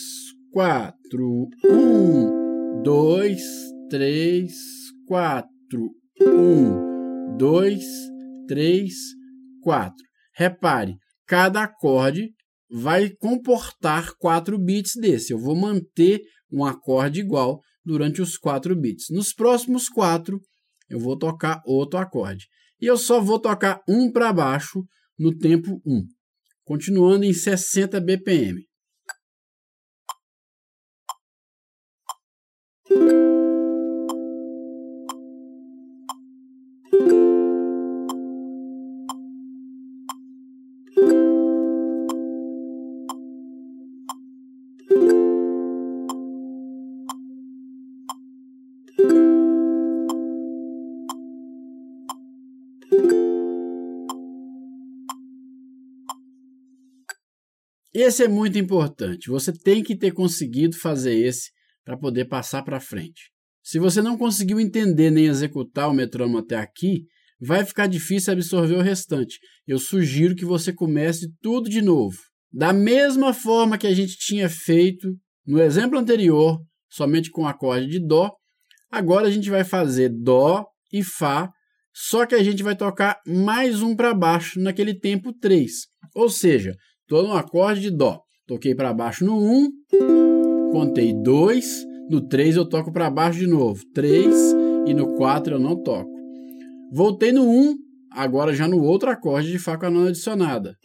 4. 0.52 1.48
1, 1.64 2.82
2, 2.84 3.42
3, 3.90 4.54
4. 5.08 5.48
1, 6.20 7.36
2, 7.36 7.80
3, 7.80 8.17
4. 9.62 9.94
Repare, 10.34 10.96
cada 11.26 11.64
acorde 11.64 12.30
vai 12.70 13.10
comportar 13.10 14.12
4 14.18 14.58
bits 14.58 14.92
desse. 15.00 15.32
Eu 15.32 15.38
vou 15.38 15.56
manter 15.56 16.20
um 16.50 16.64
acorde 16.64 17.20
igual 17.20 17.60
durante 17.84 18.20
os 18.20 18.36
4 18.36 18.74
bits. 18.76 19.06
Nos 19.10 19.32
próximos 19.32 19.88
4, 19.88 20.40
eu 20.88 20.98
vou 20.98 21.16
tocar 21.16 21.60
outro 21.66 21.98
acorde. 21.98 22.46
E 22.80 22.86
eu 22.86 22.96
só 22.96 23.20
vou 23.20 23.38
tocar 23.38 23.80
um 23.88 24.10
para 24.10 24.32
baixo 24.32 24.84
no 25.18 25.36
tempo 25.36 25.80
1, 25.84 26.04
continuando 26.64 27.24
em 27.24 27.32
60 27.32 28.00
BPM. 28.00 28.64
Esse 58.08 58.24
é 58.24 58.28
muito 58.28 58.58
importante. 58.58 59.28
Você 59.28 59.52
tem 59.52 59.82
que 59.82 59.94
ter 59.94 60.12
conseguido 60.12 60.78
fazer 60.78 61.14
esse 61.14 61.50
para 61.84 61.94
poder 61.94 62.24
passar 62.24 62.62
para 62.62 62.80
frente. 62.80 63.30
Se 63.62 63.78
você 63.78 64.00
não 64.00 64.16
conseguiu 64.16 64.58
entender 64.58 65.10
nem 65.10 65.26
executar 65.26 65.90
o 65.90 65.92
metrônomo 65.92 66.38
até 66.38 66.56
aqui, 66.56 67.02
vai 67.38 67.66
ficar 67.66 67.86
difícil 67.86 68.32
absorver 68.32 68.76
o 68.76 68.80
restante. 68.80 69.38
Eu 69.66 69.78
sugiro 69.78 70.34
que 70.34 70.46
você 70.46 70.72
comece 70.72 71.28
tudo 71.42 71.68
de 71.68 71.82
novo. 71.82 72.16
Da 72.50 72.72
mesma 72.72 73.34
forma 73.34 73.76
que 73.76 73.86
a 73.86 73.92
gente 73.92 74.16
tinha 74.16 74.48
feito 74.48 75.14
no 75.46 75.60
exemplo 75.60 75.98
anterior, 75.98 76.58
somente 76.88 77.30
com 77.30 77.46
acorde 77.46 77.88
de 77.88 78.00
Dó, 78.00 78.32
agora 78.90 79.28
a 79.28 79.30
gente 79.30 79.50
vai 79.50 79.64
fazer 79.64 80.08
Dó 80.08 80.64
e 80.90 81.04
Fá, 81.04 81.50
só 81.92 82.24
que 82.24 82.34
a 82.34 82.42
gente 82.42 82.62
vai 82.62 82.74
tocar 82.74 83.20
mais 83.26 83.82
um 83.82 83.94
para 83.94 84.14
baixo 84.14 84.58
naquele 84.58 84.98
tempo 84.98 85.30
3. 85.38 85.70
Ou 86.14 86.30
seja, 86.30 86.74
Estou 87.10 87.22
no 87.22 87.32
acorde 87.32 87.80
de 87.80 87.90
Dó. 87.90 88.20
Toquei 88.46 88.74
para 88.74 88.92
baixo 88.92 89.24
no 89.24 89.38
1, 89.38 90.70
contei 90.72 91.14
2, 91.14 91.86
no 92.10 92.20
3 92.20 92.56
eu 92.56 92.68
toco 92.68 92.92
para 92.92 93.08
baixo 93.08 93.38
de 93.38 93.46
novo, 93.46 93.82
3 93.94 94.54
e 94.86 94.92
no 94.92 95.14
4 95.14 95.54
eu 95.54 95.58
não 95.58 95.74
toco. 95.82 96.10
Voltei 96.92 97.32
no 97.32 97.48
1, 97.48 97.76
agora 98.10 98.52
já 98.52 98.68
no 98.68 98.82
outro 98.84 99.08
acorde 99.08 99.50
de 99.50 99.58
Fá 99.58 99.78
com 99.78 99.86
a 99.86 99.90
nona 99.90 100.10
adicionada. 100.10 100.76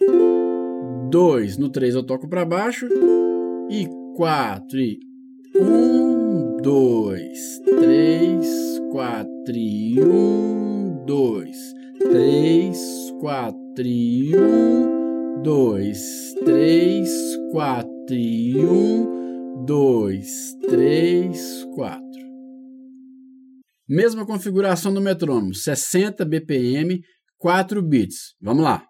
2, 1.12 1.58
no 1.58 1.70
3 1.70 1.96
eu 1.96 2.06
toco 2.06 2.30
para 2.30 2.46
baixo 2.46 2.88
e 3.70 3.86
4 4.16 4.80
e 4.80 5.00
1, 5.58 6.58
2, 6.62 7.60
3, 7.82 8.82
4 8.94 9.30
e 9.58 10.02
1, 10.02 11.04
2, 11.06 11.58
3, 12.00 13.14
4 13.20 13.86
e 13.86 14.38
1, 14.38 14.93
dois, 15.44 16.34
três, 16.46 17.10
quatro 17.52 17.90
e 18.12 18.58
um, 18.66 19.66
dois, 19.66 20.56
três, 20.70 21.66
quatro. 21.76 22.02
Mesma 23.88 24.26
configuração 24.26 24.94
do 24.94 25.02
metrônomo, 25.02 25.54
60 25.54 26.24
BPM, 26.24 27.02
4 27.38 27.82
bits. 27.82 28.36
Vamos 28.42 28.64
lá. 28.64 28.88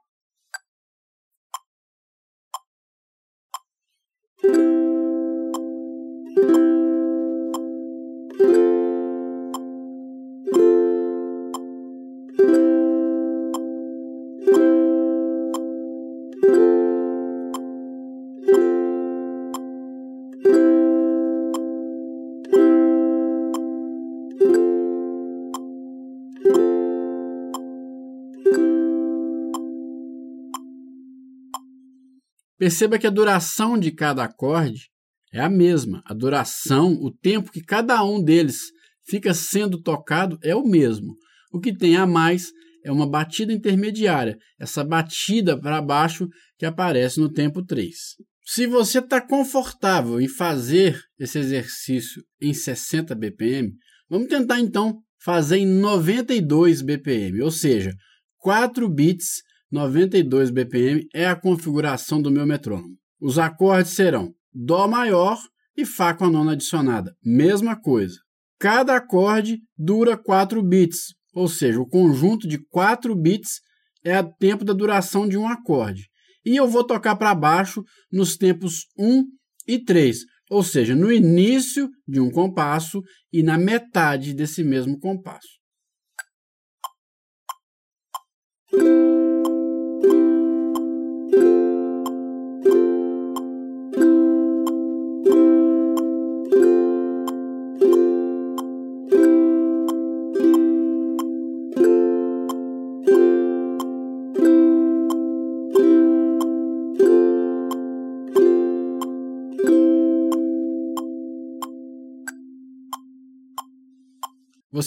Perceba 32.63 32.97
que 32.97 33.05
a 33.05 33.09
duração 33.09 33.77
de 33.77 33.91
cada 33.91 34.23
acorde 34.23 34.87
é 35.33 35.41
a 35.41 35.49
mesma. 35.49 36.01
A 36.05 36.13
duração, 36.13 36.93
o 36.93 37.11
tempo 37.11 37.51
que 37.51 37.59
cada 37.59 38.01
um 38.05 38.23
deles 38.23 38.71
fica 39.05 39.33
sendo 39.33 39.81
tocado 39.81 40.39
é 40.41 40.55
o 40.55 40.65
mesmo. 40.65 41.13
O 41.51 41.59
que 41.59 41.75
tem 41.75 41.97
a 41.97 42.07
mais 42.07 42.53
é 42.81 42.89
uma 42.89 43.05
batida 43.05 43.51
intermediária, 43.51 44.37
essa 44.57 44.81
batida 44.81 45.59
para 45.59 45.81
baixo 45.81 46.29
que 46.57 46.65
aparece 46.65 47.19
no 47.19 47.29
tempo 47.29 47.61
3. 47.65 47.93
Se 48.45 48.65
você 48.65 48.99
está 48.99 49.19
confortável 49.19 50.21
em 50.21 50.29
fazer 50.29 50.97
esse 51.19 51.39
exercício 51.39 52.23
em 52.41 52.53
60 52.53 53.13
BPM, 53.13 53.73
vamos 54.09 54.29
tentar 54.29 54.61
então 54.61 55.01
fazer 55.21 55.57
em 55.57 55.67
92 55.67 56.81
BPM, 56.81 57.41
ou 57.41 57.51
seja, 57.51 57.93
4 58.37 58.87
bits 58.87 59.41
92 59.73 60.51
BPM 60.51 61.07
é 61.15 61.25
a 61.25 61.35
configuração 61.35 62.21
do 62.21 62.29
meu 62.29 62.45
metrônomo. 62.45 62.95
Os 63.19 63.39
acordes 63.39 63.93
serão 63.93 64.31
Dó 64.53 64.87
maior 64.87 65.39
e 65.75 65.83
Fá 65.83 66.13
com 66.13 66.25
a 66.25 66.29
nona 66.29 66.51
adicionada. 66.51 67.11
Mesma 67.25 67.75
coisa. 67.75 68.19
Cada 68.59 68.95
acorde 68.95 69.57
dura 69.75 70.15
4 70.15 70.61
bits, 70.61 71.15
ou 71.33 71.47
seja, 71.47 71.81
o 71.81 71.87
conjunto 71.87 72.47
de 72.47 72.59
4 72.69 73.15
bits 73.15 73.61
é 74.03 74.19
o 74.19 74.31
tempo 74.33 74.63
da 74.63 74.73
duração 74.73 75.27
de 75.27 75.39
um 75.39 75.47
acorde. 75.47 76.03
E 76.45 76.55
eu 76.55 76.67
vou 76.67 76.83
tocar 76.83 77.15
para 77.15 77.33
baixo 77.33 77.83
nos 78.11 78.37
tempos 78.37 78.85
1 78.95 79.23
e 79.67 79.83
3, 79.83 80.19
ou 80.51 80.61
seja, 80.61 80.95
no 80.95 81.11
início 81.11 81.89
de 82.07 82.19
um 82.19 82.29
compasso 82.29 83.01
e 83.31 83.41
na 83.41 83.57
metade 83.57 84.35
desse 84.35 84.63
mesmo 84.63 84.99
compasso. 84.99 85.63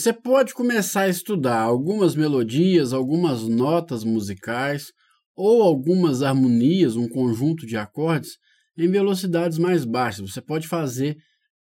Você 0.07 0.12
pode 0.12 0.55
começar 0.55 1.01
a 1.01 1.09
estudar 1.09 1.59
algumas 1.59 2.14
melodias, 2.14 2.92
algumas 2.92 3.42
notas 3.42 4.05
musicais 4.05 4.92
ou 5.35 5.61
algumas 5.64 6.23
harmonias, 6.23 6.95
um 6.95 7.09
conjunto 7.09 7.66
de 7.66 7.77
acordes 7.77 8.38
em 8.79 8.88
velocidades 8.88 9.59
mais 9.59 9.85
baixas. 9.85 10.31
Você 10.31 10.40
pode 10.40 10.69
fazer 10.69 11.16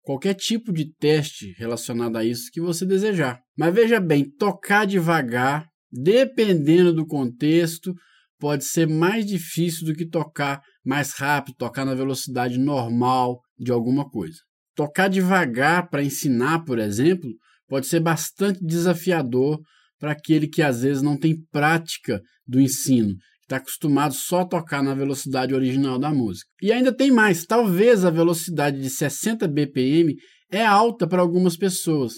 qualquer 0.00 0.32
tipo 0.32 0.72
de 0.72 0.90
teste 0.90 1.52
relacionado 1.58 2.16
a 2.16 2.24
isso 2.24 2.50
que 2.50 2.62
você 2.62 2.86
desejar. 2.86 3.42
Mas 3.58 3.74
veja 3.74 4.00
bem, 4.00 4.24
tocar 4.38 4.86
devagar, 4.86 5.66
dependendo 5.92 6.94
do 6.94 7.06
contexto, 7.06 7.92
pode 8.38 8.64
ser 8.64 8.88
mais 8.88 9.26
difícil 9.26 9.84
do 9.84 9.92
que 9.92 10.08
tocar 10.08 10.62
mais 10.82 11.12
rápido, 11.12 11.56
tocar 11.58 11.84
na 11.84 11.94
velocidade 11.94 12.56
normal 12.56 13.38
de 13.58 13.70
alguma 13.70 14.08
coisa. 14.08 14.38
Tocar 14.74 15.08
devagar 15.08 15.90
para 15.90 16.02
ensinar, 16.02 16.64
por 16.64 16.78
exemplo, 16.78 17.28
pode 17.70 17.86
ser 17.86 18.00
bastante 18.00 18.58
desafiador 18.62 19.60
para 19.98 20.10
aquele 20.10 20.48
que 20.48 20.60
às 20.60 20.82
vezes 20.82 21.02
não 21.02 21.16
tem 21.16 21.40
prática 21.52 22.20
do 22.44 22.60
ensino, 22.60 23.14
está 23.42 23.56
acostumado 23.56 24.12
só 24.12 24.40
a 24.40 24.44
tocar 24.44 24.82
na 24.82 24.92
velocidade 24.92 25.54
original 25.54 25.96
da 25.96 26.12
música. 26.12 26.50
E 26.60 26.72
ainda 26.72 26.92
tem 26.92 27.12
mais, 27.12 27.46
talvez 27.46 28.04
a 28.04 28.10
velocidade 28.10 28.80
de 28.80 28.90
60 28.90 29.46
BPM 29.46 30.16
é 30.50 30.66
alta 30.66 31.06
para 31.06 31.22
algumas 31.22 31.56
pessoas, 31.56 32.14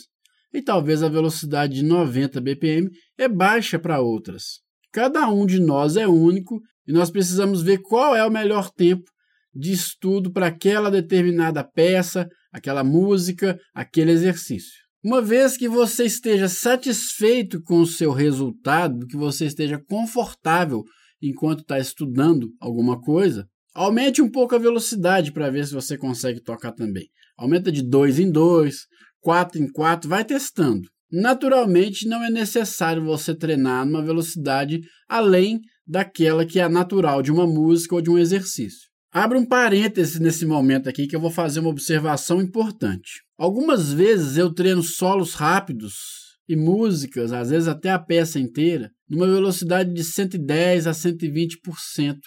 e 0.55 0.62
talvez 0.62 1.03
a 1.03 1.09
velocidade 1.11 1.75
de 1.75 1.85
90 1.85 2.41
BPM 2.41 2.88
é 3.19 3.29
baixa 3.29 3.79
para 3.79 4.01
outras. 4.01 4.61
Cada 4.91 5.29
um 5.29 5.45
de 5.45 5.61
nós 5.61 5.97
é 5.97 6.09
único 6.09 6.61
e 6.87 6.93
nós 6.93 7.11
precisamos 7.11 7.62
ver 7.62 7.79
qual 7.83 8.17
é 8.17 8.25
o 8.25 8.31
melhor 8.31 8.71
tempo 8.71 9.11
de 9.55 9.73
estudo 9.73 10.33
para 10.33 10.47
aquela 10.47 10.91
determinada 10.91 11.62
peça, 11.62 12.27
aquela 12.51 12.83
música, 12.83 13.59
aquele 13.75 14.12
exercício. 14.12 14.82
Uma 15.05 15.21
vez 15.21 15.57
que 15.57 15.69
você 15.69 16.05
esteja 16.05 16.49
satisfeito 16.49 17.61
com 17.61 17.81
o 17.81 17.87
seu 17.87 18.12
resultado, 18.12 19.05
que 19.09 19.17
você 19.17 19.47
esteja 19.47 19.77
confortável 19.77 20.85
enquanto 21.21 21.62
está 21.62 21.77
estudando 21.77 22.49
alguma 22.61 23.01
coisa, 23.01 23.45
aumente 23.75 24.23
um 24.23 24.31
pouco 24.31 24.55
a 24.55 24.61
velocidade 24.61 25.33
para 25.33 25.51
ver 25.51 25.67
se 25.67 25.75
você 25.75 25.99
consegue 25.99 26.41
tocar 26.41 26.71
também. 26.71 27.09
Aumenta 27.37 27.73
de 27.73 27.83
2 27.83 28.21
em 28.21 28.31
2, 28.31 28.77
4 29.21 29.61
em 29.61 29.73
4, 29.73 30.09
vai 30.09 30.25
testando. 30.25 30.88
Naturalmente, 31.11 32.07
não 32.07 32.23
é 32.23 32.31
necessário 32.31 33.05
você 33.05 33.35
treinar 33.35 33.85
numa 33.85 34.05
velocidade 34.05 34.83
além 35.09 35.61
daquela 35.85 36.47
que 36.47 36.61
é 36.61 36.69
natural 36.69 37.23
de 37.23 37.33
uma 37.33 37.47
música 37.47 37.97
ou 37.97 38.01
de 38.01 38.09
um 38.09 38.19
exercício. 38.19 38.88
Abra 39.12 39.37
um 39.37 39.45
parêntese 39.45 40.23
nesse 40.23 40.47
momento 40.47 40.88
aqui 40.88 41.09
que 41.09 41.15
eu 41.15 41.21
vou 41.21 41.31
fazer 41.31 41.59
uma 41.59 41.69
observação 41.71 42.41
importante. 42.41 43.21
Algumas 43.42 43.92
vezes 43.92 44.37
eu 44.37 44.55
treino 44.55 44.85
solos 44.85 45.35
rápidos 45.35 45.94
e 46.48 46.55
músicas, 46.55 47.33
às 47.33 47.50
vezes 47.50 47.66
até 47.66 47.90
a 47.90 47.98
peça 47.98 48.38
inteira, 48.38 48.88
numa 49.11 49.26
velocidade 49.26 49.92
de 49.92 50.05
110 50.05 50.87
a 50.87 50.92
120% 50.92 52.18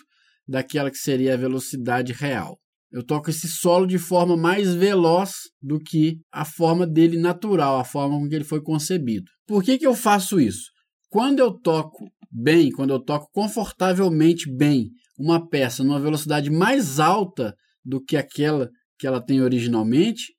daquela 0.45 0.91
que 0.91 0.97
seria 0.97 1.34
a 1.34 1.38
velocidade 1.38 2.12
real. 2.12 2.60
Eu 2.91 3.01
toco 3.01 3.30
esse 3.30 3.47
solo 3.47 3.88
de 3.88 3.97
forma 3.97 4.36
mais 4.36 4.75
veloz 4.75 5.36
do 5.62 5.80
que 5.80 6.17
a 6.34 6.43
forma 6.43 6.86
dele 6.86 7.17
natural, 7.17 7.80
a 7.80 7.86
forma 7.86 8.19
com 8.19 8.28
que 8.28 8.36
ele 8.36 8.43
foi 8.43 8.62
concebido. 8.62 9.32
Por 9.47 9.63
que, 9.63 9.78
que 9.78 9.88
eu 9.88 9.95
faço 9.95 10.38
isso? 10.38 10.69
Quando 11.08 11.39
eu 11.39 11.49
toco 11.54 12.10
bem, 12.30 12.69
quando 12.69 12.89
eu 12.89 12.99
toco 12.99 13.30
confortavelmente 13.32 14.54
bem 14.54 14.89
uma 15.17 15.47
peça 15.47 15.82
numa 15.82 15.97
velocidade 15.97 16.49
mais 16.49 16.99
alta 16.99 17.56
do 17.86 18.04
que 18.04 18.17
aquela 18.17 18.69
que 18.99 19.08
ela 19.08 19.21
tem 19.23 19.41
originalmente, 19.41 20.35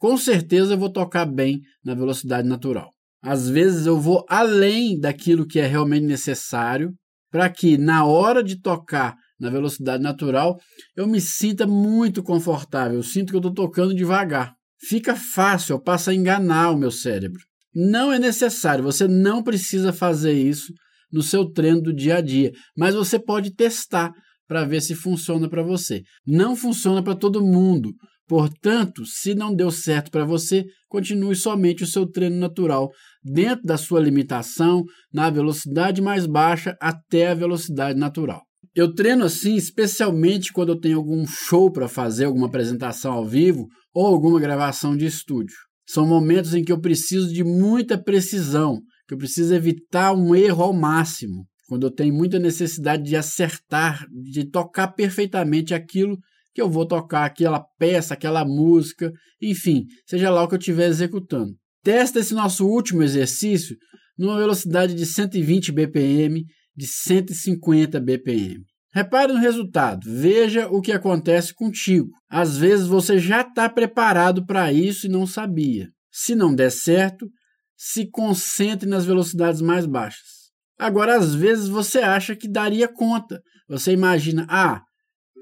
com 0.00 0.16
certeza 0.16 0.72
eu 0.72 0.78
vou 0.78 0.90
tocar 0.90 1.26
bem 1.26 1.60
na 1.84 1.94
velocidade 1.94 2.48
natural. 2.48 2.90
Às 3.22 3.50
vezes 3.50 3.86
eu 3.86 4.00
vou 4.00 4.24
além 4.28 4.98
daquilo 4.98 5.46
que 5.46 5.60
é 5.60 5.66
realmente 5.66 6.06
necessário 6.06 6.90
para 7.30 7.48
que 7.50 7.76
na 7.76 8.04
hora 8.06 8.42
de 8.42 8.58
tocar 8.60 9.14
na 9.38 9.50
velocidade 9.50 10.02
natural 10.02 10.58
eu 10.96 11.06
me 11.06 11.20
sinta 11.20 11.66
muito 11.66 12.22
confortável, 12.22 12.96
eu 12.96 13.02
sinto 13.02 13.28
que 13.28 13.36
eu 13.36 13.40
estou 13.40 13.52
tocando 13.52 13.94
devagar. 13.94 14.54
Fica 14.88 15.14
fácil, 15.14 15.74
eu 15.74 15.82
passo 15.82 16.08
a 16.08 16.14
enganar 16.14 16.70
o 16.70 16.78
meu 16.78 16.90
cérebro. 16.90 17.40
Não 17.74 18.10
é 18.10 18.18
necessário, 18.18 18.82
você 18.82 19.06
não 19.06 19.42
precisa 19.42 19.92
fazer 19.92 20.32
isso 20.32 20.72
no 21.12 21.22
seu 21.22 21.44
treino 21.44 21.82
do 21.82 21.92
dia 21.92 22.16
a 22.16 22.20
dia, 22.22 22.52
mas 22.74 22.94
você 22.94 23.18
pode 23.18 23.54
testar 23.54 24.10
para 24.48 24.64
ver 24.64 24.80
se 24.80 24.94
funciona 24.94 25.48
para 25.48 25.62
você. 25.62 26.02
Não 26.26 26.56
funciona 26.56 27.02
para 27.02 27.14
todo 27.14 27.44
mundo. 27.44 27.92
Portanto, 28.30 29.04
se 29.04 29.34
não 29.34 29.52
deu 29.52 29.72
certo 29.72 30.08
para 30.08 30.24
você, 30.24 30.64
continue 30.88 31.34
somente 31.34 31.82
o 31.82 31.86
seu 31.86 32.06
treino 32.06 32.36
natural, 32.36 32.88
dentro 33.24 33.64
da 33.64 33.76
sua 33.76 33.98
limitação, 33.98 34.84
na 35.12 35.28
velocidade 35.28 36.00
mais 36.00 36.26
baixa 36.26 36.76
até 36.80 37.26
a 37.26 37.34
velocidade 37.34 37.98
natural. 37.98 38.40
Eu 38.72 38.94
treino 38.94 39.24
assim 39.24 39.56
especialmente 39.56 40.52
quando 40.52 40.68
eu 40.68 40.78
tenho 40.78 40.98
algum 40.98 41.26
show 41.26 41.72
para 41.72 41.88
fazer, 41.88 42.26
alguma 42.26 42.46
apresentação 42.46 43.14
ao 43.14 43.26
vivo 43.26 43.66
ou 43.92 44.06
alguma 44.06 44.38
gravação 44.38 44.96
de 44.96 45.06
estúdio. 45.06 45.56
São 45.84 46.06
momentos 46.06 46.54
em 46.54 46.62
que 46.62 46.70
eu 46.70 46.80
preciso 46.80 47.34
de 47.34 47.42
muita 47.42 48.00
precisão, 48.00 48.78
que 49.08 49.14
eu 49.14 49.18
preciso 49.18 49.52
evitar 49.52 50.12
um 50.12 50.36
erro 50.36 50.62
ao 50.62 50.72
máximo, 50.72 51.48
quando 51.68 51.88
eu 51.88 51.90
tenho 51.90 52.14
muita 52.14 52.38
necessidade 52.38 53.02
de 53.02 53.16
acertar, 53.16 54.06
de 54.08 54.48
tocar 54.48 54.86
perfeitamente 54.94 55.74
aquilo 55.74 56.16
que 56.54 56.60
eu 56.60 56.68
vou 56.68 56.86
tocar, 56.86 57.24
aquela 57.24 57.64
peça, 57.78 58.14
aquela 58.14 58.44
música, 58.44 59.12
enfim, 59.40 59.84
seja 60.06 60.30
lá 60.30 60.42
o 60.42 60.48
que 60.48 60.54
eu 60.54 60.58
estiver 60.58 60.88
executando. 60.88 61.54
Testa 61.82 62.18
esse 62.18 62.34
nosso 62.34 62.66
último 62.66 63.02
exercício 63.02 63.76
numa 64.18 64.38
velocidade 64.38 64.94
de 64.94 65.06
120 65.06 65.72
BPM, 65.72 66.44
de 66.76 66.86
150 66.86 67.98
BPM. 68.00 68.64
Repare 68.92 69.32
no 69.32 69.38
resultado, 69.38 70.00
veja 70.04 70.66
o 70.68 70.80
que 70.80 70.92
acontece 70.92 71.54
contigo. 71.54 72.10
Às 72.28 72.58
vezes 72.58 72.86
você 72.86 73.18
já 73.18 73.42
está 73.42 73.68
preparado 73.68 74.44
para 74.44 74.72
isso 74.72 75.06
e 75.06 75.10
não 75.10 75.26
sabia. 75.26 75.88
Se 76.10 76.34
não 76.34 76.54
der 76.54 76.70
certo, 76.70 77.30
se 77.76 78.10
concentre 78.10 78.88
nas 78.88 79.04
velocidades 79.04 79.62
mais 79.62 79.86
baixas. 79.86 80.50
Agora, 80.78 81.16
às 81.16 81.34
vezes 81.34 81.68
você 81.68 82.00
acha 82.00 82.34
que 82.34 82.50
daria 82.50 82.88
conta. 82.88 83.40
Você 83.68 83.92
imagina, 83.92 84.46
ah, 84.48 84.82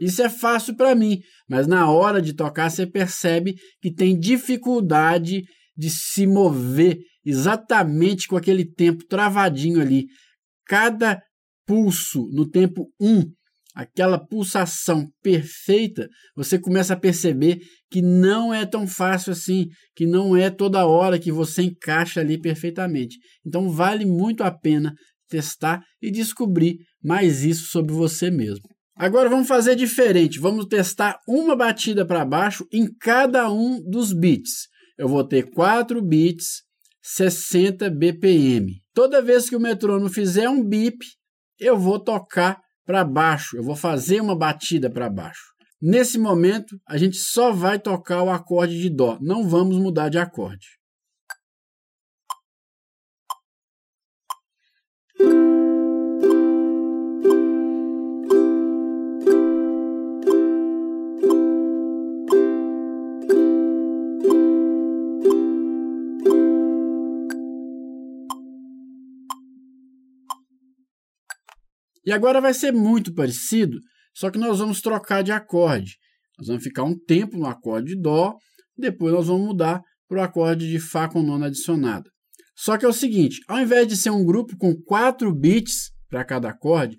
isso 0.01 0.23
é 0.23 0.29
fácil 0.29 0.77
para 0.77 0.95
mim, 0.95 1.19
mas 1.49 1.67
na 1.67 1.91
hora 1.91 2.21
de 2.21 2.35
tocar 2.35 2.71
você 2.71 2.87
percebe 2.87 3.55
que 3.81 3.93
tem 3.93 4.19
dificuldade 4.19 5.43
de 5.77 5.91
se 5.91 6.27
mover 6.27 6.99
exatamente 7.25 8.27
com 8.27 8.37
aquele 8.37 8.65
tempo 8.65 9.07
travadinho 9.07 9.81
ali. 9.81 10.07
Cada 10.67 11.21
pulso 11.67 12.29
no 12.33 12.49
tempo 12.49 12.91
1 13.01 13.23
aquela 13.79 14.19
pulsação 14.19 15.09
perfeita, 15.23 16.09
você 16.35 16.59
começa 16.59 16.95
a 16.95 16.99
perceber 16.99 17.61
que 17.89 18.03
não 18.03 18.53
é 18.53 18.67
tão 18.67 18.89
fácil 18.89 19.33
assim, 19.33 19.67
que 19.95 20.05
não 20.05 20.37
é 20.37 20.51
toda 20.51 20.85
hora 20.85 21.17
que 21.17 21.31
você 21.31 21.63
encaixa 21.63 22.21
ali 22.21 22.41
perfeitamente. 22.41 23.19
Então 23.47 23.71
vale 23.71 24.05
muito 24.05 24.43
a 24.43 24.51
pena 24.51 24.93
testar 25.29 25.81
e 26.03 26.11
descobrir 26.11 26.79
mais 27.01 27.45
isso 27.45 27.67
sobre 27.67 27.93
você 27.93 28.33
mesmo. 28.33 28.65
Agora 28.99 29.29
vamos 29.29 29.47
fazer 29.47 29.77
diferente, 29.77 30.41
vamos 30.41 30.67
testar 30.67 31.21
uma 31.29 31.55
batida 31.55 32.05
para 32.05 32.25
baixo 32.25 32.67
em 32.73 32.93
cada 32.99 33.49
um 33.49 33.81
dos 33.81 34.13
beats. 34.13 34.67
Eu 34.99 35.07
vou 35.07 35.23
ter 35.23 35.49
4 35.53 36.03
beats, 36.03 36.65
60 37.01 37.91
BPM. 37.91 38.83
Toda 38.93 39.23
vez 39.23 39.49
que 39.49 39.55
o 39.55 39.61
metrônomo 39.61 40.09
fizer 40.09 40.49
um 40.49 40.65
bip, 40.65 40.99
eu 41.61 41.79
vou 41.79 42.01
tocar 42.01 42.61
para 42.85 43.05
baixo, 43.05 43.57
eu 43.57 43.63
vou 43.63 43.77
fazer 43.77 44.21
uma 44.21 44.35
batida 44.37 44.91
para 44.91 45.09
baixo. 45.09 45.53
Nesse 45.81 46.19
momento, 46.19 46.77
a 46.85 46.99
gente 46.99 47.19
só 47.19 47.53
vai 47.53 47.79
tocar 47.79 48.25
o 48.25 48.31
acorde 48.31 48.81
de 48.81 48.91
Dó, 48.91 49.17
não 49.21 49.49
vamos 49.49 49.77
mudar 49.77 50.09
de 50.09 50.19
acorde. 50.19 50.67
E 72.09 72.13
agora 72.13 72.41
vai 72.41 72.55
ser 72.55 72.73
muito 72.73 73.13
parecido, 73.13 73.79
só 74.15 74.31
que 74.31 74.39
nós 74.39 74.61
vamos 74.61 74.81
trocar 74.81 75.23
de 75.23 75.31
acorde. 75.31 75.99
Nós 76.39 76.47
vamos 76.47 76.65
ficar 76.65 76.83
um 76.83 76.99
tempo 76.99 77.37
no 77.37 77.45
acorde 77.45 77.95
de 77.95 78.01
Dó, 78.01 78.35
depois 78.79 79.13
nós 79.13 79.27
vamos 79.27 79.49
mudar 79.49 79.83
para 80.09 80.21
o 80.21 80.23
acorde 80.23 80.71
de 80.71 80.81
Fá 80.81 81.07
com 81.07 81.21
nona 81.21 81.49
adicionada. 81.49 82.09
Só 82.57 82.79
que 82.79 82.87
é 82.87 82.89
o 82.89 82.95
seguinte, 82.95 83.41
ao 83.47 83.61
invés 83.61 83.87
de 83.87 83.95
ser 83.95 84.09
um 84.09 84.25
grupo 84.25 84.57
com 84.57 84.75
quatro 84.75 85.35
beats 85.35 85.91
para 86.09 86.25
cada 86.25 86.49
acorde, 86.49 86.97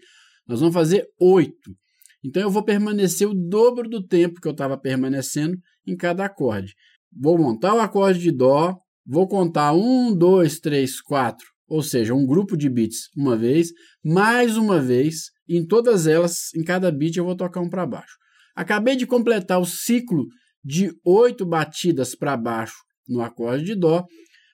nós 0.48 0.60
vamos 0.60 0.76
fazer 0.76 1.08
oito. 1.20 1.76
Então 2.24 2.44
eu 2.44 2.52
vou 2.52 2.64
permanecer 2.64 3.28
o 3.28 3.34
dobro 3.34 3.90
do 3.90 4.06
tempo 4.06 4.40
que 4.40 4.48
eu 4.48 4.52
estava 4.52 4.80
permanecendo 4.80 5.58
em 5.88 5.98
cada 5.98 6.26
acorde. 6.26 6.76
Vou 7.12 7.36
montar 7.36 7.74
o 7.74 7.80
acorde 7.80 8.20
de 8.20 8.32
Dó, 8.32 8.78
vou 9.04 9.28
contar 9.28 9.74
um, 9.74 10.16
dois, 10.16 10.60
três, 10.60 11.02
quatro, 11.02 11.48
ou 11.70 11.84
seja, 11.84 12.14
um 12.14 12.26
grupo 12.26 12.58
de 12.58 12.68
bits 12.68 13.10
uma 13.16 13.38
vez, 13.38 13.72
mais 14.04 14.58
uma 14.58 14.82
vez, 14.82 15.30
em 15.48 15.66
todas 15.66 16.08
elas, 16.08 16.54
em 16.56 16.64
cada 16.64 16.92
bit 16.92 17.18
eu 17.18 17.26
vou 17.26 17.36
tocar 17.36 17.62
um 17.62 17.70
para 17.70 17.86
baixo. 17.86 18.18
Acabei 18.56 18.96
de 18.96 19.06
completar 19.06 19.62
o 19.62 19.66
ciclo 19.66 20.26
de 20.64 20.92
oito 21.06 21.46
batidas 21.46 22.16
para 22.16 22.36
baixo 22.36 22.76
no 23.08 23.22
acorde 23.22 23.64
de 23.64 23.76
Dó. 23.76 24.06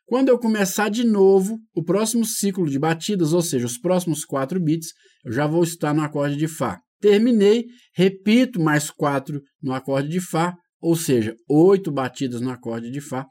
Quando 0.05 0.29
eu 0.29 0.37
começar 0.37 0.89
de 0.89 1.03
novo 1.03 1.57
o 1.73 1.83
próximo 1.83 2.23
ciclo 2.23 2.69
de 2.69 2.77
batidas, 2.77 3.33
ou 3.33 3.41
seja, 3.41 3.65
os 3.65 3.77
próximos 3.77 4.23
quatro 4.23 4.59
bits, 4.59 4.89
eu 5.25 5.31
já 5.31 5.47
vou 5.47 5.63
estar 5.63 5.93
no 5.93 6.01
acorde 6.01 6.35
de 6.35 6.47
Fá. 6.47 6.79
Terminei, 7.01 7.65
repito 7.95 8.61
mais 8.61 8.91
quatro 8.91 9.41
no 9.61 9.73
acorde 9.73 10.09
de 10.09 10.19
Fá, 10.19 10.53
ou 10.79 10.95
seja, 10.95 11.35
oito 11.49 11.91
batidas 11.91 12.41
no 12.41 12.51
acorde 12.51 12.91
de 12.91 13.01
Fá 13.01 13.25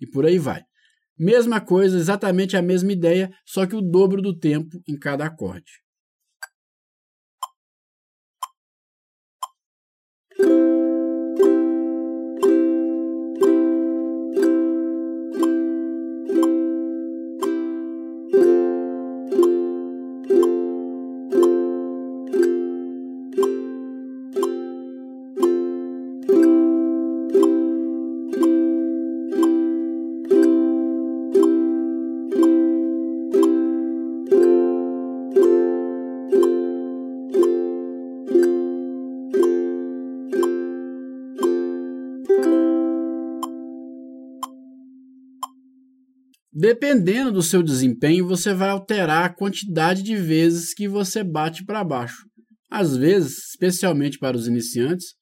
e 0.00 0.06
por 0.06 0.26
aí 0.26 0.38
vai. 0.38 0.62
Mesma 1.18 1.60
coisa, 1.60 1.96
exatamente 1.98 2.56
a 2.56 2.62
mesma 2.62 2.92
ideia, 2.92 3.30
só 3.44 3.66
que 3.66 3.74
o 3.74 3.82
dobro 3.82 4.22
do 4.22 4.38
tempo 4.38 4.80
em 4.86 4.96
cada 4.98 5.26
acorde. 5.26 5.82
Dependendo 46.68 47.32
do 47.32 47.42
seu 47.42 47.62
desempenho, 47.62 48.26
você 48.26 48.52
vai 48.52 48.68
alterar 48.68 49.24
a 49.24 49.34
quantidade 49.34 50.02
de 50.02 50.14
vezes 50.16 50.74
que 50.74 50.86
você 50.86 51.24
bate 51.24 51.64
para 51.64 51.82
baixo. 51.82 52.26
Às 52.70 52.94
vezes, 52.94 53.38
especialmente 53.52 54.18
para 54.18 54.36
os 54.36 54.46
iniciantes, 54.46 55.14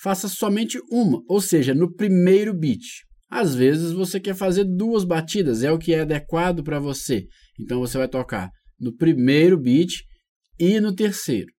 faça 0.00 0.28
somente 0.28 0.78
uma, 0.92 1.20
ou 1.28 1.40
seja, 1.40 1.74
no 1.74 1.92
primeiro 1.92 2.56
beat. 2.56 2.84
Às 3.28 3.52
vezes 3.52 3.90
você 3.90 4.20
quer 4.20 4.36
fazer 4.36 4.62
duas 4.62 5.02
batidas, 5.02 5.64
é 5.64 5.72
o 5.72 5.78
que 5.78 5.92
é 5.92 6.02
adequado 6.02 6.62
para 6.62 6.78
você. 6.78 7.26
Então 7.58 7.80
você 7.80 7.98
vai 7.98 8.06
tocar 8.06 8.48
no 8.78 8.96
primeiro 8.96 9.58
beat 9.58 10.04
e 10.56 10.78
no 10.78 10.94
terceiro. 10.94 11.52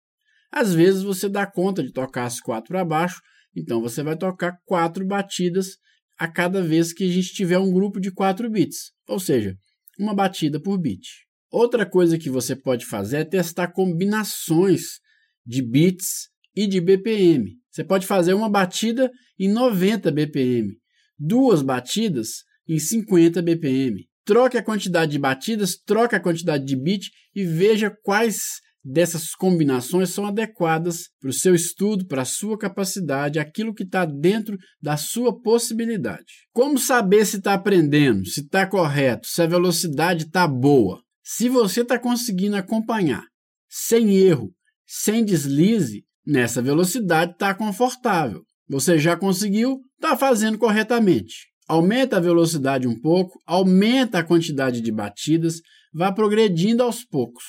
Às 0.54 0.74
vezes 0.74 1.04
você 1.04 1.28
dá 1.28 1.46
conta 1.46 1.84
de 1.84 1.92
tocar 1.92 2.24
as 2.24 2.40
quatro 2.40 2.70
para 2.70 2.86
baixo, 2.86 3.20
então 3.54 3.82
você 3.82 4.04
vai 4.04 4.16
tocar 4.16 4.56
quatro 4.66 5.06
batidas 5.06 5.72
a 6.18 6.28
cada 6.28 6.62
vez 6.62 6.94
que 6.94 7.04
a 7.04 7.12
gente 7.12 7.34
tiver 7.34 7.58
um 7.58 7.72
grupo 7.72 8.00
de 8.00 8.12
4 8.12 8.50
bits, 8.50 8.92
ou 9.08 9.20
seja, 9.20 9.56
uma 9.98 10.14
batida 10.14 10.60
por 10.60 10.78
bit. 10.80 11.08
Outra 11.52 11.86
coisa 11.86 12.18
que 12.18 12.30
você 12.30 12.56
pode 12.56 12.86
fazer 12.86 13.18
é 13.18 13.26
testar 13.26 13.68
combinações 13.68 15.00
de 15.46 15.62
bits 15.62 16.30
e 16.56 16.66
de 16.68 16.82
BPM. 16.82 17.58
Você 17.72 17.84
pode 17.84 18.06
fazer 18.06 18.34
uma 18.34 18.50
batida 18.50 19.12
em 19.40 19.52
90 19.52 20.12
BPM, 20.12 20.76
duas 21.18 21.62
batidas 21.62 22.44
em 22.68 22.80
50 22.80 23.42
BPM. 23.42 24.08
Troque 24.26 24.58
a 24.58 24.64
quantidade 24.64 25.12
de 25.12 25.20
batidas, 25.20 25.76
troque 25.76 26.16
a 26.16 26.20
quantidade 26.20 26.66
de 26.66 26.76
bit 26.76 27.12
e 27.36 27.44
veja 27.44 27.96
quais 28.04 28.62
dessas 28.84 29.34
combinações 29.34 30.10
são 30.10 30.26
adequadas 30.26 31.10
para 31.20 31.30
o 31.30 31.34
seu 31.34 31.56
estudo, 31.56 32.06
para 32.06 32.24
a 32.24 32.26
sua 32.26 32.58
capacidade, 32.58 33.40
aquilo 33.40 33.74
que 33.74 33.84
está 33.84 34.04
dentro 34.04 34.58
da 34.82 34.98
sua 34.98 35.40
possibilidade. 35.40 36.26
Como 36.52 36.78
saber 36.78 37.26
se 37.26 37.38
está 37.38 37.54
aprendendo, 37.54 38.26
se 38.26 38.42
está 38.42 38.68
correto, 38.68 39.28
se 39.28 39.42
a 39.42 39.48
velocidade 39.48 40.26
está 40.26 40.46
boa? 40.48 41.02
Se 41.24 41.48
você 41.48 41.82
está 41.82 41.98
conseguindo 41.98 42.58
acompanhar 42.58 43.24
sem 43.70 44.18
erro, 44.18 44.52
sem 44.86 45.24
deslize, 45.24 46.04
nessa 46.26 46.62
velocidade 46.62 47.32
está 47.32 47.56
confortável. 47.56 48.42
Você 48.68 49.00
já 49.00 49.16
conseguiu, 49.16 49.80
está 49.96 50.18
fazendo 50.18 50.58
corretamente. 50.58 51.48
Aumenta 51.68 52.18
a 52.18 52.20
velocidade 52.20 52.88
um 52.88 53.00
pouco, 53.00 53.40
aumenta 53.46 54.20
a 54.20 54.24
quantidade 54.24 54.82
de 54.82 54.92
batidas, 54.92 55.62
vá 55.94 56.12
progredindo 56.12 56.84
aos 56.84 57.06
poucos 57.06 57.44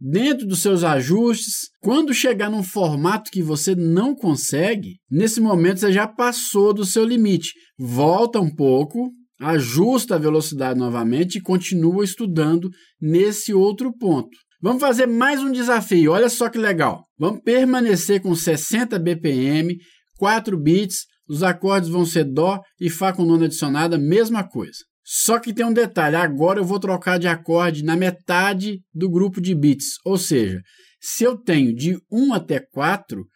dentro 0.00 0.46
dos 0.46 0.62
seus 0.62 0.82
ajustes. 0.82 1.68
Quando 1.80 2.14
chegar 2.14 2.50
num 2.50 2.62
formato 2.62 3.30
que 3.30 3.42
você 3.42 3.74
não 3.74 4.14
consegue, 4.14 4.98
nesse 5.10 5.40
momento 5.40 5.80
você 5.80 5.92
já 5.92 6.08
passou 6.08 6.72
do 6.72 6.84
seu 6.84 7.04
limite. 7.04 7.52
Volta 7.78 8.40
um 8.40 8.54
pouco, 8.54 9.10
ajusta 9.40 10.14
a 10.14 10.18
velocidade 10.18 10.78
novamente 10.78 11.36
e 11.36 11.42
continua 11.42 12.04
estudando 12.04 12.70
nesse 13.00 13.52
outro 13.52 13.92
ponto. 13.96 14.30
Vamos 14.62 14.80
fazer 14.80 15.06
mais 15.06 15.40
um 15.40 15.50
desafio. 15.50 16.12
Olha 16.12 16.28
só 16.28 16.48
que 16.48 16.58
legal. 16.58 17.04
Vamos 17.18 17.40
permanecer 17.42 18.20
com 18.20 18.34
60 18.34 18.98
BPM, 18.98 19.76
4 20.18 20.58
bits, 20.60 21.06
os 21.26 21.42
acordes 21.42 21.88
vão 21.88 22.04
ser 22.04 22.24
dó 22.24 22.60
e 22.80 22.90
fá 22.90 23.12
com 23.12 23.24
nona 23.24 23.46
adicionada, 23.46 23.96
mesma 23.96 24.42
coisa. 24.46 24.78
Só 25.04 25.38
que 25.38 25.52
tem 25.52 25.64
um 25.64 25.72
detalhe, 25.72 26.16
agora 26.16 26.60
eu 26.60 26.64
vou 26.64 26.78
trocar 26.78 27.18
de 27.18 27.26
acorde 27.26 27.82
na 27.82 27.96
metade 27.96 28.80
do 28.94 29.08
grupo 29.10 29.40
de 29.40 29.54
bits, 29.54 29.98
ou 30.04 30.18
seja, 30.18 30.60
se 31.00 31.24
eu 31.24 31.36
tenho 31.36 31.74
de 31.74 31.98
1 32.12 32.34
até 32.34 32.60
4, 32.60 33.26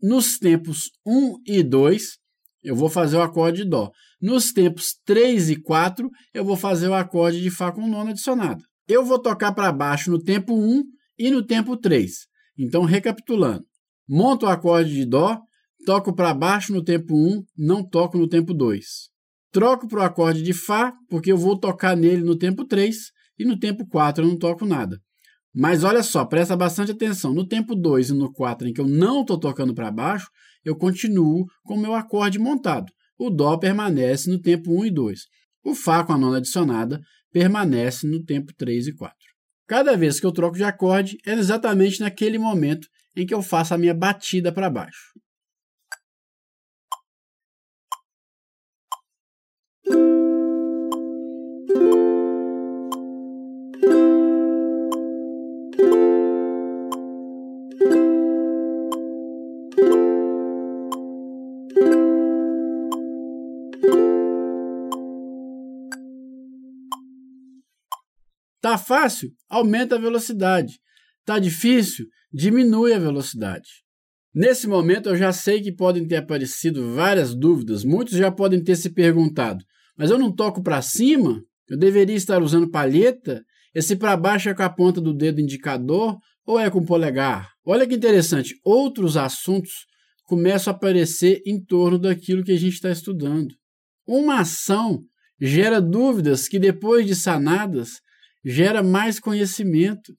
nos 0.00 0.38
tempos 0.38 0.90
1 1.04 1.38
e 1.44 1.62
2, 1.62 2.16
eu 2.62 2.76
vou 2.76 2.88
fazer 2.88 3.16
o 3.16 3.22
acorde 3.22 3.64
de 3.64 3.68
Dó. 3.68 3.90
Nos 4.20 4.52
tempos 4.52 4.94
3 5.04 5.50
e 5.50 5.56
4, 5.56 6.08
eu 6.32 6.44
vou 6.44 6.56
fazer 6.56 6.88
o 6.88 6.94
acorde 6.94 7.40
de 7.40 7.50
Fá 7.50 7.72
com 7.72 7.88
nona 7.88 8.10
adicionada. 8.10 8.62
Eu 8.86 9.04
vou 9.04 9.18
tocar 9.18 9.52
para 9.52 9.72
baixo 9.72 10.10
no 10.10 10.22
tempo 10.22 10.54
1 10.54 10.84
e 11.18 11.30
no 11.30 11.44
tempo 11.44 11.76
3. 11.76 12.12
Então, 12.56 12.84
recapitulando, 12.84 13.64
monto 14.08 14.46
o 14.46 14.48
acorde 14.48 14.94
de 14.94 15.04
Dó, 15.04 15.38
toco 15.84 16.14
para 16.14 16.34
baixo 16.34 16.72
no 16.72 16.82
tempo 16.82 17.14
1, 17.14 17.42
não 17.56 17.86
toco 17.86 18.16
no 18.16 18.28
tempo 18.28 18.54
2 18.54 19.08
troco 19.52 19.88
para 19.88 20.00
o 20.00 20.02
acorde 20.02 20.42
de 20.42 20.52
Fá, 20.52 20.92
porque 21.08 21.32
eu 21.32 21.38
vou 21.38 21.58
tocar 21.58 21.96
nele 21.96 22.22
no 22.22 22.36
tempo 22.36 22.64
3 22.64 22.96
e 23.38 23.44
no 23.44 23.58
tempo 23.58 23.86
4 23.86 24.24
eu 24.24 24.28
não 24.28 24.38
toco 24.38 24.64
nada. 24.66 25.00
Mas 25.54 25.82
olha 25.82 26.02
só, 26.02 26.24
presta 26.24 26.56
bastante 26.56 26.92
atenção. 26.92 27.32
No 27.32 27.46
tempo 27.46 27.74
2 27.74 28.10
e 28.10 28.14
no 28.14 28.32
4, 28.32 28.68
em 28.68 28.72
que 28.72 28.80
eu 28.80 28.86
não 28.86 29.22
estou 29.22 29.38
tocando 29.38 29.74
para 29.74 29.90
baixo, 29.90 30.28
eu 30.64 30.76
continuo 30.76 31.46
com 31.64 31.74
o 31.74 31.80
meu 31.80 31.94
acorde 31.94 32.38
montado. 32.38 32.92
O 33.18 33.30
Dó 33.30 33.56
permanece 33.56 34.30
no 34.30 34.40
tempo 34.40 34.70
1 34.80 34.86
e 34.86 34.90
2. 34.90 35.20
O 35.64 35.74
Fá 35.74 36.04
com 36.04 36.12
a 36.12 36.18
nona 36.18 36.36
adicionada 36.38 37.00
permanece 37.32 38.06
no 38.06 38.24
tempo 38.24 38.52
3 38.56 38.88
e 38.88 38.94
4. 38.94 39.16
Cada 39.66 39.96
vez 39.96 40.18
que 40.18 40.26
eu 40.26 40.32
troco 40.32 40.56
de 40.56 40.64
acorde, 40.64 41.18
é 41.26 41.32
exatamente 41.32 42.00
naquele 42.00 42.38
momento 42.38 42.86
em 43.16 43.26
que 43.26 43.34
eu 43.34 43.42
faço 43.42 43.74
a 43.74 43.78
minha 43.78 43.94
batida 43.94 44.52
para 44.52 44.70
baixo. 44.70 45.12
Tá 68.68 68.76
fácil? 68.76 69.30
Aumenta 69.48 69.94
a 69.94 69.98
velocidade. 69.98 70.78
Tá 71.24 71.38
difícil? 71.38 72.04
Diminui 72.30 72.92
a 72.92 72.98
velocidade. 72.98 73.66
Nesse 74.34 74.66
momento 74.66 75.08
eu 75.08 75.16
já 75.16 75.32
sei 75.32 75.62
que 75.62 75.72
podem 75.72 76.06
ter 76.06 76.16
aparecido 76.16 76.94
várias 76.94 77.34
dúvidas. 77.34 77.82
Muitos 77.82 78.18
já 78.18 78.30
podem 78.30 78.62
ter 78.62 78.76
se 78.76 78.90
perguntado: 78.90 79.64
mas 79.98 80.10
eu 80.10 80.18
não 80.18 80.32
toco 80.32 80.62
para 80.62 80.80
cima? 80.80 81.42
Eu 81.68 81.76
deveria 81.76 82.16
estar 82.16 82.42
usando 82.42 82.70
palheta? 82.70 83.44
Esse 83.74 83.96
para 83.96 84.16
baixo 84.16 84.48
é 84.48 84.54
com 84.54 84.62
a 84.62 84.70
ponta 84.70 85.00
do 85.00 85.12
dedo 85.12 85.40
indicador 85.40 86.16
ou 86.46 86.58
é 86.58 86.70
com 86.70 86.78
o 86.78 86.86
polegar? 86.86 87.50
Olha 87.66 87.86
que 87.86 87.94
interessante, 87.94 88.54
outros 88.64 89.16
assuntos 89.16 89.72
começam 90.24 90.72
a 90.72 90.76
aparecer 90.76 91.42
em 91.44 91.62
torno 91.62 91.98
daquilo 91.98 92.44
que 92.44 92.52
a 92.52 92.58
gente 92.58 92.74
está 92.74 92.90
estudando. 92.90 93.54
Uma 94.06 94.40
ação 94.40 95.02
gera 95.40 95.80
dúvidas 95.80 96.48
que, 96.48 96.58
depois 96.58 97.06
de 97.06 97.14
sanadas, 97.14 98.00
gera 98.44 98.82
mais 98.82 99.18
conhecimento. 99.18 100.14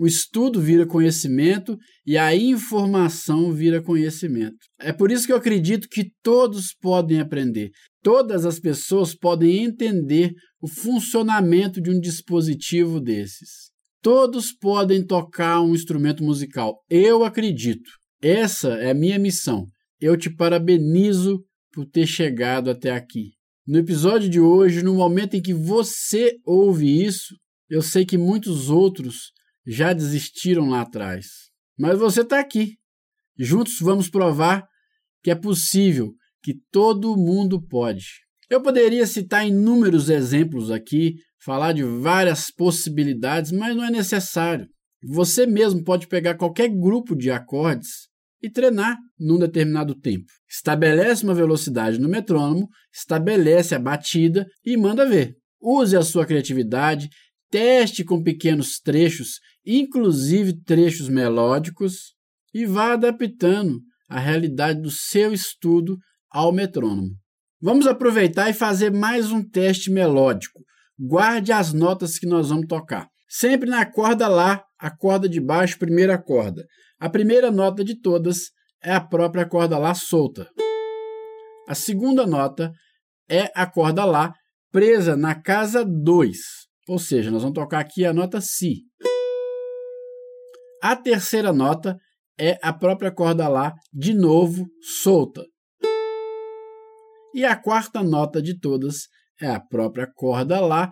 O 0.00 0.06
estudo 0.06 0.62
vira 0.62 0.86
conhecimento 0.86 1.76
e 2.06 2.16
a 2.16 2.34
informação 2.34 3.52
vira 3.52 3.82
conhecimento. 3.82 4.56
É 4.80 4.94
por 4.94 5.10
isso 5.12 5.26
que 5.26 5.32
eu 5.32 5.36
acredito 5.36 5.88
que 5.90 6.10
todos 6.22 6.74
podem 6.80 7.20
aprender. 7.20 7.70
Todas 8.02 8.46
as 8.46 8.58
pessoas 8.58 9.14
podem 9.14 9.62
entender 9.62 10.32
o 10.58 10.66
funcionamento 10.66 11.82
de 11.82 11.90
um 11.90 12.00
dispositivo 12.00 12.98
desses. 12.98 13.68
Todos 14.00 14.52
podem 14.52 15.04
tocar 15.04 15.60
um 15.60 15.74
instrumento 15.74 16.24
musical, 16.24 16.78
eu 16.88 17.22
acredito. 17.22 17.90
Essa 18.22 18.70
é 18.76 18.92
a 18.92 18.94
minha 18.94 19.18
missão. 19.18 19.66
Eu 20.00 20.16
te 20.16 20.34
parabenizo 20.34 21.44
por 21.74 21.84
ter 21.84 22.06
chegado 22.06 22.70
até 22.70 22.90
aqui. 22.90 23.32
No 23.66 23.76
episódio 23.76 24.30
de 24.30 24.40
hoje, 24.40 24.82
no 24.82 24.94
momento 24.94 25.34
em 25.34 25.42
que 25.42 25.52
você 25.52 26.38
ouve 26.46 27.04
isso, 27.04 27.34
eu 27.68 27.82
sei 27.82 28.06
que 28.06 28.16
muitos 28.16 28.70
outros 28.70 29.38
já 29.70 29.92
desistiram 29.92 30.68
lá 30.68 30.80
atrás. 30.80 31.26
Mas 31.78 31.96
você 31.96 32.22
está 32.22 32.40
aqui. 32.40 32.76
Juntos 33.38 33.78
vamos 33.80 34.10
provar 34.10 34.66
que 35.22 35.30
é 35.30 35.34
possível, 35.34 36.12
que 36.42 36.54
todo 36.72 37.16
mundo 37.16 37.64
pode. 37.64 38.06
Eu 38.48 38.60
poderia 38.60 39.06
citar 39.06 39.46
inúmeros 39.46 40.10
exemplos 40.10 40.72
aqui, 40.72 41.14
falar 41.44 41.72
de 41.72 41.84
várias 41.84 42.50
possibilidades, 42.50 43.52
mas 43.52 43.76
não 43.76 43.84
é 43.84 43.90
necessário. 43.90 44.66
Você 45.04 45.46
mesmo 45.46 45.84
pode 45.84 46.08
pegar 46.08 46.34
qualquer 46.34 46.68
grupo 46.68 47.14
de 47.14 47.30
acordes 47.30 48.08
e 48.42 48.50
treinar 48.50 48.98
num 49.18 49.38
determinado 49.38 49.94
tempo. 49.94 50.26
Estabelece 50.48 51.22
uma 51.22 51.34
velocidade 51.34 51.98
no 51.98 52.08
metrônomo, 52.08 52.68
estabelece 52.92 53.74
a 53.74 53.78
batida 53.78 54.46
e 54.64 54.76
manda 54.76 55.06
ver. 55.06 55.36
Use 55.62 55.96
a 55.96 56.02
sua 56.02 56.26
criatividade, 56.26 57.08
teste 57.50 58.04
com 58.04 58.22
pequenos 58.22 58.78
trechos, 58.78 59.40
inclusive 59.64 60.62
trechos 60.64 61.08
melódicos, 61.08 62.14
e 62.52 62.66
vá 62.66 62.92
adaptando 62.92 63.80
a 64.08 64.18
realidade 64.18 64.80
do 64.80 64.90
seu 64.90 65.32
estudo 65.32 65.96
ao 66.30 66.52
metrônomo. 66.52 67.10
Vamos 67.62 67.86
aproveitar 67.86 68.50
e 68.50 68.54
fazer 68.54 68.90
mais 68.90 69.30
um 69.30 69.42
teste 69.42 69.90
melódico. 69.90 70.60
Guarde 70.98 71.52
as 71.52 71.72
notas 71.72 72.18
que 72.18 72.26
nós 72.26 72.48
vamos 72.48 72.66
tocar. 72.66 73.06
Sempre 73.28 73.68
na 73.70 73.86
corda 73.86 74.26
Lá, 74.26 74.62
a 74.78 74.90
corda 74.90 75.28
de 75.28 75.40
baixo, 75.40 75.78
primeira 75.78 76.20
corda. 76.20 76.64
A 76.98 77.08
primeira 77.08 77.50
nota 77.50 77.84
de 77.84 78.00
todas 78.00 78.50
é 78.82 78.92
a 78.92 79.00
própria 79.00 79.46
corda 79.46 79.78
Lá 79.78 79.94
solta. 79.94 80.48
A 81.68 81.74
segunda 81.74 82.26
nota 82.26 82.72
é 83.28 83.52
a 83.54 83.66
corda 83.66 84.04
Lá 84.04 84.32
presa 84.72 85.16
na 85.16 85.34
casa 85.34 85.84
2. 85.84 86.36
Ou 86.88 86.98
seja, 86.98 87.30
nós 87.30 87.42
vamos 87.42 87.54
tocar 87.54 87.80
aqui 87.80 88.04
a 88.04 88.12
nota 88.12 88.40
Si. 88.40 88.82
A 90.82 90.96
terceira 90.96 91.52
nota 91.52 91.98
é 92.38 92.58
a 92.62 92.72
própria 92.72 93.12
corda 93.12 93.46
Lá, 93.46 93.74
de 93.92 94.14
novo, 94.14 94.66
solta. 94.80 95.44
E 97.34 97.44
a 97.44 97.54
quarta 97.54 98.02
nota 98.02 98.40
de 98.40 98.58
todas 98.58 99.08
é 99.38 99.46
a 99.50 99.60
própria 99.60 100.10
corda 100.10 100.58
Lá, 100.58 100.90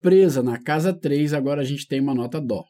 presa 0.00 0.42
na 0.42 0.60
casa 0.60 0.92
3, 0.92 1.32
agora 1.34 1.60
a 1.60 1.64
gente 1.64 1.86
tem 1.86 2.00
uma 2.00 2.14
nota 2.14 2.40
Dó. 2.40 2.64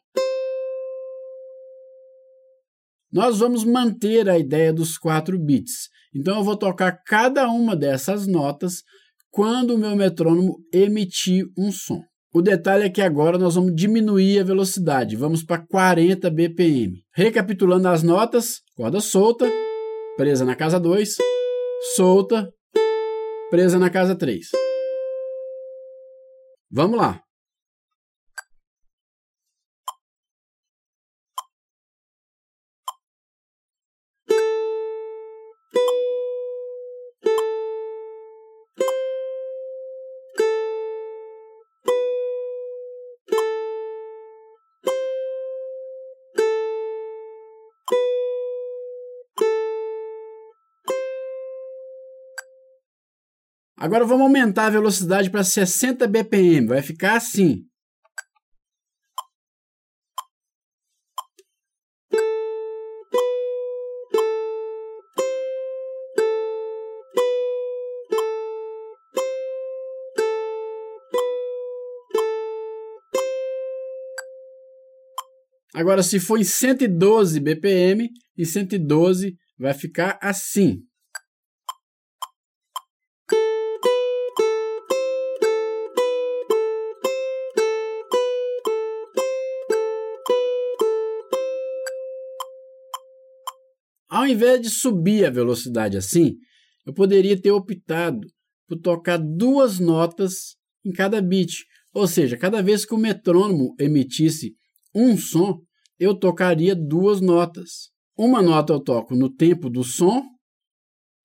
Nós 3.11 3.39
vamos 3.39 3.63
manter 3.63 4.29
a 4.29 4.37
ideia 4.37 4.71
dos 4.71 4.95
4 4.95 5.39
bits. 5.39 5.89
Então 6.13 6.37
eu 6.37 6.43
vou 6.43 6.55
tocar 6.55 7.01
cada 7.03 7.49
uma 7.49 7.75
dessas 7.75 8.27
notas 8.27 8.83
quando 9.31 9.73
o 9.73 9.77
meu 9.77 9.95
metrônomo 9.95 10.59
emitir 10.71 11.45
um 11.57 11.71
som. 11.71 12.03
O 12.31 12.43
detalhe 12.43 12.83
é 12.83 12.89
que 12.89 13.01
agora 13.01 13.39
nós 13.39 13.55
vamos 13.55 13.75
diminuir 13.75 14.39
a 14.39 14.43
velocidade, 14.43 15.15
vamos 15.15 15.43
para 15.43 15.65
40 15.65 16.29
BPM. 16.29 17.03
Recapitulando 17.11 17.87
as 17.87 18.03
notas: 18.03 18.61
corda 18.75 18.99
solta, 18.99 19.51
presa 20.15 20.45
na 20.45 20.55
casa 20.55 20.79
2, 20.79 21.17
solta, 21.95 22.53
presa 23.49 23.79
na 23.79 23.89
casa 23.89 24.15
3. 24.15 24.45
Vamos 26.71 26.99
lá. 26.99 27.19
Agora 53.81 54.03
vamos 54.03 54.23
aumentar 54.23 54.65
a 54.65 54.71
velocidade 54.71 55.29
para 55.29 55.41
60 55.41 56.05
BPM. 56.05 56.67
Vai 56.67 56.81
ficar 56.81 57.15
assim. 57.15 57.63
Agora, 75.73 76.03
se 76.03 76.19
for 76.19 76.37
em 76.37 76.43
112 76.43 77.39
BPM, 77.39 78.09
em 78.37 78.43
112 78.43 79.37
vai 79.57 79.73
ficar 79.73 80.19
assim. 80.21 80.88
Invés 94.29 94.61
de 94.61 94.69
subir 94.69 95.25
a 95.25 95.29
velocidade 95.29 95.97
assim, 95.97 96.35
eu 96.85 96.93
poderia 96.93 97.39
ter 97.39 97.51
optado 97.51 98.27
por 98.67 98.77
tocar 98.77 99.17
duas 99.17 99.79
notas 99.79 100.55
em 100.85 100.91
cada 100.91 101.21
bit. 101.21 101.65
Ou 101.93 102.07
seja, 102.07 102.37
cada 102.37 102.61
vez 102.61 102.85
que 102.85 102.93
o 102.93 102.97
metrônomo 102.97 103.75
emitisse 103.79 104.53
um 104.93 105.17
som, 105.17 105.59
eu 105.99 106.15
tocaria 106.15 106.75
duas 106.75 107.19
notas. 107.19 107.89
Uma 108.17 108.41
nota 108.41 108.73
eu 108.73 108.79
toco 108.79 109.15
no 109.15 109.29
tempo 109.29 109.69
do 109.69 109.83
som 109.83 110.23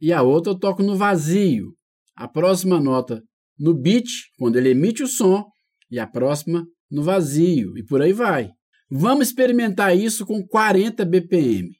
e 0.00 0.12
a 0.12 0.22
outra 0.22 0.52
eu 0.52 0.58
toco 0.58 0.82
no 0.82 0.96
vazio. 0.96 1.74
A 2.16 2.28
próxima 2.28 2.80
nota 2.80 3.22
no 3.58 3.74
beat, 3.74 4.08
quando 4.38 4.56
ele 4.56 4.70
emite 4.70 5.02
o 5.02 5.06
som, 5.06 5.44
e 5.90 5.98
a 5.98 6.06
próxima 6.06 6.66
no 6.90 7.02
vazio, 7.02 7.76
e 7.76 7.84
por 7.84 8.02
aí 8.02 8.12
vai. 8.12 8.50
Vamos 8.90 9.28
experimentar 9.28 9.96
isso 9.96 10.26
com 10.26 10.46
40 10.46 11.04
BPM. 11.04 11.70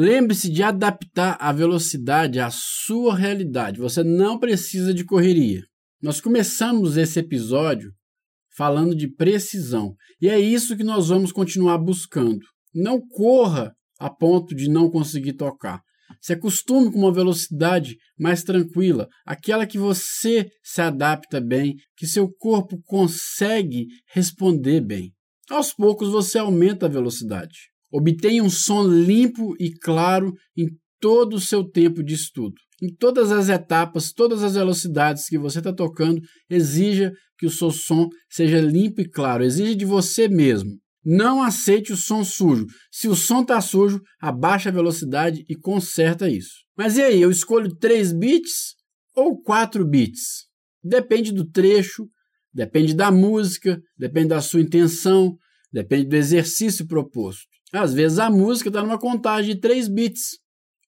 Lembre-se 0.00 0.48
de 0.48 0.62
adaptar 0.62 1.36
a 1.40 1.50
velocidade 1.50 2.38
à 2.38 2.50
sua 2.52 3.16
realidade. 3.16 3.80
Você 3.80 4.04
não 4.04 4.38
precisa 4.38 4.94
de 4.94 5.04
correria. 5.04 5.64
Nós 6.00 6.20
começamos 6.20 6.96
esse 6.96 7.18
episódio 7.18 7.90
falando 8.56 8.94
de 8.94 9.12
precisão 9.12 9.96
e 10.22 10.28
é 10.28 10.38
isso 10.38 10.76
que 10.76 10.84
nós 10.84 11.08
vamos 11.08 11.32
continuar 11.32 11.78
buscando. 11.78 12.38
Não 12.72 13.00
corra 13.08 13.74
a 13.98 14.08
ponto 14.08 14.54
de 14.54 14.70
não 14.70 14.88
conseguir 14.88 15.32
tocar. 15.32 15.82
Se 16.20 16.32
acostume 16.32 16.92
com 16.92 17.00
uma 17.00 17.12
velocidade 17.12 17.96
mais 18.16 18.44
tranquila, 18.44 19.08
aquela 19.26 19.66
que 19.66 19.78
você 19.78 20.48
se 20.62 20.80
adapta 20.80 21.40
bem, 21.40 21.74
que 21.96 22.06
seu 22.06 22.32
corpo 22.38 22.80
consegue 22.84 23.88
responder 24.14 24.80
bem. 24.80 25.12
Aos 25.50 25.72
poucos 25.72 26.08
você 26.08 26.38
aumenta 26.38 26.86
a 26.86 26.88
velocidade. 26.88 27.58
Obtenha 27.92 28.42
um 28.42 28.50
som 28.50 28.86
limpo 28.86 29.54
e 29.58 29.70
claro 29.70 30.32
em 30.56 30.68
todo 31.00 31.34
o 31.34 31.40
seu 31.40 31.64
tempo 31.64 32.02
de 32.02 32.14
estudo. 32.14 32.54
Em 32.82 32.94
todas 32.94 33.32
as 33.32 33.48
etapas, 33.48 34.12
todas 34.12 34.42
as 34.42 34.54
velocidades 34.54 35.28
que 35.28 35.38
você 35.38 35.58
está 35.58 35.72
tocando, 35.72 36.20
exija 36.48 37.12
que 37.38 37.46
o 37.46 37.50
seu 37.50 37.70
som 37.70 38.08
seja 38.28 38.60
limpo 38.60 39.00
e 39.00 39.08
claro. 39.08 39.44
Exija 39.44 39.74
de 39.74 39.84
você 39.84 40.28
mesmo. 40.28 40.70
Não 41.04 41.42
aceite 41.42 41.92
o 41.92 41.96
som 41.96 42.22
sujo. 42.22 42.66
Se 42.90 43.08
o 43.08 43.14
som 43.14 43.42
está 43.42 43.60
sujo, 43.60 44.00
abaixa 44.20 44.68
a 44.68 44.72
velocidade 44.72 45.44
e 45.48 45.56
conserta 45.56 46.28
isso. 46.28 46.64
Mas 46.76 46.96
e 46.96 47.02
aí, 47.02 47.22
eu 47.22 47.30
escolho 47.30 47.74
3 47.74 48.12
bits 48.12 48.74
ou 49.16 49.40
4 49.42 49.84
bits? 49.88 50.46
Depende 50.84 51.32
do 51.32 51.48
trecho, 51.48 52.06
depende 52.52 52.94
da 52.94 53.10
música, 53.10 53.80
depende 53.96 54.28
da 54.28 54.40
sua 54.40 54.60
intenção, 54.60 55.36
depende 55.72 56.08
do 56.08 56.16
exercício 56.16 56.86
proposto. 56.86 57.47
Às 57.72 57.92
vezes 57.92 58.18
a 58.18 58.30
música 58.30 58.68
está 58.68 58.82
numa 58.82 58.98
contagem 58.98 59.54
de 59.54 59.60
3 59.60 59.88
bits. 59.88 60.38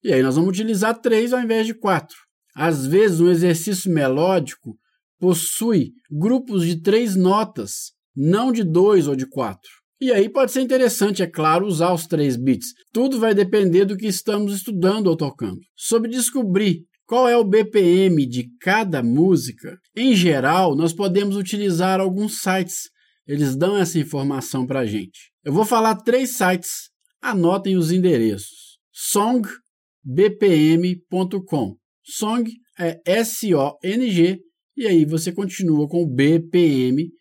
E 0.03 0.11
aí 0.11 0.21
nós 0.23 0.35
vamos 0.35 0.49
utilizar 0.49 0.99
três 0.99 1.31
ao 1.31 1.41
invés 1.41 1.67
de 1.67 1.75
quatro. 1.75 2.15
Às 2.55 2.85
vezes, 2.85 3.19
um 3.19 3.29
exercício 3.29 3.91
melódico 3.91 4.75
possui 5.19 5.91
grupos 6.09 6.65
de 6.65 6.81
três 6.81 7.15
notas, 7.15 7.91
não 8.15 8.51
de 8.51 8.63
dois 8.63 9.07
ou 9.07 9.15
de 9.15 9.25
quatro. 9.25 9.69
E 10.01 10.11
aí 10.11 10.27
pode 10.27 10.51
ser 10.51 10.61
interessante, 10.61 11.21
é 11.21 11.27
claro, 11.27 11.67
usar 11.67 11.93
os 11.93 12.07
três 12.07 12.35
bits. 12.35 12.73
Tudo 12.91 13.19
vai 13.19 13.35
depender 13.35 13.85
do 13.85 13.95
que 13.95 14.07
estamos 14.07 14.55
estudando 14.55 15.07
ou 15.07 15.15
tocando. 15.15 15.59
Sobre 15.75 16.09
descobrir 16.09 16.81
qual 17.05 17.29
é 17.29 17.37
o 17.37 17.43
BPM 17.43 18.25
de 18.25 18.49
cada 18.59 19.03
música, 19.03 19.77
em 19.95 20.15
geral, 20.15 20.75
nós 20.75 20.91
podemos 20.91 21.35
utilizar 21.35 21.99
alguns 21.99 22.41
sites. 22.41 22.89
Eles 23.27 23.55
dão 23.55 23.77
essa 23.77 23.99
informação 23.99 24.65
para 24.65 24.79
a 24.81 24.85
gente. 24.85 25.31
Eu 25.43 25.53
vou 25.53 25.65
falar 25.65 25.95
três 25.97 26.35
sites. 26.35 26.89
Anotem 27.21 27.77
os 27.77 27.91
endereços. 27.91 28.79
songbpm.com. 28.91 31.75
Song 32.03 32.51
é 32.79 32.99
S-O-N-G 33.05 34.39
e 34.75 34.87
aí 34.87 35.05
você 35.05 35.31
continua 35.31 35.87
com 35.87 36.07
bpm.com. 36.07 37.13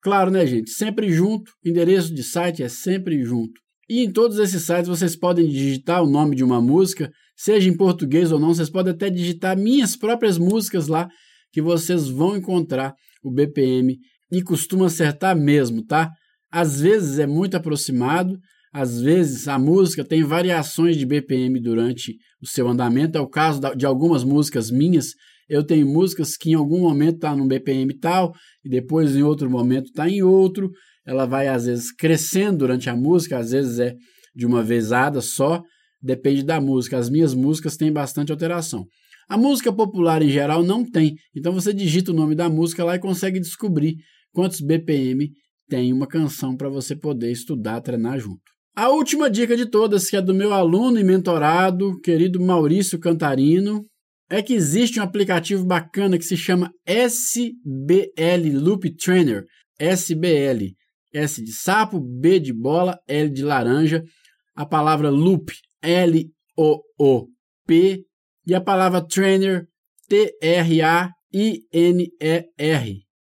Claro, 0.01 0.30
né, 0.30 0.45
gente? 0.45 0.70
Sempre 0.72 1.11
junto. 1.11 1.51
O 1.66 1.70
endereço 1.70 2.14
de 2.14 2.22
site 2.24 2.61
é 2.61 2.70
sempre 2.70 3.24
junto. 3.24 3.64
E 3.89 4.03
em 4.03 4.11
todos 4.11 4.38
esses 4.39 4.66
sites 4.66 4.88
vocês 4.88 5.16
podem 5.16 5.47
digitar 5.47 6.03
o 6.03 6.09
nome 6.09 6.36
de 6.36 6.43
uma 6.43 6.61
música, 6.61 7.11
seja 7.36 7.70
em 7.70 7.76
português 7.76 8.32
ou 8.32 8.39
não, 8.39 8.53
vocês 8.53 8.70
podem 8.70 8.93
até 8.93 9.09
digitar 9.09 9.57
minhas 9.57 9.95
próprias 9.95 10.38
músicas 10.38 10.88
lá, 10.88 11.09
que 11.51 11.61
vocês 11.61 12.07
vão 12.07 12.38
encontrar 12.38 12.93
o 13.24 13.32
BPM 13.32 13.97
e 14.32 14.41
costuma 14.41 14.88
acertar 14.88 15.38
mesmo, 15.38 15.86
tá? 15.86 16.09
Às 16.51 16.82
vezes 16.82 17.20
é 17.20 17.28
muito 17.28 17.55
aproximado, 17.55 18.38
às 18.74 19.00
vezes 19.00 19.48
a 19.48 19.60
música 19.60 20.04
tem 20.04 20.24
variações 20.24 20.98
de 20.98 21.06
BPM 21.06 21.60
durante 21.60 22.18
o 22.42 22.48
seu 22.48 22.68
andamento. 22.68 23.18
É 23.18 23.22
o 23.22 23.28
caso 23.28 23.62
de 23.76 23.86
algumas 23.86 24.24
músicas 24.24 24.72
minhas. 24.72 25.14
Eu 25.48 25.64
tenho 25.64 25.88
músicas 25.88 26.36
que 26.36 26.52
em 26.52 26.56
algum 26.56 26.82
momento 26.82 27.16
está 27.16 27.36
num 27.36 27.48
BPM 27.48 27.94
tal 28.00 28.34
e 28.66 28.70
depois 28.70 29.16
em 29.16 29.22
outro 29.22 29.50
momento 29.50 29.88
está 29.88 30.10
em 30.10 30.24
outro 30.24 30.72
ela 31.06 31.26
vai 31.26 31.48
às 31.48 31.66
vezes 31.66 31.92
crescendo 31.92 32.60
durante 32.60 32.90
a 32.90 32.96
música, 32.96 33.38
às 33.38 33.52
vezes 33.52 33.80
é 33.80 33.96
de 34.36 34.46
uma 34.46 34.64
vezada 34.64 35.22
só, 35.22 35.62
depende 36.02 36.44
da 36.44 36.60
música. 36.60 36.98
As 36.98 37.10
minhas 37.10 37.34
músicas 37.34 37.78
têm 37.78 37.92
bastante 37.92 38.32
alteração. 38.32 38.86
A 39.28 39.38
música 39.38 39.72
popular 39.72 40.22
em 40.22 40.30
geral 40.30 40.64
não 40.64 40.84
tem, 40.90 41.16
então 41.36 41.54
você 41.54 41.74
digita 41.74 42.12
o 42.12 42.16
nome 42.16 42.36
da 42.36 42.50
música 42.50 42.84
lá 42.84 42.96
e 42.96 43.00
consegue 43.00 43.40
descobrir 43.40 43.96
quantos 44.34 44.60
BPM 44.60 45.30
tem 45.70 45.94
uma 45.94 46.08
canção 46.08 46.56
para 46.56 46.70
você 46.70 46.96
poder 46.96 47.32
estudar, 47.32 47.82
treinar 47.82 48.20
junto. 48.20 48.53
A 48.76 48.90
última 48.90 49.30
dica 49.30 49.56
de 49.56 49.68
todas, 49.68 50.10
que 50.10 50.18
é 50.18 50.22
do 50.22 50.34
meu 50.34 50.52
aluno 50.52 51.00
e 51.00 51.04
mentorado, 51.04 52.00
querido 52.02 52.42
Maurício 52.42 53.00
Cantarino, 53.00 53.86
é 54.28 54.42
que 54.42 54.54
existe 54.54 55.00
um 55.00 55.04
aplicativo 55.04 55.64
bacana 55.64 56.18
que 56.18 56.26
se 56.26 56.36
chama 56.36 56.72
SBL 56.84 58.50
Loop 58.52 58.90
Trainer, 58.96 59.46
SBL. 59.80 60.74
S 61.14 61.44
de 61.44 61.52
sapo, 61.54 62.00
B 62.00 62.40
de 62.40 62.52
bola, 62.52 63.00
L 63.08 63.30
de 63.30 63.44
laranja, 63.44 64.04
a 64.56 64.66
palavra 64.66 65.12
loop, 65.12 65.54
L-O-O-P, 65.80 66.34
e 68.46 68.56
a 68.56 68.60
palavra 68.60 69.06
trainer, 69.08 69.68
T-R-A-I-N-E-R, 70.10 71.14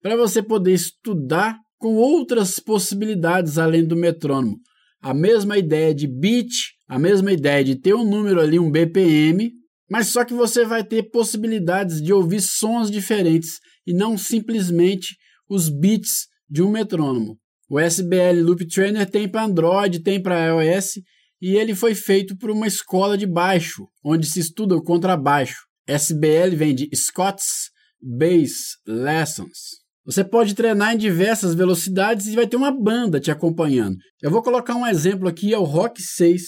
para 0.02 0.16
você 0.16 0.42
poder 0.42 0.72
estudar 0.72 1.56
com 1.78 1.94
outras 1.94 2.58
possibilidades 2.58 3.56
além 3.56 3.86
do 3.86 3.94
metrônomo. 3.94 4.58
A 5.06 5.14
mesma 5.14 5.56
ideia 5.56 5.94
de 5.94 6.04
beat, 6.08 6.50
a 6.88 6.98
mesma 6.98 7.30
ideia 7.30 7.62
de 7.62 7.76
ter 7.76 7.94
um 7.94 8.02
número 8.02 8.40
ali, 8.40 8.58
um 8.58 8.68
BPM, 8.68 9.52
mas 9.88 10.08
só 10.08 10.24
que 10.24 10.34
você 10.34 10.64
vai 10.64 10.82
ter 10.82 11.10
possibilidades 11.10 12.02
de 12.02 12.12
ouvir 12.12 12.40
sons 12.40 12.90
diferentes 12.90 13.60
e 13.86 13.94
não 13.94 14.18
simplesmente 14.18 15.16
os 15.48 15.68
beats 15.68 16.26
de 16.50 16.60
um 16.60 16.72
metrônomo. 16.72 17.38
O 17.70 17.78
SBL 17.78 18.42
Loop 18.42 18.66
Trainer 18.66 19.08
tem 19.08 19.28
para 19.28 19.44
Android, 19.44 20.00
tem 20.00 20.20
para 20.20 20.46
iOS 20.46 20.94
e 21.40 21.54
ele 21.54 21.76
foi 21.76 21.94
feito 21.94 22.36
por 22.36 22.50
uma 22.50 22.66
escola 22.66 23.16
de 23.16 23.28
baixo, 23.28 23.86
onde 24.04 24.26
se 24.26 24.40
estuda 24.40 24.74
o 24.74 24.82
contrabaixo. 24.82 25.66
SBL 25.86 26.56
vem 26.56 26.74
de 26.74 26.90
Scott's 26.92 27.70
Bass 28.02 28.76
Lessons. 28.84 29.85
Você 30.06 30.22
pode 30.22 30.54
treinar 30.54 30.94
em 30.94 30.98
diversas 30.98 31.52
velocidades 31.52 32.28
e 32.28 32.36
vai 32.36 32.46
ter 32.46 32.56
uma 32.56 32.70
banda 32.70 33.18
te 33.18 33.32
acompanhando. 33.32 33.96
Eu 34.22 34.30
vou 34.30 34.40
colocar 34.40 34.76
um 34.76 34.86
exemplo 34.86 35.28
aqui, 35.28 35.52
é 35.52 35.58
o 35.58 35.64
Rock 35.64 36.00
6. 36.00 36.42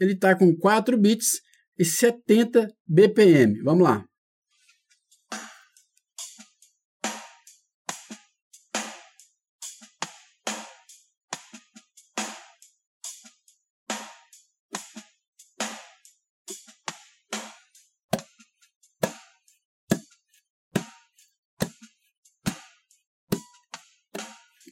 Ele 0.00 0.12
está 0.14 0.34
com 0.34 0.52
4 0.56 0.98
bits 0.98 1.40
e 1.78 1.84
70 1.84 2.68
BPM. 2.88 3.62
Vamos 3.62 3.84
lá. 3.84 4.04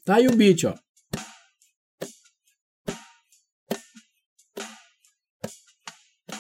Tá 0.07 0.15
aí 0.15 0.29
o 0.29 0.37
beat, 0.37 0.63
ó. 0.63 0.75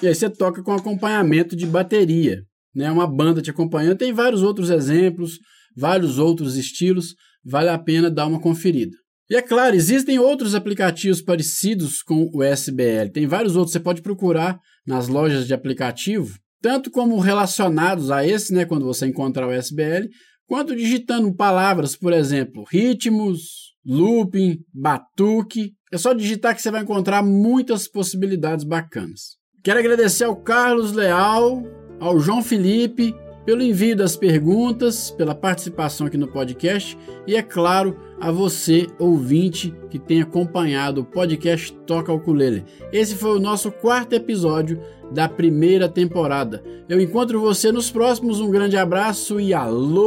E 0.00 0.06
aí 0.06 0.14
você 0.14 0.30
toca 0.30 0.62
com 0.62 0.72
acompanhamento 0.72 1.56
de 1.56 1.66
bateria, 1.66 2.44
né? 2.72 2.88
Uma 2.92 3.08
banda 3.08 3.42
te 3.42 3.50
acompanhando. 3.50 3.98
Tem 3.98 4.12
vários 4.12 4.44
outros 4.44 4.70
exemplos, 4.70 5.40
vários 5.76 6.16
outros 6.16 6.56
estilos. 6.56 7.16
Vale 7.44 7.68
a 7.68 7.78
pena 7.78 8.08
dar 8.08 8.26
uma 8.26 8.40
conferida. 8.40 8.96
E 9.28 9.34
é 9.34 9.42
claro, 9.42 9.74
existem 9.74 10.16
outros 10.16 10.54
aplicativos 10.54 11.20
parecidos 11.20 12.02
com 12.02 12.30
o 12.32 12.44
SBL. 12.44 13.10
Tem 13.12 13.26
vários 13.26 13.56
outros. 13.56 13.72
Você 13.72 13.80
pode 13.80 14.00
procurar 14.00 14.60
nas 14.86 15.08
lojas 15.08 15.44
de 15.44 15.52
aplicativo, 15.52 16.38
tanto 16.62 16.88
como 16.88 17.18
relacionados 17.18 18.12
a 18.12 18.24
esse, 18.24 18.54
né? 18.54 18.64
Quando 18.64 18.84
você 18.84 19.06
encontrar 19.06 19.48
o 19.48 19.52
SBL, 19.52 20.08
quanto 20.46 20.74
digitando 20.74 21.34
palavras, 21.34 21.96
por 21.96 22.12
exemplo, 22.12 22.64
ritmos, 22.70 23.74
looping, 23.84 24.60
batuque. 24.72 25.74
É 25.92 25.98
só 25.98 26.12
digitar 26.12 26.54
que 26.54 26.62
você 26.62 26.70
vai 26.70 26.82
encontrar 26.82 27.22
muitas 27.22 27.88
possibilidades 27.88 28.64
bacanas. 28.64 29.36
Quero 29.62 29.78
agradecer 29.78 30.24
ao 30.24 30.36
Carlos 30.36 30.92
Leal, 30.92 31.62
ao 31.98 32.18
João 32.18 32.42
Felipe, 32.42 33.14
pelo 33.44 33.62
envio 33.62 33.96
das 33.96 34.16
perguntas, 34.16 35.10
pela 35.12 35.34
participação 35.34 36.06
aqui 36.06 36.16
no 36.16 36.30
podcast 36.30 36.98
e, 37.26 37.36
é 37.36 37.42
claro, 37.42 37.96
a 38.20 38.30
você, 38.30 38.86
ouvinte, 38.98 39.74
que 39.90 39.98
tem 39.98 40.22
acompanhado 40.22 41.00
o 41.02 41.04
podcast 41.04 41.72
Toca 41.86 42.12
Ukulele. 42.12 42.64
Esse 42.92 43.14
foi 43.14 43.36
o 43.36 43.40
nosso 43.40 43.70
quarto 43.70 44.14
episódio 44.14 44.80
da 45.10 45.28
primeira 45.28 45.88
temporada. 45.88 46.62
Eu 46.88 47.00
encontro 47.00 47.40
você 47.40 47.70
nos 47.70 47.90
próximos. 47.90 48.40
Um 48.40 48.50
grande 48.50 48.76
abraço 48.76 49.40
e 49.40 49.52
aloha! 49.54 50.06